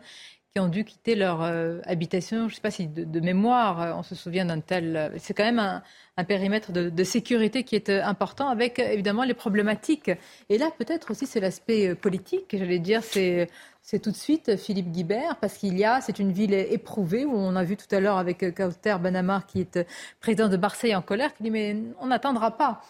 [0.52, 2.40] qui ont dû quitter leur euh, habitation.
[2.40, 4.96] Je ne sais pas si de, mémoire, euh, on se souvient d'un tel.
[4.96, 10.10] Euh, c'est quand même un, périmètre de, sécurité qui est important, avec évidemment les problématiques.
[10.50, 12.54] Et là, peut-être aussi, c'est l'aspect politique.
[12.56, 13.48] J'allais dire, c'est.
[13.84, 17.34] C'est tout de suite Philippe Guibert, parce qu'il y a, c'est une ville éprouvée, où
[17.34, 19.84] on a vu tout à l'heure avec Kauter Banamar, qui est
[20.20, 22.80] président de Marseille en colère, qui dit Mais on n'attendra pas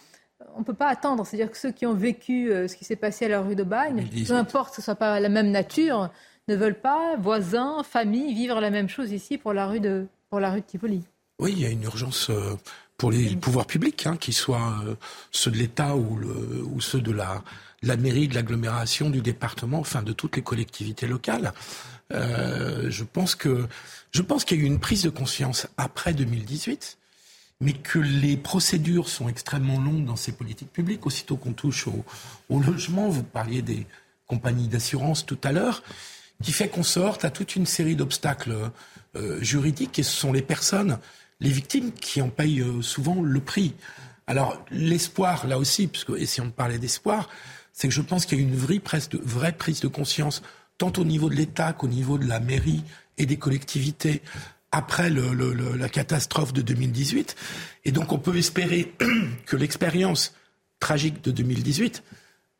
[0.54, 1.24] on ne peut pas attendre.
[1.24, 4.06] C'est-à-dire que ceux qui ont vécu ce qui s'est passé à la rue de Bagne,
[4.28, 6.10] peu importe que ce ne soit pas la même nature,
[6.48, 10.40] ne veulent pas, voisins, familles, vivre la même chose ici pour la rue de, pour
[10.40, 11.02] la rue de Tivoli.
[11.38, 12.56] Oui, il y a une urgence euh,
[12.96, 14.94] pour les pouvoirs publics, hein, qu'ils soient euh,
[15.30, 16.20] ceux de l'État ou,
[16.72, 17.42] ou, ceux de la,
[17.82, 21.52] la mairie, de l'agglomération, du département, enfin de toutes les collectivités locales.
[22.12, 23.66] Euh, je pense que
[24.10, 26.98] je pense qu'il y a eu une prise de conscience après 2018,
[27.60, 31.06] mais que les procédures sont extrêmement longues dans ces politiques publiques.
[31.06, 32.04] Aussitôt qu'on touche au,
[32.50, 33.86] au logement, vous parliez des
[34.26, 35.82] compagnies d'assurance tout à l'heure
[36.42, 38.70] qui fait qu'on sorte à toute une série d'obstacles
[39.16, 40.98] euh, juridiques et ce sont les personnes,
[41.40, 43.74] les victimes qui en payent euh, souvent le prix.
[44.26, 47.28] Alors l'espoir, là aussi, puisque essayons de parler d'espoir,
[47.72, 50.42] c'est que je pense qu'il y a une vraie, prise de conscience,
[50.78, 52.84] tant au niveau de l'État qu'au niveau de la mairie
[53.18, 54.22] et des collectivités,
[54.70, 57.36] après la catastrophe de 2018.
[57.84, 58.94] Et donc on peut espérer
[59.46, 60.34] que l'expérience
[60.80, 62.02] tragique de 2018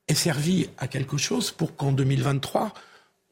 [0.08, 2.74] ait servi à quelque chose pour qu'en 2023,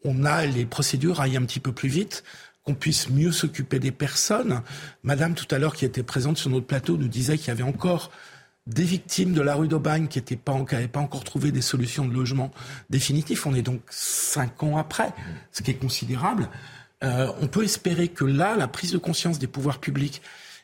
[0.05, 2.25] on a les procédures aillent un petit peu plus vite,
[2.63, 4.63] qu'on puisse mieux s'occuper des personnes.
[5.03, 7.63] Madame, tout à l'heure, qui était présente sur notre plateau, nous disait qu'il y avait
[7.63, 8.11] encore
[8.67, 12.51] des victimes de la rue d'Aubagne qui n'avaient pas, encore trouvé des solutions de logement
[12.91, 13.43] définitives.
[13.47, 15.13] On est donc cinq ans après,
[15.51, 16.49] ce qui est considérable.
[17.03, 20.21] Euh, on peut espérer que là, la prise de conscience des pouvoirs publics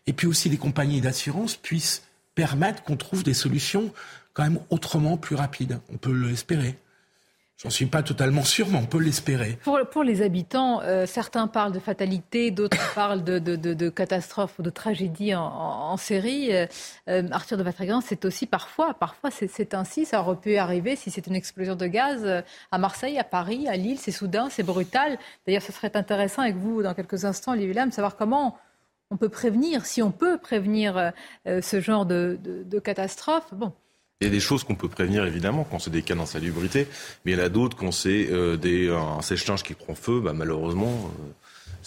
[0.07, 2.03] et puis aussi des compagnies d'assurance puisse
[2.35, 3.93] permettre qu'on trouve des solutions
[4.35, 5.81] quand même autrement plus rapides.
[5.93, 6.79] On peut l'espérer.
[7.63, 9.59] J'en suis pas totalement sûr, mais on peut l'espérer.
[9.63, 14.63] Pour, les habitants, euh, certains parlent de fatalité, d'autres parlent de, de, de, catastrophe ou
[14.63, 16.55] de tragédie en, série.
[16.55, 16.67] Euh,
[17.09, 21.11] euh, Arthur de Vatrigan, c'est aussi parfois, parfois c'est ainsi, ça aurait pu arriver si
[21.11, 22.27] c'est une explosion de gaz
[22.71, 25.19] à Marseille, à Paris, à Lille, c'est soudain, c'est brutal.
[25.47, 28.59] D'ailleurs, ce serait intéressant avec vous, dans quelques instants, Olivier Lam, de savoir comment
[29.11, 31.13] on peut prévenir, si on peut prévenir
[31.47, 33.55] ce genre de, de catastrophe.
[33.55, 33.73] Bon.
[34.21, 36.89] Il y a des choses qu'on peut prévenir évidemment quand c'est des cas d'insalubrité,
[37.25, 40.21] mais il y en a d'autres quand c'est euh, des, un sèche-linge qui prend feu,
[40.21, 41.33] bah, malheureusement, euh,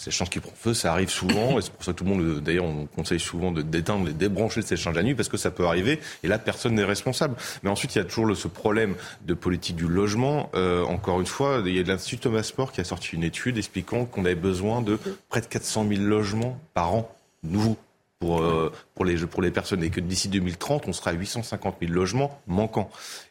[0.06, 2.40] échanges qui prend feu, ça arrive souvent, et c'est pour ça que tout le monde,
[2.40, 5.66] d'ailleurs, on conseille souvent d'éteindre, de débrancher ces échanges la nuit, parce que ça peut
[5.66, 7.34] arriver, et là, personne n'est responsable.
[7.62, 8.94] Mais ensuite, il y a toujours ce problème
[9.26, 10.50] de politique du logement.
[10.54, 13.24] Euh, encore une fois, il y a de l'Institut Thomas Sport qui a sorti une
[13.24, 14.98] étude expliquant qu'on avait besoin de
[15.28, 17.76] près de 400 000 logements par an nouveaux
[18.20, 18.70] pour, euh,
[19.00, 22.38] pour, les, pour les personnes et que d'ici 2030, on sera à 850 000 logements
[22.46, 22.90] manquants.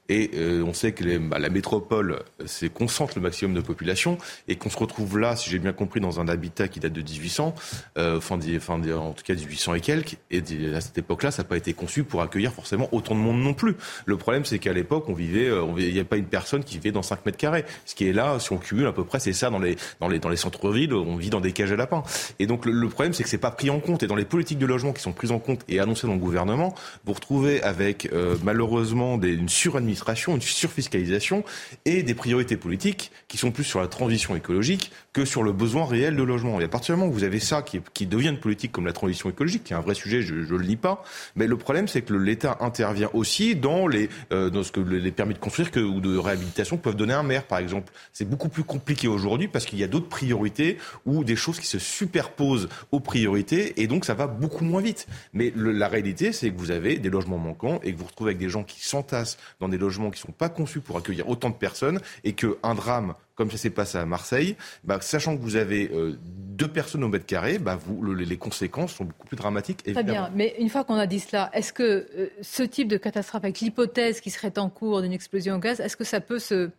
[0.10, 4.18] Et euh, on sait que bah, la métropole c'est concentre le maximum de population
[4.48, 7.02] et qu'on se retrouve là, si j'ai bien compris, dans un habitat qui date de
[7.02, 7.54] 1800,
[7.98, 10.18] euh, enfin, enfin, en tout cas 1800 et quelques.
[10.32, 10.41] Et
[10.74, 13.54] à cette époque-là, ça n'a pas été conçu pour accueillir forcément autant de monde non
[13.54, 13.76] plus.
[14.06, 16.76] Le problème, c'est qu'à l'époque, on vivait, euh, il n'y a pas une personne qui
[16.80, 17.66] vivait dans 5 mètres carrés.
[17.86, 20.08] Ce qui est là, si on cumule à peu près, c'est ça dans les, dans
[20.08, 22.02] les, dans les centres-villes, on vit dans des cages à lapins.
[22.40, 24.02] Et donc le, le problème, c'est que c'est pas pris en compte.
[24.02, 26.19] Et dans les politiques de logement qui sont prises en compte et annoncées dans le
[26.19, 26.76] gouvernement,
[27.06, 31.44] vous retrouvez avec euh, malheureusement une suradministration une surfiscalisation
[31.86, 35.86] et des priorités politiques qui sont plus sur la transition écologique que sur le besoin
[35.86, 36.60] réel de logement.
[36.60, 38.86] Et à partir du moment où vous avez ça qui, qui devient une politique comme
[38.86, 41.03] la transition écologique, qui est un vrai sujet, je ne le lis pas,
[41.36, 45.11] mais le problème c'est que l'État intervient aussi dans, les, euh, dans ce que les
[45.11, 47.91] permis de construire que, ou de réhabilitation peuvent donner un maire, par exemple.
[48.14, 51.68] C'est beaucoup plus compliqué aujourd'hui parce qu'il y a d'autres priorités ou des choses qui
[51.68, 55.07] se superposent aux priorités et donc ça va beaucoup moins vite.
[55.34, 58.07] Mais le, la réalité, c'est que vous avez des logements manquants et que vous vous
[58.10, 60.98] retrouvez avec des gens qui s'entassent dans des logements qui ne sont pas conçus pour
[60.98, 65.38] accueillir autant de personnes et qu'un drame comme ça s'est passé à Marseille, bah, sachant
[65.38, 69.06] que vous avez euh, deux personnes au mètre carré, bah, vous, le, les conséquences sont
[69.06, 69.82] beaucoup plus dramatiques.
[69.86, 70.03] Évidemment.
[70.03, 72.98] Très bien, mais une fois qu'on a dit cela, est-ce que euh, ce type de
[72.98, 76.38] catastrophe, avec l'hypothèse qui serait en cours d'une explosion au gaz, est-ce que ça peut
[76.38, 76.70] se...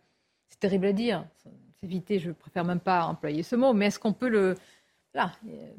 [0.49, 1.25] C'est terrible à dire,
[1.81, 4.53] éviter, je préfère même pas employer ce mot, mais est-ce qu'on peut le
[5.15, 5.31] là,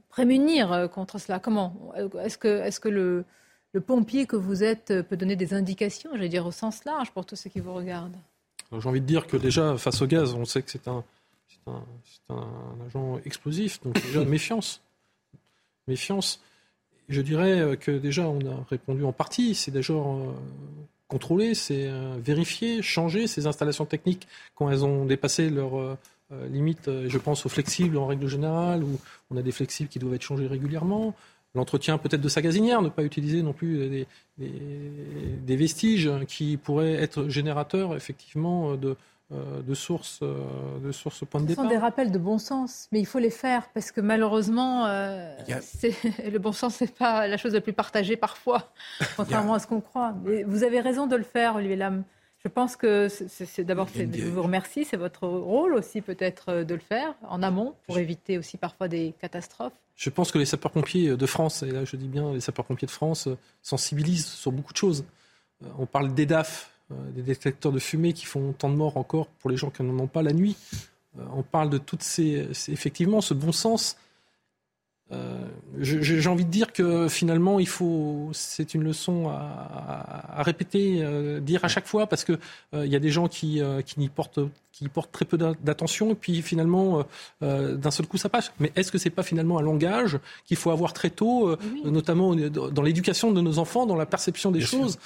[0.09, 1.39] prémunir euh, contre cela?
[1.39, 1.95] Comment
[2.25, 3.25] Est-ce que, est -ce que le,
[3.73, 7.25] le pompier que vous êtes peut donner des indications, j'allais dire au sens large, pour
[7.25, 8.19] tous ceux qui vous regardent?
[8.81, 11.05] J'ai envie de dire que déjà, face au gaz, on sait que c'est un,
[11.67, 11.83] un,
[12.31, 14.83] un, agent explosif, donc déjà méfiance.
[15.89, 16.41] Méfiance.
[17.09, 19.55] Je dirais que déjà, on a répondu en partie.
[19.55, 20.33] C'est déjà euh,
[21.09, 25.99] contrôler, c'est euh, vérifier, changer ces installations techniques quand elles ont dépassé leur euh,
[26.49, 26.89] limite.
[27.09, 28.99] Je pense aux flexibles en règle générale, où
[29.31, 31.15] on a des flexibles qui doivent être changés régulièrement
[31.55, 34.07] l'entretien peut-être de sa gazinière, ne pas utiliser non plus des,
[34.39, 38.97] des, vestiges qui pourraient être générateurs effectivement de,
[39.33, 41.65] euh, de sources de sources point de départ.
[41.65, 44.87] Ce sont des rappels de bon sens, mais il faut les faire parce que malheureusement,
[44.87, 48.73] euh, le bon sens n'est pas la chose la plus partagée parfois,
[49.17, 50.15] contrairement à ce qu'on croit.
[50.25, 52.05] Mais vous avez raison de le faire, Olivier Lam.
[52.45, 56.75] Je pense que c'est d'abord, je vous remercie, c'est votre rôle aussi peut-être euh, de
[56.75, 59.73] le faire en amont pour éviter aussi parfois des catastrophes.
[59.95, 62.93] Je pense que les sapeurs-pompiers de France, et là je dis bien les sapeurs-pompiers de
[62.93, 65.05] France, euh, sensibilisent sur beaucoup de choses.
[65.63, 66.71] Euh, on parle d'EDAF,
[67.15, 69.99] des détecteurs de fumée qui font tant de morts encore pour les gens qui n'en
[70.03, 70.57] ont pas la nuit.
[71.33, 73.97] On parle de toutes ces, effectivement, ce bon sens
[75.13, 75.47] euh,
[75.81, 81.65] j'ai envie de dire que finalement, il faut, c'est une leçon à, répéter, euh, dire
[81.65, 82.39] à chaque fois, parce que
[82.75, 84.41] euh, il y a des gens qui, qui n'y portent,
[84.73, 87.05] qui portent très peu d'attention, et puis finalement,
[87.41, 88.53] d'un seul coup, ça passe.
[88.61, 92.83] Mais est-ce que c'est pas finalement un langage qu'il faut avoir très tôt, notamment dans
[92.83, 94.99] l'éducation de nos enfants, dans la perception des choses?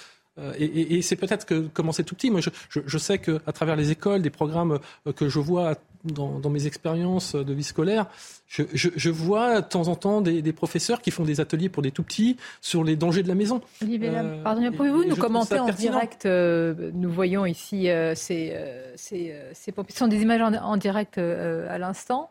[0.58, 2.30] Et, et, c'est peut-être que commencer tout petit.
[2.30, 4.80] Moi, je, je, je sais qu'à travers les écoles, des programmes
[5.16, 5.76] que je vois
[6.12, 8.06] dans, dans mes expériences de vie scolaire,
[8.48, 11.68] je, je, je, vois de temps en temps des, des, professeurs qui font des ateliers
[11.68, 13.60] pour des tout petits sur les dangers de la maison.
[13.82, 19.50] Euh, pouvez-vous nous commenter en direct euh, Nous voyons ici euh, ces, euh, ces, euh,
[19.52, 22.30] ces, ce sont des images en, en direct à l'instant.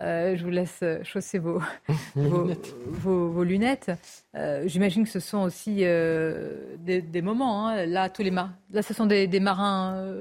[0.00, 1.60] je vous laisse chausser vos,
[2.16, 2.74] vos, lunettes.
[2.88, 3.92] Vos, vos, lunettes.
[4.64, 7.68] J'imagine que ce sont aussi des, des, moments.
[7.68, 7.86] Hein.
[7.86, 8.50] Là, tous les mar...
[8.72, 10.12] Là, ce sont des, des marins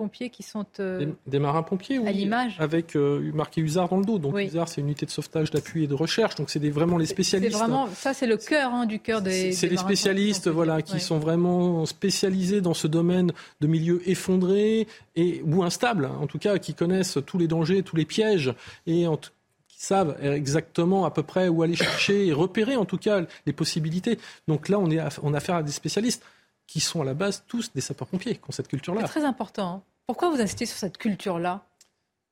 [0.00, 4.06] pompiers qui sont euh, des, marins-pompiers, oui, à l'image, avec euh, marqué USAR dans le
[4.06, 4.18] dos.
[4.18, 6.36] Donc USAR, c'est une unité de sauvetage, d'appui et de recherche.
[6.36, 7.58] Donc c'est vraiment les spécialistes.
[7.58, 9.52] Vraiment, ça, c'est le cœur hein, du cœur des.
[9.52, 14.86] C'est les spécialistes, voilà, qui sont vraiment spécialisés dans ce domaine de milieux effondrés
[15.16, 18.54] et ou instables, en tout cas, qui connaissent tous les dangers, tous les pièges
[18.86, 22.98] et en qui savent exactement à peu près où aller chercher et repérer en tout
[22.98, 24.18] cas les possibilités.
[24.48, 26.22] Donc là, on est on a affaire à des spécialistes
[26.70, 29.00] qui sont à la base tous des sapeurs-pompiers, qui ont cette culture-là.
[29.02, 29.82] C'est très important.
[30.06, 31.64] Pourquoi vous insistez sur cette culture-là?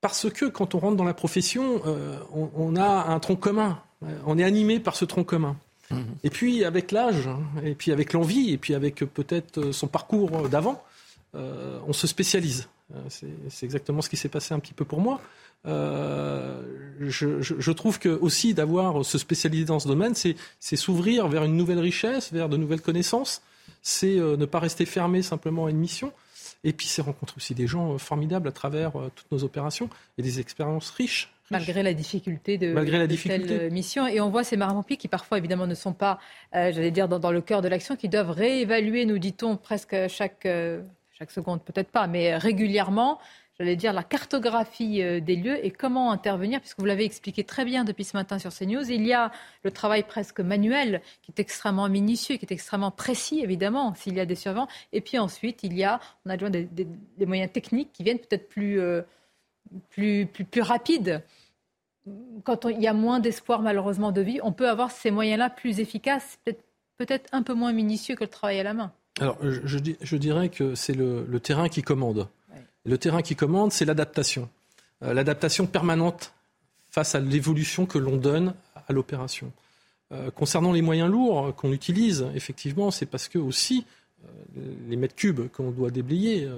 [0.01, 3.81] Parce que quand on rentre dans la profession, euh, on, a un tronc commun.
[4.25, 5.57] On est animé par ce tronc commun.
[5.91, 6.05] Mhm.
[6.23, 10.47] Et puis avec l'âge, hein, et puis avec l'envie, et puis avec peut-être son parcours
[10.47, 10.83] d'avant,
[11.35, 12.69] euh, on se spécialise.
[12.95, 12.99] Euh,
[13.49, 15.19] c'est exactement ce qui s'est passé un petit peu pour moi.
[15.65, 16.61] Euh,
[17.01, 21.43] je, je, je, trouve que aussi d'avoir se spécialiser dans ce domaine, c'est s'ouvrir vers
[21.43, 23.41] une nouvelle richesse, vers de nouvelles connaissances
[23.81, 26.11] c'est euh, ne pas rester fermé simplement à une mission.
[26.63, 30.39] Et puis c'est rencontrer aussi des gens formidables à travers toutes nos opérations et des
[30.39, 31.33] expériences riches.
[31.51, 33.69] Malgré la difficulté de, Malgré la difficulté.
[33.69, 34.05] mission.
[34.05, 36.19] Et on voit ces marins-pompiers qui parfois évidemment ne sont pas,
[36.53, 40.47] j'allais dire, dans, le cœur de l'action, qui doivent réévaluer, nous dit-on, presque chaque,
[41.17, 43.19] chaque seconde, peut-être pas, mais régulièrement,
[43.59, 47.65] j'allais dire, la cartographie euh, des lieux et comment intervenir, puisque vous l'avez expliqué très
[47.65, 48.89] bien depuis ce matin sur CNews.
[48.89, 49.31] Il y a
[49.63, 54.19] le travail presque manuel qui est extrêmement minutieux, qui est extrêmement précis, évidemment, s'il y
[54.19, 54.69] a des survivants.
[54.93, 58.47] Et puis ensuite, il y a, on a besoin des, moyens techniques qui viennent peut-être
[58.47, 59.01] plus, euh,
[59.89, 61.21] plus, plus, rapides.
[62.45, 65.81] Quand il y a moins d'espoir, malheureusement, de vie, on peut avoir ces moyens-là plus
[65.81, 66.63] efficaces, peut-être
[66.97, 68.93] peut un peu moins minutieux que le travail à la main.
[69.19, 72.29] Alors, je, dirais que c'est le terrain qui commande.
[72.89, 74.49] Le terrain qui commande, c'est l'adaptation.
[75.03, 76.33] Euh, l'adaptation permanente
[76.89, 78.55] face à l'évolution que l'on donne
[78.87, 79.51] à l'opération.
[80.11, 83.85] Euh, concernant les moyens lourds qu'on utilise, effectivement, c'est parce que aussi
[84.25, 86.49] euh, les mètres cubes qu'on doit déblayer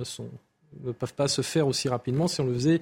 [0.85, 2.79] ne peuvent pas se faire aussi rapidement si on le faisait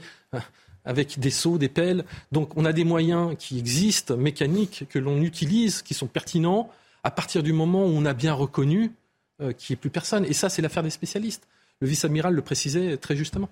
[0.86, 2.06] avec des seaux, des pelles.
[2.32, 6.70] Donc on a des moyens qui existent, mécaniques, que l'on utilise, qui sont pertinents,
[7.04, 8.92] à partir du moment où on a bien reconnu
[9.40, 10.24] qu'il n'y ait plus personne.
[10.26, 11.48] Et ça, c'est l'affaire des spécialistes.
[11.82, 13.50] Le vice-amiral le précisait très justement.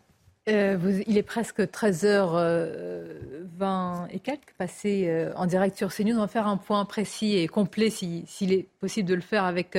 [0.50, 6.16] Euh, il est presque 13h20 euh, et quelques passé euh, en direct sur CNews.
[6.16, 9.78] On va faire un point précis et complet s'il est possible de le faire avec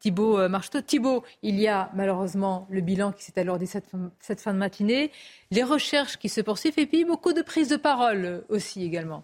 [0.00, 0.80] Thibault Marcheteau.
[0.80, 5.12] Thibault, il y a malheureusement le bilan qui s'est alourdi cette, cette fin de matinée,
[5.52, 9.22] les recherches qui se poursuivent et puis beaucoup de prises de parole aussi également.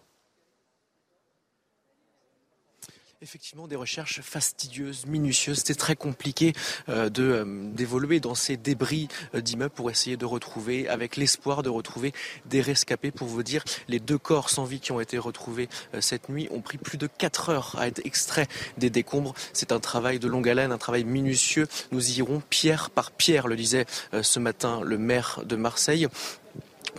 [3.24, 5.60] Effectivement, des recherches fastidieuses, minutieuses.
[5.60, 6.52] C'était très compliqué
[6.90, 11.62] euh, de euh, d'évoluer dans ces débris euh, d'immeubles pour essayer de retrouver, avec l'espoir
[11.62, 12.12] de retrouver
[12.44, 13.10] des rescapés.
[13.10, 15.70] Pour vous dire, les deux corps sans vie qui ont été retrouvés
[16.00, 18.46] cette nuit ont pris plus de 4 heures à être extraits
[18.76, 19.32] des décombres.
[19.54, 21.66] C'est un travail de longue haleine, un travail minutieux.
[21.92, 23.86] Nous y irons pierre par pierre, le disait
[24.20, 26.08] ce matin le maire de Marseille.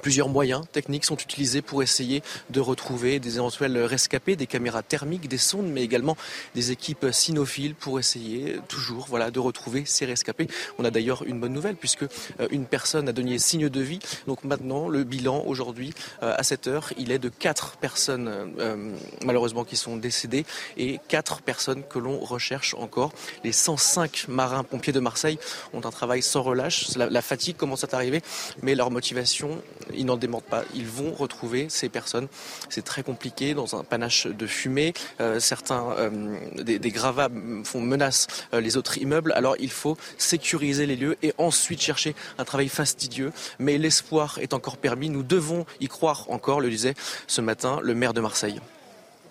[0.02, 5.28] Plusieurs moyens techniques sont utilisés pour essayer de retrouver des éventuels rescapés, des caméras thermiques,
[5.28, 6.18] des sondes, mais également
[6.54, 10.48] des équipes cynophiles pour essayer toujours voilà, de retrouver ces rescapés.
[10.78, 14.00] On a d'ailleurs une bonne nouvelle puisque euh, une personne a donné signe de vie.
[14.28, 15.94] Donc maintenant, le bilan aujourd'hui,
[16.24, 18.28] euh, à cette heure, il est de quatre personnes
[18.60, 18.92] euh,
[19.24, 20.46] malheureusement qui sont décédées
[20.78, 23.12] et quatre personnes que l'on recherche encore.
[23.44, 25.40] Les 105 marins-pompiers de Marseille
[25.74, 26.96] ont un travail sans relâche.
[26.96, 28.22] La fatigue commence à arriver,
[28.62, 29.62] mais leur motivation
[29.94, 30.64] ils n'en démentent pas.
[30.74, 32.28] Ils vont retrouver ces personnes.
[32.70, 34.94] C'est très compliqué dans un panache de fumée.
[35.22, 37.30] Euh, certains euh, des, gravats
[37.64, 39.34] font menace euh, les autres immeubles.
[39.34, 43.32] Alors il faut sécuriser les lieux et ensuite chercher un travail fastidieux.
[43.60, 45.10] Mais l'espoir est encore permis.
[45.10, 46.96] Nous devons y croire encore, le disait
[47.28, 48.60] ce matin le maire de Marseille.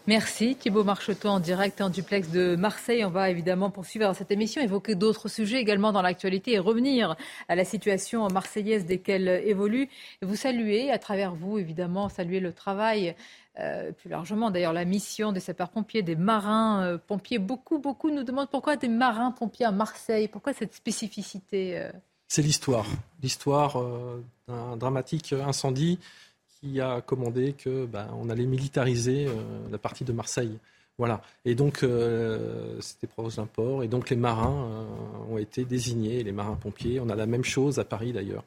[0.07, 3.07] Merci Thibault Marcheteau en direct en duplex de Marseille.
[3.07, 7.17] On va évidemment poursuivre cette émission, évoquer d'autres sujets également dans l'actualité et revenir
[7.49, 9.89] à la situation marseillaise desquelles évolue.
[10.21, 13.17] Et vous saluer, à travers vous évidemment, saluer le travail,
[13.59, 17.39] euh, plus largement d'ailleurs la mission des sapeurs-pompiers, des marins-pompiers.
[17.39, 21.91] Euh, beaucoup, beaucoup nous demandent pourquoi des marins-pompiers à Marseille, pourquoi cette spécificité euh?
[22.29, 22.87] C'est l'histoire,
[23.23, 23.83] l'histoire
[24.49, 25.99] d'un dramatique incendie
[26.65, 29.33] qui a commandé que ben, on allait militariser euh,
[29.71, 30.59] la partie de Marseille.
[30.97, 31.23] Voilà.
[31.45, 33.83] Et donc, euh, c'était proche d'un port.
[33.83, 37.01] Et donc, les marins euh, ont été désignés, les marins-pompiers.
[37.01, 38.45] On a la même chose à Paris, d'ailleurs,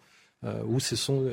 [0.67, 1.29] où ce sont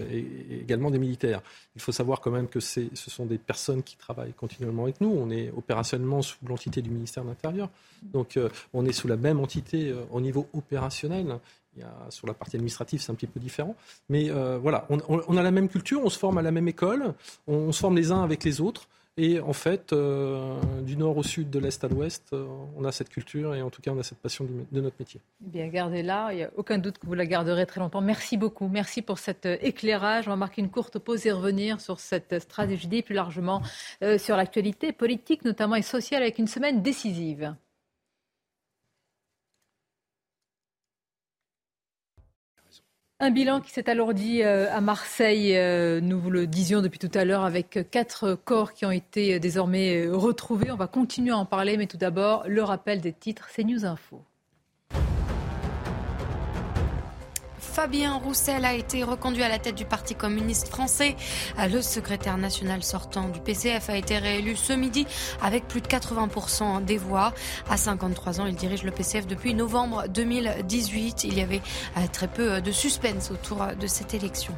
[0.50, 1.42] également des militaires.
[1.76, 5.10] Il faut savoir quand même que ce sont des personnes qui travaillent continuellement avec nous.
[5.10, 7.68] On est opérationnellement sous l'entité du ministère de l'Intérieur.
[8.02, 8.38] Donc,
[8.72, 11.38] on est sous la même entité au niveau opérationnel.
[12.10, 13.74] Sur la partie administrative, c'est un petit peu différent.
[14.08, 17.14] Mais euh, voilà, on, a la même culture, on se forme à la même école,
[17.46, 18.88] on, se forme les uns avec les autres.
[19.16, 22.46] Et en fait, euh, du nord au sud, de l'est à l'ouest, euh,
[22.76, 25.20] on a cette culture et en tout cas, on a cette passion de notre métier.
[25.38, 26.32] Bien, gardez-la.
[26.32, 28.00] Il n'y a aucun doute que vous la garderez très longtemps.
[28.00, 28.66] Merci beaucoup.
[28.66, 30.26] Merci pour cet éclairage.
[30.26, 33.62] On va marquer une courte pause et revenir sur cette stratégie plus largement
[34.18, 37.54] sur l'actualité politique, notamment et sociale, avec une semaine décisive.
[43.20, 47.10] Un bilan qui s'est alourdi euh, à Marseille, euh, nous vous le disions depuis tout
[47.14, 50.72] à l'heure, avec quatre corps qui ont été euh, désormais retrouvés.
[50.72, 53.86] On va continuer à en parler, mais tout d'abord, le rappel des titres, c'est News
[53.86, 54.24] Info.
[57.74, 61.16] Fabien Roussel a été reconduit à la tête du Parti communiste français.
[61.58, 65.08] Le secrétaire national sortant du PCF a été réélu ce midi
[65.42, 67.34] avec plus de 80% des voix.
[67.68, 71.24] À 53 ans, il dirige le PCF depuis novembre 2018.
[71.24, 71.62] Il y avait
[71.96, 74.54] euh, très peu de suspense autour de cette élection.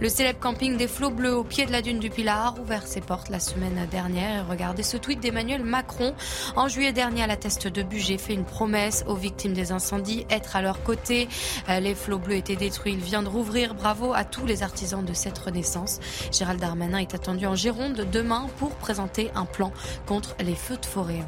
[0.00, 2.86] Le célèbre camping des Flots Bleus au pied de la dune du Pilar a ouvert
[2.86, 4.48] ses portes la semaine dernière.
[4.48, 6.14] regardez ce tweet d'Emmanuel Macron.
[6.56, 10.26] En juillet dernier, à la teste de Bugey, fait une promesse aux victimes des incendies,
[10.30, 11.28] être à leur côté.
[11.68, 12.92] Euh, les Flots Bleus étaient détruit.
[12.92, 13.74] Il vient de rouvrir.
[13.74, 16.00] Bravo à tous les artisans de cette renaissance.
[16.32, 19.72] Gérald Darmanin est attendu en Gironde demain pour présenter un plan
[20.06, 21.24] contre les feux de forêt.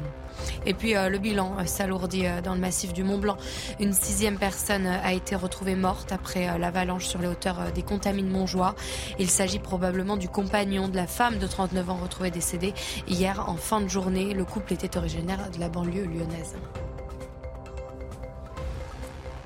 [0.65, 3.37] Et puis euh, le bilan euh, s'alourdit euh, dans le massif du Mont Blanc.
[3.79, 8.75] Une sixième personne a été retrouvée morte après l'avalanche sur les hauteurs des Contamines Montjoie.
[9.19, 12.73] Il s'agit probablement du compagnon de la femme de 39 ans retrouvée décédée
[13.07, 14.33] hier en fin de journée.
[14.33, 16.55] Le couple était originaire de la banlieue lyonnaise.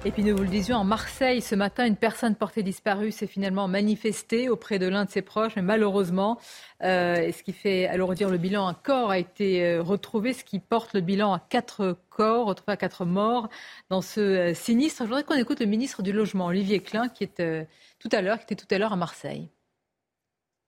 [0.03, 3.28] Et puis nous vous le disions, en Marseille, ce matin, une personne portée disparue s'est
[3.28, 6.40] finalement manifestée auprès de l'un de ses proches, mais malheureusement,
[6.82, 10.57] euh, ce qui fait alourdir le bilan, un corps a été euh, retrouvé, ce qui
[10.57, 13.48] porte le bilan à quatre corps, retrouvés à quatre morts
[13.91, 15.03] dans ce euh, sinistre.
[15.03, 17.68] Je voudrais qu'on écoute le ministre du Logement, Olivier Klein, qui était
[17.99, 19.49] tout à l'heure à Marseille.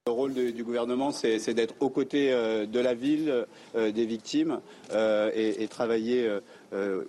[0.06, 4.60] Le rôle du gouvernement, c'est d'être aux côtés de la ville, des victimes,
[4.94, 6.30] et, travailler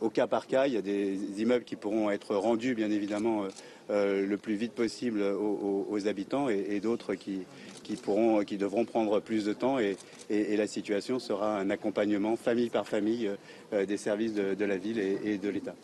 [0.00, 0.66] au cas par cas.
[0.66, 3.44] Il y a des immeubles qui pourront être rendus, bien évidemment,
[3.88, 7.42] le plus vite possible aux, habitants, et d'autres qui,
[7.84, 9.96] qui, pourront, qui devront prendre plus de temps et,
[10.30, 13.30] la situation sera un accompagnement famille par famille
[13.72, 15.74] euh, des services de, la ville et, de l'État.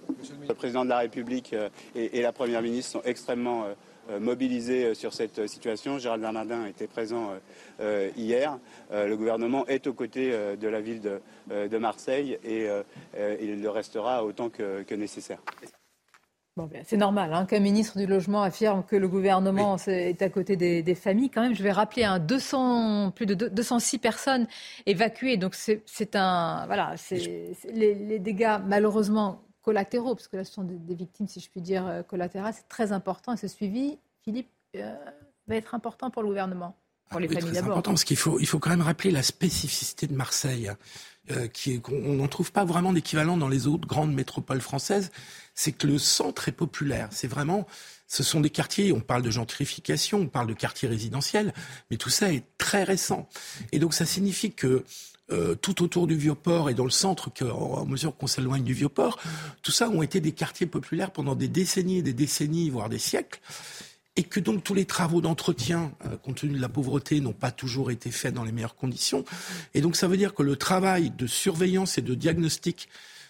[0.48, 3.74] Le président de la République euh, et, la Première ministre sont extrêmement euh,
[4.18, 5.98] mobilisés sur cette situation.
[5.98, 7.30] Gérald Darmanin était présent
[8.16, 8.58] hier.
[8.90, 12.68] le gouvernement est aux côtés de la ville de, Marseille et
[13.40, 15.40] il le restera autant que nécessaire.
[16.66, 20.56] Ben, c'est normal hein, qu'un ministre du Logement affirme que le gouvernement est à côté
[20.56, 21.30] des, familles.
[21.30, 24.46] Quand même, je vais rappeler un 200, plus de 206 personnes
[24.86, 25.36] évacuées.
[25.36, 30.94] Donc c'est un voilà, c'est les, dégâts malheureusement collatéraux, parce que là ce sont des,
[30.94, 32.54] victimes, si je puis dire, euh, collatérales.
[32.54, 34.94] C'est très important et ce suivi, Philippe, euh,
[35.46, 36.76] va être important pour le gouvernement.
[37.10, 37.72] Pour les familles d'abord.
[37.72, 40.70] important parce qu'il faut, il faut quand même rappeler la spécificité de Marseille.
[41.32, 45.12] Euh, qui on n'en trouve pas vraiment d'équivalent dans les autres grandes métropoles françaises,
[45.54, 47.08] c'est que le centre est populaire.
[47.10, 47.66] C'est vraiment,
[48.08, 51.52] ce sont des quartiers, on parle de gentrification, on parle de quartiers résidentiels,
[51.90, 53.28] mais tout ça est très récent.
[53.70, 54.84] Et donc ça signifie que
[55.32, 59.18] euh, tout autour du Vieux-Port et dans le centre, en mesure qu'on s'éloigne du Vieux-Port,
[59.62, 62.98] tout ça ont été des quartiers populaires pendant des décennies et des décennies, voire des
[62.98, 63.40] siècles
[64.16, 67.50] et que donc tous les travaux d'entretien, euh, compte tenu de la pauvreté, n'ont pas
[67.50, 69.24] toujours été faits dans les meilleures conditions.
[69.74, 72.88] Et donc ça veut dire que le travail de surveillance et de diagnostic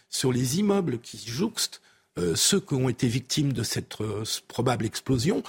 [0.09, 1.81] sur les immeubles qui jouxtent
[2.21, 5.43] euh, ceux qui ont été victimes de cette euh, probable explosion,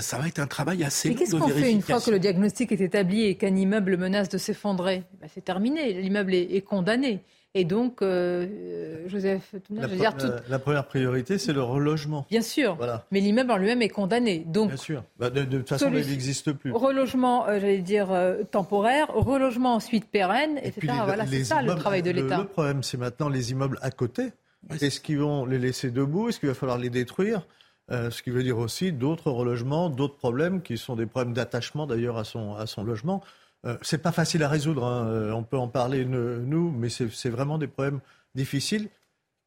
[0.00, 1.14] ça va être un travail assez long.
[1.14, 4.28] Mais qu'est-ce qu'on fait une fois que le diagnostic est établi et qu'un immeuble menace
[4.28, 5.04] de s'effondrer?
[5.20, 7.20] Ben, C'est terminé, l'immeuble est, condamné.
[7.54, 10.14] Et donc, euh, euh, Joseph, la, dire,
[10.48, 12.26] la, première priorité, c'est le relogement.
[12.30, 12.78] Bien sûr.
[13.10, 14.38] Mais l'immeuble en lui-même est condamné.
[14.46, 15.04] Donc, Bien sûr.
[15.18, 16.72] Bah, de, toute façon, il n'existe plus.
[16.72, 18.08] Relogement, euh, j'allais dire,
[18.50, 20.94] temporaire, relogement ensuite pérenne, et etc.
[21.04, 22.38] voilà, c'est ça le travail de l'État.
[22.38, 24.32] Le, problème, c'est maintenant les immeubles à côté.
[24.70, 26.28] Est-ce qu'ils vont les laisser debout?
[26.28, 27.46] Est-ce qu'il va falloir les détruire?
[27.90, 32.16] Ce qui veut dire aussi d'autres relogements, d'autres problèmes qui sont des problèmes d'attachement d'ailleurs
[32.16, 33.22] à son, à son logement.
[33.64, 34.84] Euh, c'est pas facile à résoudre.
[34.84, 35.06] Hein.
[35.06, 38.00] Euh, on peut en parler nous, mais c'est vraiment des problèmes
[38.34, 38.88] difficiles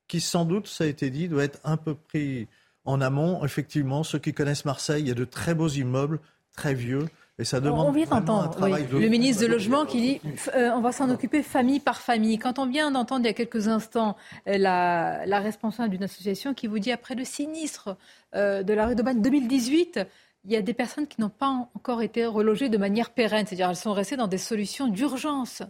[0.08, 2.48] qui, sans doute, ça a été dit, doivent être un peu pris
[2.86, 3.44] en amont.
[3.44, 6.20] Effectivement, ceux qui connaissent Marseille, il y a de très beaux immeubles,
[6.56, 7.08] très vieux.
[7.38, 10.22] Et ça demande on vient d'entendre le ministre de Logement qui dit
[10.56, 12.38] euh, on va s'en occuper famille par famille.
[12.38, 16.68] Quand on vient d'entendre il y a quelques instants la, la responsable d'une association qui
[16.68, 17.98] vous dit après le sinistre
[18.34, 20.00] de la rue de 2018,
[20.46, 23.70] il y a des personnes qui n'ont pas encore été relogées de manière pérenne, c'est-à-dire
[23.70, 25.64] elles sont restées dans des solutions d'urgence.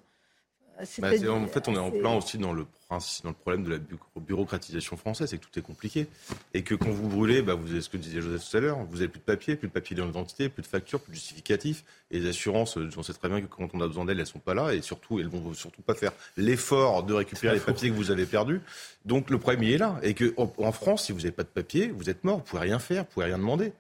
[0.99, 3.77] Bah, en fait, on est en plein aussi dans le, dans le problème de la
[4.17, 6.07] bureaucratisation française, c'est que tout est compliqué.
[6.53, 8.77] Et que quand vous brûlez, bah, vous avez ce que disait Joseph tout à l'heure,
[8.89, 11.83] vous n'avez plus de papier, plus de papier d'identité, plus de factures, plus de justificatifs.
[12.11, 14.25] Et les assurances, on sait très bien que quand on a besoin d'elles, elles ne
[14.25, 14.73] sont pas là.
[14.73, 18.25] Et surtout, elles vont surtout pas faire l'effort de récupérer les papiers que vous avez
[18.25, 18.61] perdus.
[19.05, 19.99] Donc le problème, il est là.
[20.03, 22.47] Et qu'en en France, si vous n'avez pas de papier, vous êtes mort, vous ne
[22.47, 23.71] pouvez rien faire, vous ne pouvez rien demander.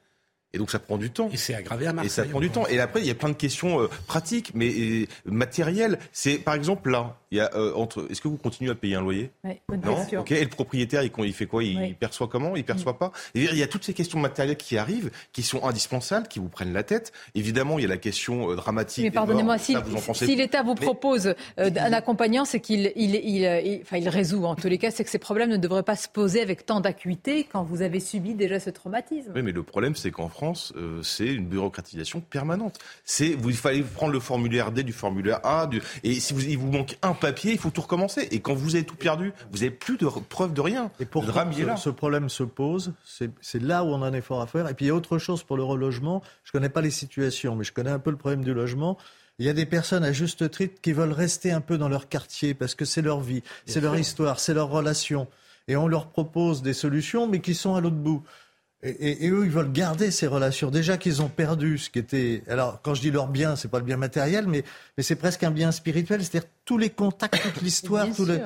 [0.55, 1.29] Et donc ça prend du temps.
[1.33, 2.07] Et c'est aggravé à Marseille.
[2.07, 2.65] Et ça prend du temps.
[2.67, 5.99] Et après, il y a plein de questions euh, pratiques, mais euh, matérielles.
[6.13, 8.07] C'est par exemple là, il y a euh, entre.
[8.09, 9.31] Est-ce que vous continuez à payer un loyer?
[9.43, 9.97] Oui, Non?
[10.17, 10.31] Ok.
[10.31, 11.61] Et le propriétaire, il, il fait quoi?
[11.61, 12.55] Il, perçoit comment?
[12.55, 12.97] Il perçoit mm.
[12.97, 13.11] pas?
[13.33, 16.47] Et il y a toutes ces questions matérielles qui arrivent, qui sont indispensables, qui vous
[16.47, 17.11] prennent la tête.
[17.35, 19.03] Évidemment, il y a la question dramatique.
[19.03, 19.75] Mais pardonnez-moi, si,
[20.13, 24.45] si l'État vous propose un accompagnant, c'est qu'il, il, enfin, il résout.
[24.45, 26.79] En tous les cas, c'est que ces problèmes ne devraient pas se poser avec tant
[26.79, 29.33] d'acuité quand vous avez subi déjà ce traumatisme.
[29.35, 30.44] Oui, mais le problème, c'est qu'en France
[30.75, 32.79] euh, c'est une bureaucratisation permanente.
[33.03, 35.69] C'est vous, il fallait prendre le formulaire D du formulaire A,
[36.03, 38.27] et si vous, il vous manque un papier, il faut tout recommencer.
[38.31, 40.91] Et quand vous avez tout perdu, vous n'avez plus de preuve de rien.
[40.99, 41.31] Et pour ce,
[41.77, 44.67] ce problème se pose, c'est là où on a un effort à faire.
[44.69, 46.21] Et puis il y a autre chose pour le relogement.
[46.43, 48.97] Je connais pas les situations, mais je connais un peu le problème du logement.
[49.37, 52.07] Il y a des personnes à juste titre qui veulent rester un peu dans leur
[52.07, 55.27] quartier parce que c'est leur vie, c'est leur histoire, c'est leur relation.
[55.67, 58.23] Et on leur propose des solutions, mais qui sont à l'autre bout.
[58.85, 60.69] Et, eux, ils veulent garder ces relations.
[60.69, 62.43] Déjà qu'ils ont perdu ce qui était.
[62.47, 64.63] Alors, quand je dis leur bien, c'est pas le bien matériel, mais,
[64.95, 66.23] mais c'est presque un bien spirituel.
[66.23, 68.39] C'est-à-dire tous les contacts, toute l'histoire, tout le.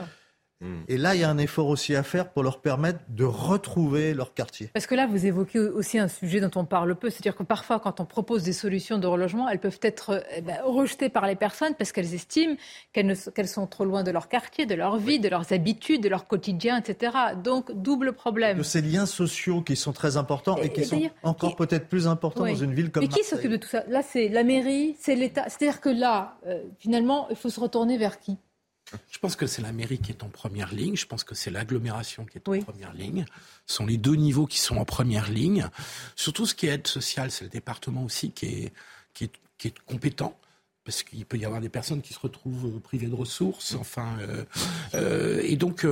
[0.61, 0.81] Hmm.
[0.89, 4.13] Et là, il y a un effort aussi à faire pour leur permettre de retrouver
[4.13, 4.69] leur quartier.
[4.73, 7.79] Parce que là, vous évoquez aussi un sujet dont on parle peu, c'est-à-dire que parfois,
[7.79, 11.37] quand on propose des solutions de relogement, elles peuvent être eh ben, rejetées par les
[11.37, 12.55] personnes parce qu'elles estiment
[12.91, 16.27] qu'elles, sont trop loin de leur quartier, de leur vie, de leurs habitudes, de leur
[16.27, 17.15] quotidien, etc.
[17.41, 18.57] Donc, double problème.
[18.57, 22.45] De ces liens sociaux qui sont très importants et, qui sont encore peut-être plus importants
[22.45, 23.85] dans une ville comme Mais qui s'occupe de tout ça?
[23.87, 25.45] Là, c'est la mairie, c'est l'État.
[25.47, 28.37] C'est-à-dire que là, euh, finalement, il faut se retourner vers qui?
[29.11, 30.95] Je pense que c'est la mairie qui est en première ligne.
[30.95, 33.25] Je pense que c'est l'agglomération qui est en première ligne.
[33.65, 35.69] Ce sont les deux niveaux qui sont en première ligne.
[36.15, 38.73] Surtout ce qui est aide sociale, c'est le département aussi qui est,
[39.13, 40.37] qui est, qui est compétent
[40.89, 43.75] parce qu'il peut y avoir des personnes qui se retrouvent euh, privées de ressources.
[43.79, 44.43] Enfin, euh,
[44.95, 45.85] euh, et donc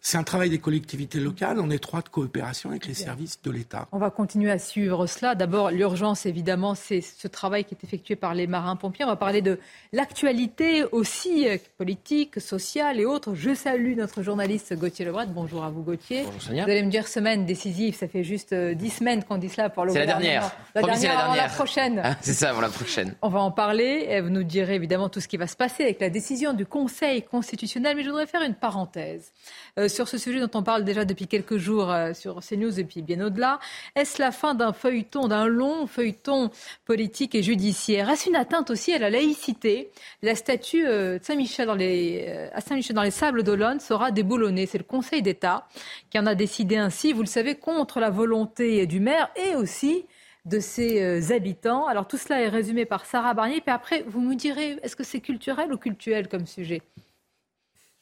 [0.00, 3.86] c'est un travail des collectivités locales en étroite coopération avec les services de l'État.
[3.92, 5.36] On va continuer à suivre cela.
[5.36, 9.04] D'abord, l'urgence, évidemment, c'est ce travail qui est effectué par les marins-pompiers.
[9.04, 9.60] On va parler de
[9.92, 11.46] l'actualité aussi
[11.78, 13.36] politique, sociale et autres.
[13.36, 15.26] Je salue notre journaliste Gauthier Lebret.
[15.28, 16.24] Bonjour à vous, Gauthier.
[16.24, 16.64] Bonjour, Sonia.
[16.64, 17.94] Vous allez me dire semaine décisive.
[17.94, 20.50] Ça fait juste dix semaines qu'on dit cela pour le C'est la dernière.
[20.74, 21.42] La dernière, la dernière.
[21.44, 22.16] la prochaine.
[22.20, 23.14] c'est ça, avant la prochaine.
[23.22, 24.20] On va en parler.
[24.20, 27.22] Vous nous direz évidemment tout ce qui va se passer avec la décision du Conseil
[27.22, 29.32] constitutionnel, mais je voudrais faire une parenthèse
[29.78, 32.84] euh, sur ce sujet dont on parle déjà depuis quelques jours euh, sur CNews et
[32.84, 33.58] puis bien au-delà.
[33.96, 36.50] Est-ce la fin d'un feuilleton, d'un long feuilleton
[36.84, 38.10] politique et judiciaire?
[38.10, 39.90] Est-ce une atteinte aussi à la laïcité?
[40.22, 44.66] La statue euh, Saint-Michel dans les, à Saint-Michel dans les Sables d'Olonne sera déboulonnée.
[44.66, 45.66] C'est le Conseil d'État
[46.10, 50.04] qui en a décidé ainsi, vous le savez, contre la volonté du maire et aussi
[50.44, 51.86] de ses euh, habitants.
[51.86, 53.60] Alors tout cela est résumé par Sarah Barnier.
[53.60, 56.82] Puis après, vous me direz, est-ce que c'est culturel ou cultuel comme sujet?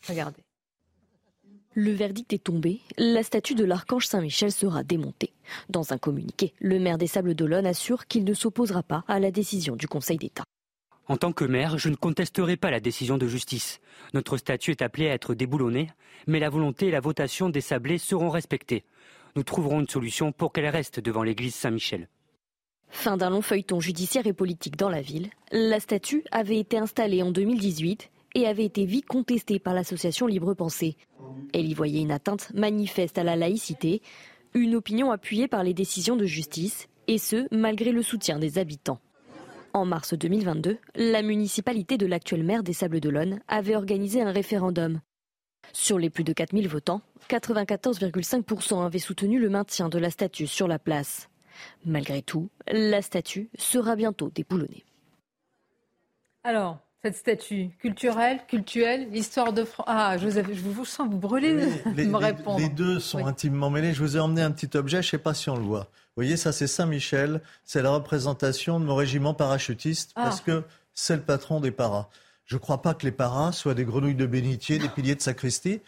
[0.08, 0.42] Regardez.
[1.74, 2.80] Le verdict est tombé.
[2.96, 5.32] La statue de l'archange Saint-Michel sera démontée.
[5.68, 9.30] Dans un communiqué, le maire des Sables d'Olonne assure qu'il ne s'opposera pas à la
[9.30, 10.44] décision du Conseil d'État.
[11.06, 13.80] En tant que maire, je ne contesterai pas la décision de justice.
[14.12, 15.90] Notre statue est appelée à être déboulonnée,
[16.26, 18.84] mais la volonté et la votation des Sablés seront respectées.
[19.36, 22.08] Nous trouverons une solution pour qu'elle reste devant l'église Saint-Michel.
[22.90, 27.22] Fin d'un long feuilleton judiciaire et politique dans la ville, la statue avait été installée
[27.22, 30.96] en 2018 et avait été vite contestée par l'association Libre Pensée.
[31.52, 34.02] Elle y voyait une atteinte manifeste à la laïcité,
[34.54, 39.00] une opinion appuyée par les décisions de justice, et ce, malgré le soutien des habitants.
[39.72, 45.00] En mars 2022, la municipalité de l'actuel maire des Sables d'Olonne avait organisé un référendum.
[45.72, 50.68] Sur les plus de 4000 votants, 94,5% avaient soutenu le maintien de la statue sur
[50.68, 51.28] la place.
[51.84, 54.84] Malgré tout, la statue sera bientôt déboulonnée.
[56.44, 59.86] Alors, cette statue culturelle, cultuelle, l'histoire de France.
[59.88, 62.58] Ah, Joseph, je vous sens vous brûler de me répondre.
[62.58, 63.94] Les deux sont intimement mêlés.
[63.94, 65.84] Je vous ai emmené un petit objet, je ne sais pas si on le voit.
[66.18, 70.24] Vous voyez, ça c'est Saint-Michel, c'est la représentation de mon régiment parachutiste ah.
[70.24, 72.08] parce que c'est le patron des paras.
[72.44, 75.20] Je ne crois pas que les paras soient des grenouilles de bénitier, des piliers de
[75.20, 75.80] sacristie,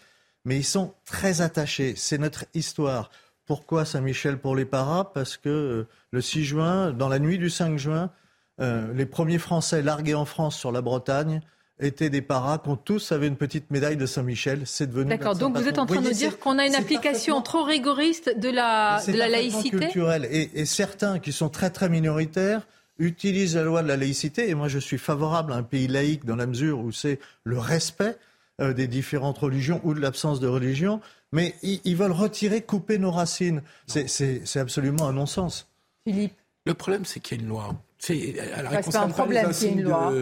[0.45, 1.95] mais ils sont très attachés.
[1.97, 3.11] C'est notre histoire.
[3.51, 5.07] Pourquoi Saint-Michel pour les paras?
[5.13, 8.13] Parce que euh, le 6 juin, dans la nuit du 5 juin,
[8.61, 11.41] euh, les premiers Français largués en France sur la Bretagne
[11.81, 14.63] étaient des paras, qui tous avaient une petite médaille de Saint-Michel.
[14.67, 15.11] C'est devenu.
[15.11, 15.35] D'accord.
[15.35, 19.03] Donc vous êtes en train de dire qu'on a une application trop rigoriste de la,
[19.05, 19.79] de la laïcité.
[19.79, 20.29] culturelle.
[20.31, 22.69] Et, et certains qui sont très très minoritaires
[23.01, 24.49] utilisent la loi de la laïcité.
[24.49, 27.59] Et moi, je suis favorable à un pays laïque dans la mesure où c'est le
[27.59, 28.17] respect
[28.61, 31.01] euh, des différentes religions ou de l'absence de religion
[31.33, 33.63] mais ils, veulent retirer, couper nos racines.
[33.87, 35.69] C'est absolument un non-sens.
[36.05, 36.35] Philippe
[36.67, 37.75] Le problème, c'est qu'il y a une loi.
[37.99, 40.13] C'est un problème qu'il y ait une loi.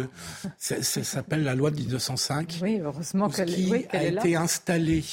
[0.59, 2.59] ça, s'appelle la loi de 1905.
[2.63, 5.05] Oui, heureusement qu'elle oui, a été installée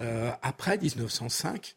[0.00, 1.74] euh, après 1905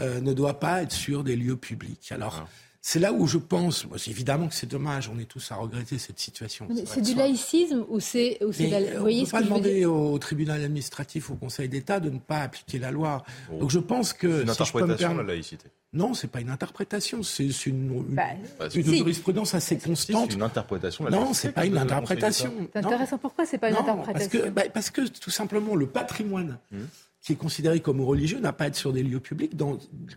[0.00, 2.10] euh, ne doit pas être sur des lieux publics.
[2.12, 2.48] Alors, ah.
[2.90, 6.18] C'est là où je pense, évidemment que c'est dommage, on est tous à regretter cette
[6.18, 6.66] situation.
[6.86, 8.38] C'est du laïcisme ou c'est...
[8.40, 12.78] On ne peut pas demander au tribunal administratif, au Conseil d'État de ne pas appliquer
[12.78, 13.22] la loi.
[13.52, 13.58] Oh.
[13.58, 14.38] Donc je pense que...
[14.38, 15.68] C'est une interprétation de la laïcité.
[15.92, 18.22] Non, c'est pas une interprétation, c'est une, bah,
[18.70, 20.30] jurisprudence assez constante.
[20.30, 21.04] C'est une interprétation.
[21.04, 22.54] De la non, c'est pas une interprétation.
[22.72, 23.18] C'est intéressant.
[23.18, 26.86] Pourquoi c'est pas une interprétation parce que, bah, parce que tout simplement le patrimoine hum
[27.20, 29.52] qui est considéré comme religieux n'a pas à être sur des lieux publics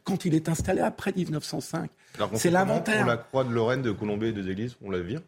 [0.03, 1.89] quand il est installé après 1905.
[2.35, 2.99] C'est l'inventaire.
[2.99, 5.21] Pour la croix de Lorraine de Colombey et des Églises, on la vire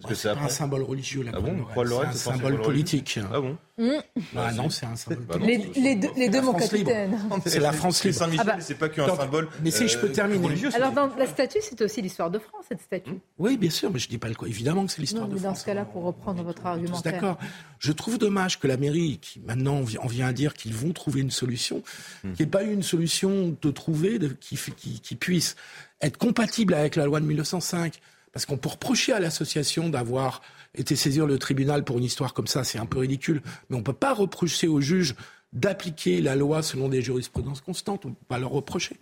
[0.00, 3.18] Parce que c'est un symbole religieux, la ah bon C'est un symbole politique.
[3.32, 3.90] Ah bon mmh.
[4.32, 5.74] bah non, c'est un symbole bah politique.
[5.74, 7.18] les, deux, les deux, mon capitaine.
[7.44, 8.16] C'est la France libre.
[8.16, 8.60] Saint-Michel, ah bah.
[8.60, 9.48] c'est pas qu'un symbole.
[9.60, 10.46] Mais si je peux euh, terminer.
[10.46, 13.10] Religieux, Alors, dans la statue, c'est aussi l'histoire de France, cette statue.
[13.10, 13.20] Mmh.
[13.38, 14.46] Oui, bien sûr, mais je dis pas le quoi.
[14.46, 15.42] Évidemment que c'est l'histoire de France.
[15.42, 17.00] Dans ce cas-là, pour reprendre votre argument.
[17.00, 17.36] D'accord.
[17.80, 21.22] Je trouve dommage que la mairie, qui maintenant en vient à dire qu'ils vont trouver
[21.22, 22.32] une solution, mmh.
[22.34, 25.56] qu'il n'y ait pas eu une solution de trouver qui puisse
[26.00, 27.98] être compatible avec la loi de 1905
[28.32, 30.42] parce qu'on peut reprocher à l'association d'avoir
[30.74, 33.80] été saisir le tribunal pour une histoire comme ça, c'est un peu ridicule, mais on
[33.80, 35.14] ne peut pas reprocher au juge
[35.54, 38.04] d'appliquer la loi selon des jurisprudences constantes.
[38.04, 38.96] On ne peut pas leur reprocher.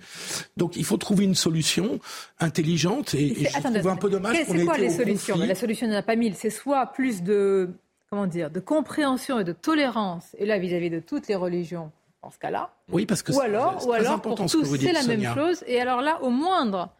[0.56, 1.98] Donc il faut trouver une solution
[2.38, 5.36] intelligente et, et je trouve un peu dommage C'est quoi les solutions?
[5.38, 6.34] La solution n'a pas mille.
[6.36, 7.70] C'est soit plus de,
[8.10, 11.90] comment dire, de compréhension et de tolérance, et là vis-à-vis de toutes les religions,
[12.22, 12.70] dans ce cas-là.
[12.92, 15.64] Oui, parce que ou alors, ou alors pour tous, c'est la même chose.
[15.66, 16.90] Et alors là, au moindre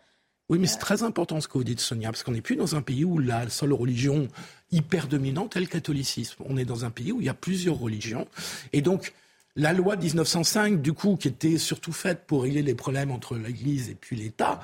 [0.49, 2.77] oui, mais c'est très important ce que vous dites, Sonia, parce qu'on n'est plus dans
[2.77, 4.29] un pays où la seule religion
[4.71, 6.43] hyper dominante est le catholicisme.
[6.49, 8.29] On est dans un pays où il y a plusieurs religions.
[8.73, 9.13] Et donc,
[9.57, 13.37] la loi de 1905, du coup, qui était surtout faite pour régler les problèmes entre
[13.37, 14.61] l'Église et puis l'État,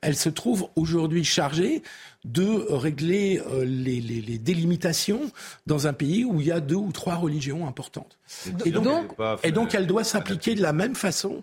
[0.00, 1.82] elle se trouve aujourd'hui chargée
[2.24, 5.32] de régler euh, les, les, délimitations
[5.66, 8.18] dans un pays où il y a deux ou trois religions importantes.
[8.64, 11.42] Et donc, et donc elle doit s'appliquer de la même façon.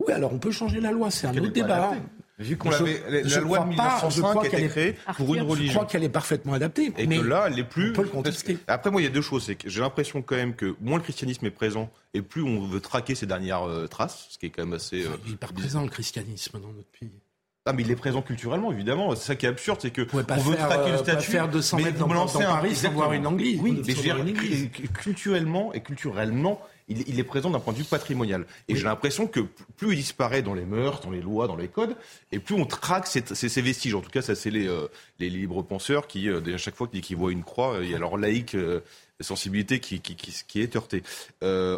[0.00, 1.92] Oui, alors on peut changer la loi, c'est un autre débat.
[2.38, 5.72] Vu qu'on l'avait, la, loi de 1905 a été créée pour une religion.
[5.72, 6.92] Je crois qu'elle est parfaitement adaptée.
[6.96, 7.90] Et que là, elle est plus.
[7.90, 8.58] On peut le contester.
[8.68, 9.44] Après, moi, il y a deux choses.
[9.46, 12.60] C'est que j'ai l'impression quand même que moins le christianisme est présent et plus on
[12.60, 15.04] veut traquer ses dernières euh, traces, ce qui est quand même assez.
[15.04, 17.10] Euh, il est pas présent le christianisme dans notre pays.
[17.66, 19.14] Ah, mais il est présent culturellement, évidemment.
[19.14, 21.30] C'est ça qui est absurde, c'est que on veut traquer le statut.
[21.30, 23.60] faire 200 mètres dans, dans, Paris sans voir une église.
[23.60, 28.46] Oui, mais culturellement et culturellement, il, est présent d'un point de vue patrimonial.
[28.68, 29.40] Et j'ai l'impression que
[29.76, 31.96] plus il disparaît dans les mœurs, dans les lois, dans les codes,
[32.32, 33.94] et plus on traque ces, vestiges.
[33.94, 34.88] En tout cas, ça c'est les, euh,
[35.18, 37.98] les libres penseurs qui, euh, à chaque fois qu'ils voient une croix, il y a
[37.98, 38.80] leur laïque euh,
[39.20, 41.02] sensibilité qui, qui, qui, est heurtée.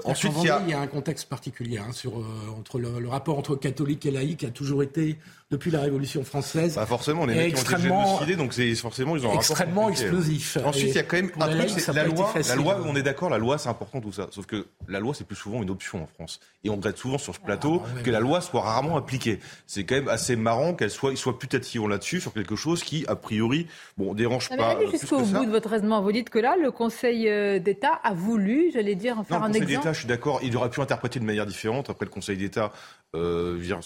[0.04, 0.62] ensuite, il y, a...
[0.62, 0.80] il y, a...
[0.80, 2.22] un contexte particulier hein, sur
[2.56, 5.16] entre le, rapport entre catholique et laïque a toujours été
[5.50, 6.74] depuis la Révolution française.
[6.74, 10.58] Pas forcément, les mecs extrêmement, ont été donc c'est forcément ils ont extrêmement explosif.
[10.64, 12.32] Ensuite, il y a quand même un truc, c'est la loi.
[12.48, 14.28] La loi, on est d'accord, la loi c'est important tout ça.
[14.30, 16.40] Sauf que la loi c'est plus souvent une option en France.
[16.62, 19.40] Et on regrette souvent sur ce plateau ah, que la loi soit rarement appliquée.
[19.66, 23.16] C'est quand même assez marrant qu'elle soit, soit putativement là-dessus sur quelque chose qui a
[23.16, 23.66] priori,
[23.96, 24.76] bon, dérange pas.
[24.78, 28.12] Mais jusqu'au bout de votre raisonnement, vous dites que là, le Conseil euh, d'État a
[28.12, 29.58] voulu, j'allais dire, en faire un exemple.
[29.58, 31.90] Le Conseil d'État, je suis d'accord, il aurait pu interpréter de manière différente.
[31.90, 32.72] Après, le Conseil d'État,
[33.14, 33.80] euh, dire,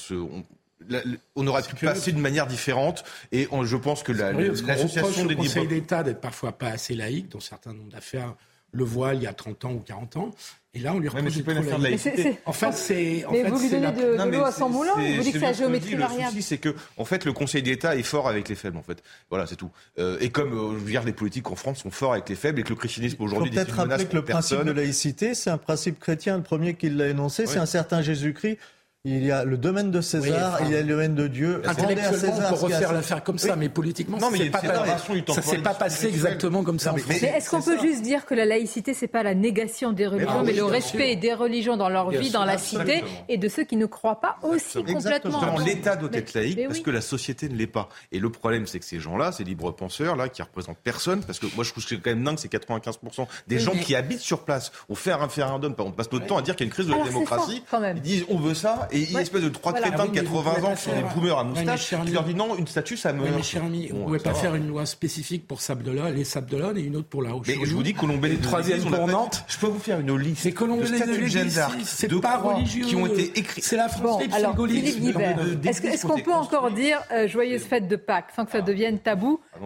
[1.37, 3.05] on aurait pu passer d'une manière différente.
[3.33, 7.73] Et je pense que l'association des Conseil d'État d'être parfois pas assez laïque, dont certains
[7.73, 8.35] noms d'affaires
[8.75, 10.31] le voient il y a 30 ans ou 40 ans.
[10.77, 12.37] Et là, on lui reproche pas une affaire de laïcité.
[12.47, 13.25] En fait, c'est.
[13.31, 15.95] Mais vous lui donnez de, l'eau à son moulin Vous dites que c'est la géométrie
[15.95, 16.23] variable.
[16.23, 18.83] Le souci, c'est que, en fait, le Conseil d'État est fort avec les faibles, en
[18.83, 19.01] fait.
[19.31, 19.71] Voilà, c'est tout.
[19.99, 22.35] Euh, et comme, euh, je veux dire, les politiques en France sont forts avec les
[22.35, 25.59] faibles et que le christianisme aujourd'hui peut-être rappeler que le principe de laïcité, c'est un
[25.59, 26.39] principe chrétien.
[26.39, 28.59] Le premier qui l'a énoncé, c'est un certain Jésus-Christ
[29.07, 31.61] il y a le domaine de César, il y a le domaine de Dieu.
[31.67, 35.75] Intellectuellement, on peut refaire l'affaire comme ça, mais politiquement, non, mais pas ça s'est pas
[35.75, 36.95] passé exactement comme ça.
[37.07, 40.43] mais, est-ce qu'on peut juste dire que la laïcité, c'est pas la négation des religions,
[40.43, 43.77] mais, le respect des religions dans leur vie, dans la cité, et de ceux qui
[43.77, 45.59] ne croient pas aussi complètement.
[45.59, 47.91] L'État doit être laïque parce que la société ne l'est pas.
[48.11, 51.39] Et le problème, c'est que ces gens-là, ces libres penseurs là, qui représentent personne, parce
[51.39, 54.21] que moi, je trouve que c'est quand même dingue, c'est 95% des gens qui habitent
[54.21, 54.73] sur place.
[54.89, 55.75] Ont fait un référendum.
[55.77, 57.63] On passe notre temps à dire qu'il y a une crise de la démocratie.
[57.97, 60.83] Ils disent on veut ça et une espèce de trois crétins de 80 ans qui
[60.83, 63.25] sont des boomers à moustache qui leur dit non, une statue, ça me.
[63.25, 66.77] Mais cher ami, on ne pouvait pas faire une loi spécifique pour Sabdelon, les Sabdelon
[66.77, 67.47] et une autre pour la Roche.
[67.49, 69.45] Mais je vous dis, Colombey, les troisième pour Nantes.
[69.49, 70.43] Je peux vous faire une liste.
[70.43, 71.79] C'est Jeanne d'Arc.
[71.85, 72.85] C'est pas religieux.
[72.87, 73.63] Qui ont été écrits.
[73.63, 77.97] C'est la France alors, Philippe Guibert, est-ce qu'on peut encore dire euh, joyeuse fête de
[77.97, 79.41] Pâques sans que ça devienne tabou?
[79.55, 79.59] Ah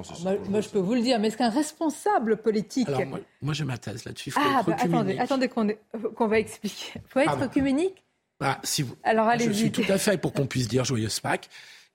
[0.48, 2.88] Moi, je peux vous le dire, mais est-ce qu'un responsable politique.
[3.42, 4.32] Moi, j'ai ma thèse là-dessus.
[4.36, 6.92] Ah, bah, attendez, attendez qu'on va expliquer.
[6.96, 8.04] Il faut être œcuménique?
[8.40, 8.94] Bah, si vous...
[9.04, 11.48] Alors allez Je suis tout à fait pour qu'on puisse dire joyeuse Pâques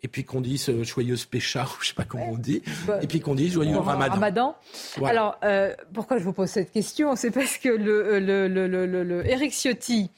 [0.04, 3.00] et puis qu'on dise euh, joyeuse Pécha, ou je sais pas comment on dit, bah,
[3.02, 4.14] et puis qu'on dise joyeux Ramadan.
[4.14, 4.56] Ramadan.
[5.04, 7.16] Alors, euh, pourquoi je vous pose cette question?
[7.16, 10.12] C'est parce que le, le, le, le Eric Ciotti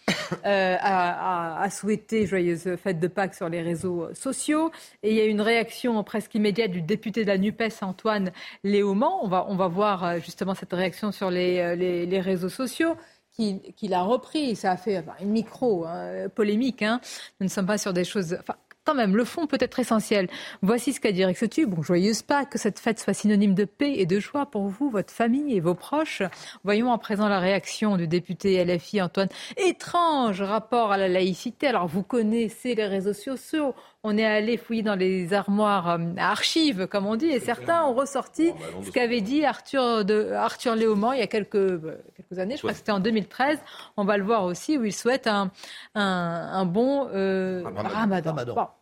[0.44, 4.72] euh, a, a, a, souhaité joyeuse fête de Pâques sur les réseaux sociaux,
[5.04, 8.32] et il y a une réaction presque immédiate du député de la NUPES, Antoine
[8.64, 9.20] Léaumont.
[9.22, 12.96] On va, on va voir justement cette réaction sur les, les, les réseaux sociaux
[13.36, 14.56] qu'il a repris.
[14.56, 16.82] Ça a fait une micro-polémique.
[16.82, 17.08] Hein, hein.
[17.40, 18.38] Nous ne sommes pas sur des choses...
[18.40, 18.56] Enfin,
[18.86, 20.30] quand même, le fond peut être essentiel.
[20.62, 21.66] Voici ce qu'a dit Eric Sotu.
[21.66, 24.92] Bon, joyeuse pas que cette fête soit synonyme de paix et de joie pour vous,
[24.92, 26.22] votre famille et vos proches.
[26.64, 29.30] Voyons à présent la réaction du député LFI Antoine.
[29.58, 31.68] Étrange rapport à la laïcité.
[31.68, 33.74] Alors, vous connaissez les réseaux sociaux.
[34.06, 37.94] On est allé fouiller dans les armoires euh, archives, comme on dit, et certains ont
[37.96, 42.40] ressorti bah, ce qu'avait dit Arthur, de, Arthur Léaumont il y a quelques, euh, quelques
[42.40, 43.58] années, je crois que c'était en 2013.
[43.98, 45.52] On va le voir aussi, où il souhaite un,
[45.96, 48.36] un, bon euh, ramadan.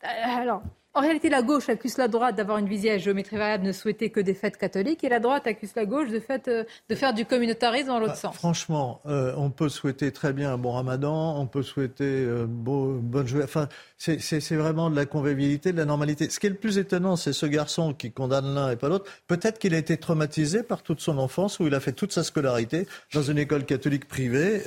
[0.04, 0.62] alors,
[0.96, 4.12] en réalité, la gauche accuse la droite d'avoir une visée à géométrie variable, ne souhaiter
[4.12, 7.16] que des fêtes catholiques, et la droite accuse la gauche de, fait, euh, de faire
[7.16, 8.36] du communautarisme dans l'autre bah, sens.
[8.36, 13.00] Franchement, euh, on peut souhaiter très bien un bon ramadan, on peut souhaiter euh, beau,
[13.02, 13.44] bonne journée.
[13.44, 16.30] Enfin, c'est vraiment de la convivialité, de la normalité.
[16.30, 19.10] Ce qui est le plus étonnant, c'est ce garçon qui condamne l'un et pas l'autre.
[19.26, 22.24] Peut-être qu'il a été traumatisé par toute son enfance, où il a fait toute sa
[22.24, 24.62] scolarité dans une école catholique privée.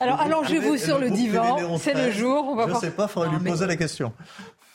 [0.00, 2.48] Alors allongez-vous sur le, divan, c'est le jour.
[2.48, 4.12] On va Je ne sais pas, il faudrait lui poser la question.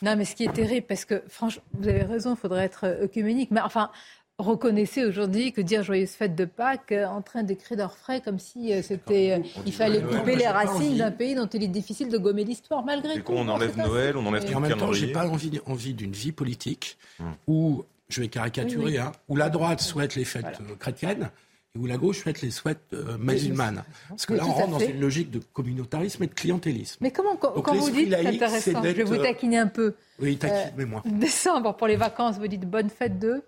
[0.04, 2.84] Non, mais ce qui est terrible, parce que franchement, vous avez raison, il faudrait être
[2.84, 3.50] euh, œcuménique.
[3.50, 3.90] Mais enfin,
[4.38, 8.74] reconnaissez aujourd'hui que dire joyeuse fête de Pâques euh, en train d'écrire d'orfraie comme si
[8.74, 12.44] euh, c'était il fallait couper les racines d'un pays dont il est difficile de gommer
[12.44, 13.32] l'histoire malgré tout.
[13.32, 16.32] on enlève Noël, on enlève tout En même temps, j'ai pas envie, envie d'une vie
[16.32, 17.34] politique hum.
[17.46, 21.30] où je vais caricaturer, Hein, où la droite souhaite les fêtes chrétiennes
[21.78, 23.82] où la gauche souhaite les souhaite euh, musulmanes.
[24.08, 26.98] Parce que là, on rentre dans une logique de communautarisme et de clientélisme.
[27.00, 29.94] Mais comment, quand vous dites, c'est intéressant, je vais vous taquiner un peu.
[30.20, 31.02] Oui, taquinez-moi.
[31.04, 33.42] Euh, décembre, pour les vacances, vous dites bonne fête de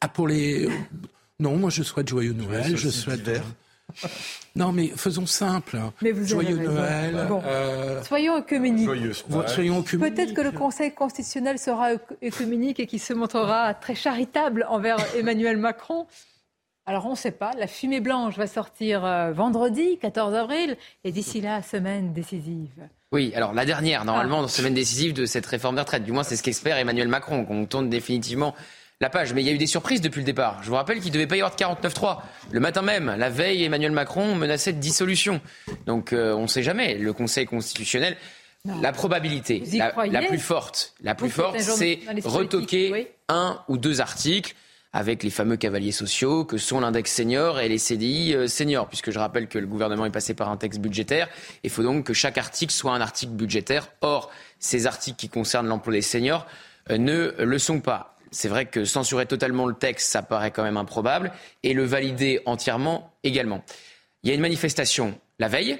[0.00, 0.68] Ah, pour les...
[1.38, 3.28] Non, moi je souhaite joyeux Noël, je souhaite...
[4.56, 5.78] Non, mais faisons simple.
[6.00, 7.26] Mais vous Joyeux Noël.
[7.44, 8.02] Euh...
[8.04, 8.88] Soyons œcuméniques.
[9.48, 11.90] Soyons Peut-être que le Conseil constitutionnel sera
[12.22, 16.06] œcuménique et qu'il se montrera très charitable envers Emmanuel Macron.
[16.86, 21.12] Alors on ne sait pas, la fumée blanche va sortir euh, vendredi 14 avril et
[21.12, 22.88] d'ici là, semaine décisive.
[23.12, 24.48] Oui, alors la dernière, normalement, ah.
[24.48, 26.04] semaine décisive de cette réforme des retraites.
[26.04, 28.54] Du moins, c'est ce qu'espère Emmanuel Macron, qu'on tourne définitivement
[29.00, 29.32] la page.
[29.34, 30.62] Mais il y a eu des surprises depuis le départ.
[30.62, 32.18] Je vous rappelle qu'il ne devait pas y avoir de 49-3.
[32.50, 35.40] Le matin même, la veille, Emmanuel Macron menaçait de dissolution.
[35.86, 36.94] Donc euh, on ne sait jamais.
[36.94, 38.16] Le Conseil constitutionnel,
[38.64, 44.54] la probabilité la, plus forte, la plus forte, c'est retoquer un ou deux articles
[44.92, 49.10] avec les fameux cavaliers sociaux que sont l'index senior et les CDI euh, seniors, puisque
[49.10, 51.28] je rappelle que le gouvernement est passé par un texte budgétaire.
[51.62, 53.88] Il faut donc que chaque article soit un article budgétaire.
[54.00, 56.46] Or, ces articles qui concernent l'emploi des seniors
[56.90, 58.16] euh, ne le sont pas.
[58.32, 62.40] C'est vrai que censurer totalement le texte, ça paraît quand même improbable, et le valider
[62.46, 63.64] entièrement également.
[64.22, 65.78] Il y a une manifestation la veille,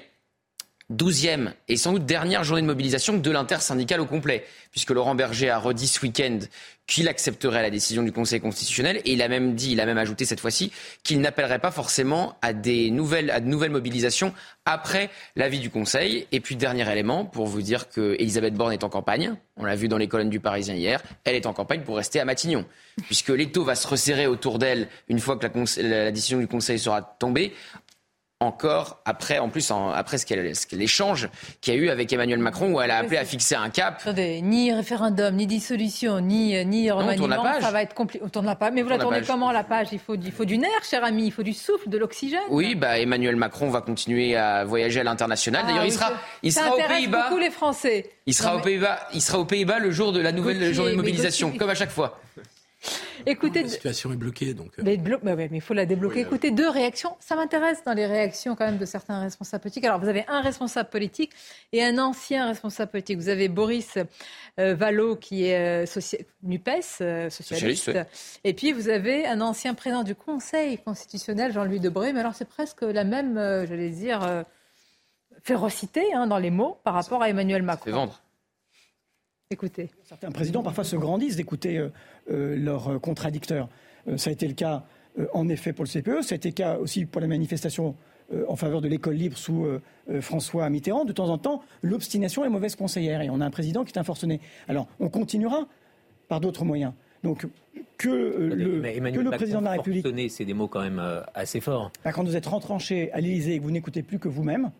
[0.95, 5.49] douzième et sans doute dernière journée de mobilisation de l'intersyndicale au complet, puisque Laurent Berger
[5.49, 6.39] a redit ce week-end
[6.87, 9.97] qu'il accepterait la décision du Conseil constitutionnel et il a même dit, il a même
[9.97, 10.71] ajouté cette fois-ci
[11.03, 14.33] qu'il n'appellerait pas forcément à des nouvelles, à de nouvelles mobilisations
[14.65, 16.27] après l'avis du Conseil.
[16.31, 19.35] Et puis dernier élément pour vous dire que Elisabeth Borne est en campagne.
[19.55, 21.01] On l'a vu dans les colonnes du Parisien hier.
[21.23, 22.65] Elle est en campagne pour rester à Matignon,
[23.05, 26.77] puisque l'étau va se resserrer autour d'elle une fois que la, la décision du Conseil
[26.77, 27.53] sera tombée
[28.41, 31.29] encore après, en plus, après ce qu'elle, l'échange
[31.61, 34.03] qu'il y a eu avec Emmanuel Macron, où elle a appelé à fixer un cap.
[34.15, 38.23] ni référendum, ni dissolution, ni, ni remaniement, ça va être compliqué.
[38.25, 38.73] On tourne la page.
[38.73, 39.89] Mais vous la tournez comment la page?
[39.91, 42.41] Il faut, il faut du nerf, cher ami, il faut du souffle, de l'oxygène.
[42.49, 45.65] Oui, bah, Emmanuel Macron va continuer à voyager à l'international.
[45.65, 46.13] D'ailleurs, il sera,
[46.43, 47.29] il sera aux Pays-Bas.
[47.39, 48.09] les Français.
[48.25, 50.97] Il sera, aux Pays-Bas, il sera aux Pays-Bas le jour de la nouvelle journée de
[50.97, 52.19] mobilisation, comme à chaque fois.
[53.25, 54.79] Écoutez, la situation est bloquée, donc.
[54.79, 54.83] Euh.
[54.83, 54.99] Mais,
[55.51, 56.21] il faut la débloquer.
[56.21, 57.15] Écoutez, deux réactions.
[57.19, 59.85] Ça m'intéresse dans les réactions quand même de certains responsables politiques.
[59.85, 61.31] Alors, vous avez un responsable politique
[61.71, 63.17] et un ancien responsable politique.
[63.17, 63.97] Vous avez Boris
[64.59, 66.01] euh, Vallot, qui est euh,
[66.43, 67.91] NUPES, socialiste.
[68.43, 72.13] Et puis, vous avez un ancien président du Conseil constitutionnel, Jean-Louis Debré.
[72.13, 73.35] Mais alors, c'est presque la même,
[73.67, 74.43] j'allais dire,
[75.43, 77.91] férocité hein, dans les mots par rapport à Emmanuel Macron.
[77.91, 78.21] Ça vendre.
[79.51, 79.89] Écoutez.
[80.05, 81.91] Certains présidents parfois se grandissent d'écouter euh,
[82.29, 83.69] leurs contradicteurs.
[84.07, 84.83] Euh, ça a été le cas
[85.33, 87.95] en effet pour le CPE, ça a été le cas aussi pour les manifestations
[88.47, 89.67] en faveur de l'école libre sous
[90.21, 91.03] François Mitterrand.
[91.03, 93.99] De temps en temps, l'obstination est mauvaise conseillère et on a un président qui est
[93.99, 94.39] un forcené.
[94.69, 95.67] Alors, on continuera
[96.29, 96.93] par d'autres moyens.
[97.23, 97.45] Donc,
[97.97, 98.81] que, le,
[99.11, 100.07] que le président de la République.
[100.29, 101.03] c'est des mots quand même
[101.33, 101.91] assez forts.
[102.05, 104.71] Quand vous êtes rentranché à l'Élysée et que vous n'écoutez plus que vous-même,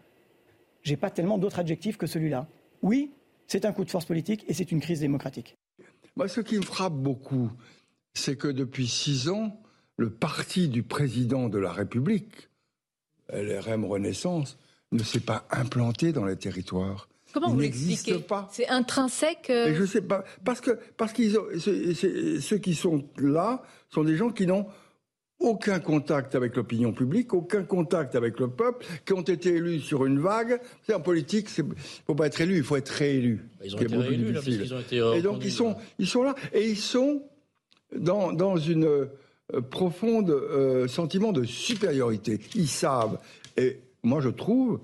[0.83, 2.47] j'ai pas tellement d'autres adjectifs que celui-là.
[2.81, 3.11] Oui,
[3.47, 5.57] c'est un coup de force politique et c'est une crise démocratique.
[6.15, 7.51] Moi, ce qui me frappe beaucoup,
[8.13, 9.61] c'est que depuis six ans,
[9.97, 12.49] le parti du président de la République,
[13.31, 14.57] LRM Renaissance,
[14.91, 17.07] ne s'est pas implanté dans les territoires.
[17.33, 18.49] Comment Il n'existe pas.
[18.51, 19.49] C'est intrinsèque.
[19.49, 21.31] Euh, je sais pas parce que parce qu'ils
[22.41, 24.67] ceux qui sont là sont des gens qui n'ont
[25.41, 30.05] aucun contact avec l'opinion publique, aucun contact avec le peuple, qui ont été élus sur
[30.05, 30.59] une vague.
[30.85, 31.73] C'est en politique, il ne
[32.05, 33.41] faut pas être élu, il faut être réélu.
[33.59, 36.23] Bah, ils ont été réélus, là, ils ont été Et donc ils sont, ils sont
[36.23, 37.23] là, et ils sont
[37.95, 42.39] dans, dans une euh, profonde euh, sentiment de supériorité.
[42.55, 43.19] Ils savent.
[43.57, 44.79] Et moi, je trouve,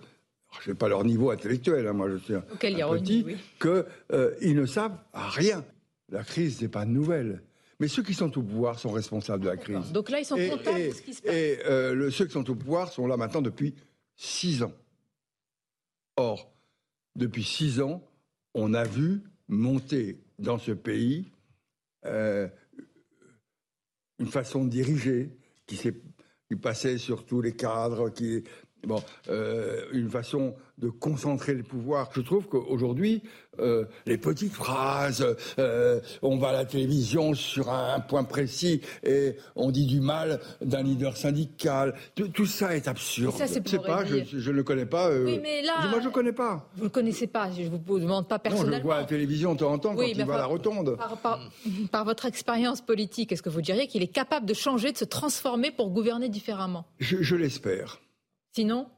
[0.60, 3.26] je sais pas leur niveau intellectuel, hein, moi je suis un, petit,
[3.60, 5.64] qu'ils euh, ne savent rien.
[6.10, 7.42] La crise n'est pas nouvelle.
[7.80, 9.92] Mais ceux qui sont au pouvoir sont responsables de la crise.
[9.92, 11.34] Donc là, ils sont contents de ce qui se passe.
[11.34, 13.76] Et euh, ceux qui sont au pouvoir sont là maintenant depuis
[14.16, 14.74] six ans.
[16.16, 16.52] Or,
[17.16, 18.04] depuis six ans,
[18.56, 21.32] on a vu monter dans ce pays
[22.06, 22.48] euh,
[24.18, 25.38] une façon de diriger
[25.68, 28.44] qui, qui passait sur tous les cadres, qui
[28.86, 32.10] bon, euh, une façon de concentrer le pouvoir.
[32.14, 33.24] Je trouve qu'aujourd'hui,
[33.60, 39.36] euh, les petites phrases, euh, on va à la télévision sur un, point précis et
[39.56, 43.36] on dit du mal d'un leader syndical, tout, ça est absurde.
[43.36, 44.18] Ça, c'est sais pas, je,
[44.52, 45.12] ne le connais pas.
[45.12, 46.70] oui, mais là, moi, je ne connais pas.
[46.76, 48.70] Vous ne le connaissez pas, je ne vous demande pas personnellement.
[48.70, 50.38] Non, je le vois à la télévision de temps en temps quand il va à
[50.38, 50.96] la rotonde.
[50.96, 51.40] Par,
[51.92, 55.06] par votre expérience politique, est-ce que vous diriez qu'il est capable de changer, de se
[55.06, 56.86] transformer pour gouverner différemment?
[57.00, 58.00] Je, l'espère.
[58.58, 58.90] Sinon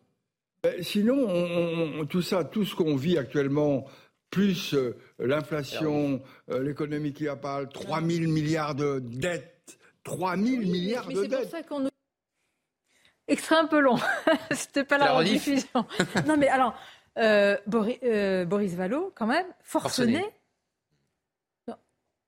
[0.63, 3.83] ben, sinon, tout ça, tout ce qu'on vit actuellement,
[4.29, 10.61] plus euh, l'inflation, euh, l'économie qui a pas 3 000 milliards de dettes, 3 000
[10.61, 11.31] milliards de dettes.
[11.31, 11.89] C'est pour ça qu'on
[13.27, 13.97] Extrait un peu long.
[14.51, 15.85] C'était pas la, rediffusion.
[16.25, 16.73] non, mais alors,
[17.17, 17.99] euh, Boris,
[18.47, 20.25] Boris Vallot, quand même, forcené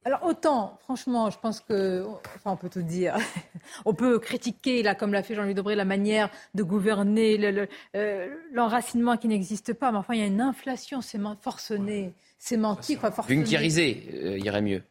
[0.04, 2.04] alors autant, franchement, je pense que,
[2.36, 3.16] enfin, on peut tout dire.
[3.86, 9.18] on peut critiquer, là, comme l'a fait Jean-Louis Debré, la manière de gouverner, euh, l'enracinement
[9.18, 9.92] qui n'existe pas.
[9.92, 11.02] Mais enfin, il y a une inflation
[11.40, 13.44] forcenée, sémantique, enfin, forcenée.
[13.44, 14.82] Bunkérisée, euh, irait mieux.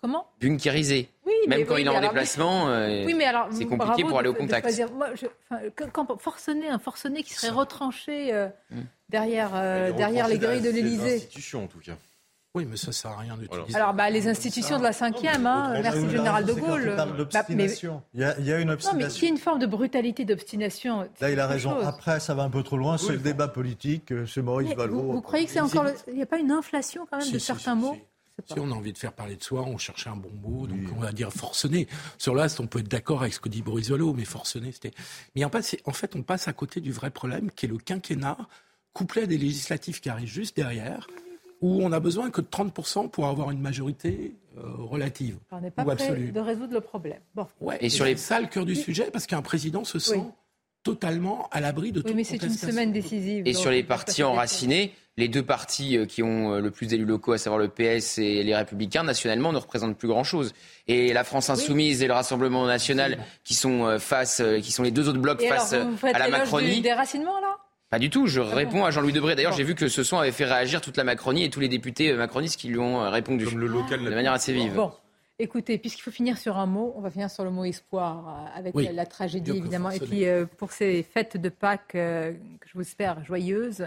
[0.00, 0.26] Comment?
[0.40, 1.10] Bunkérisé.
[1.24, 3.16] Oui, Même quand il est en déplacement, euh, oui,
[3.52, 4.68] c'est compliqué pour aller au contact.
[4.92, 5.10] Moi,
[5.92, 8.32] quand, forcené, un forcené qui serait retranché
[8.70, 8.76] mm.
[9.08, 9.52] derrière,
[9.94, 11.28] derrière les grilles de l'Élysée.
[11.54, 11.96] en tout cas.
[12.56, 13.76] Oui, mais ça ne sert à rien d'utiliser.
[13.76, 16.94] Alors, bah, les institutions de la cinquième, hein, merci Général de Gaulle.
[16.96, 17.06] Bah,
[17.50, 18.98] il, y a, il y a une obstination.
[18.98, 21.06] Non, mais il y a une forme de brutalité, d'obstination.
[21.20, 21.78] Là, il a raison.
[21.78, 22.96] Après, ça va un peu trop loin.
[22.96, 24.10] c'est le débat politique.
[24.10, 25.12] Euh, c'est Maurice Vallot.
[25.12, 25.84] Vous, croyez que c'est encore.
[26.08, 27.98] Il n'y a pas une inflation quand même de certains mots
[28.44, 30.78] si on a envie de faire parler de soi, on cherche un bon mot, donc
[30.94, 31.88] on va dire forcené.
[32.18, 34.92] Sur là, on peut être d'accord avec ce que dit Boris Vallot, mais forcené, c'était.
[35.34, 38.36] Mais en fait, on passe à côté du vrai problème, qui est le quinquennat,
[38.92, 41.06] couplé à des législatives qui arrivent juste derrière
[41.60, 45.38] où on a besoin que de 30% pour avoir une majorité euh, relative.
[45.50, 47.20] On n'est pas prêt de résoudre le problème.
[47.34, 47.46] Bon.
[47.60, 50.22] Ouais, et sur les ça le cœur du sujet, parce qu'un président se sent
[50.82, 52.08] totalement à l'abri de tout.
[52.08, 53.46] Oui, mais c'est une semaine décisive.
[53.46, 57.06] Et sur les partis enracinés, les deux partis euh, qui ont euh, le plus d'élus
[57.06, 60.52] locaux, à savoir le PS et les Républicains, nationellement, ne représentent plus grand-chose.
[60.88, 65.08] Et la France Insoumise et le Rassemblement National, qui sont face, qui sont les deux
[65.08, 66.76] autres blocs face à la Macronie.
[66.76, 67.56] Du déracinement, là?
[67.88, 69.36] Pas du tout, je ah réponds à Jean-Louis Debré.
[69.36, 71.68] D'ailleurs, j'ai vu que ce son avait fait réagir toute la Macronie et tous les
[71.68, 73.44] députés euh, macronistes qui lui ont euh, répondu.
[73.44, 74.74] de manière assez vive.
[74.74, 74.92] Bon.
[75.38, 78.58] Écoutez, puisqu'il faut finir sur un mot, on va finir sur le mot espoir, euh,
[78.58, 79.90] avec la, tragédie évidemment.
[79.90, 80.24] Et puis
[80.56, 82.34] pour ces fêtes de Pâques, que
[82.66, 83.86] je vous espère joyeuses,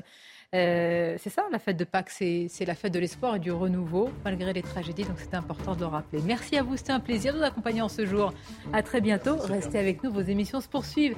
[0.53, 4.53] c'est ça, la fête de Pâques, c'est la fête de l'espoir et du renouveau, malgré
[4.53, 6.21] les tragédies, donc c'est important de le rappeler.
[6.23, 8.31] Merci à vous, c'était un plaisir de vous accompagner en ce jour.
[8.71, 11.17] À très bientôt, restez avec nous, vos émissions se poursuivent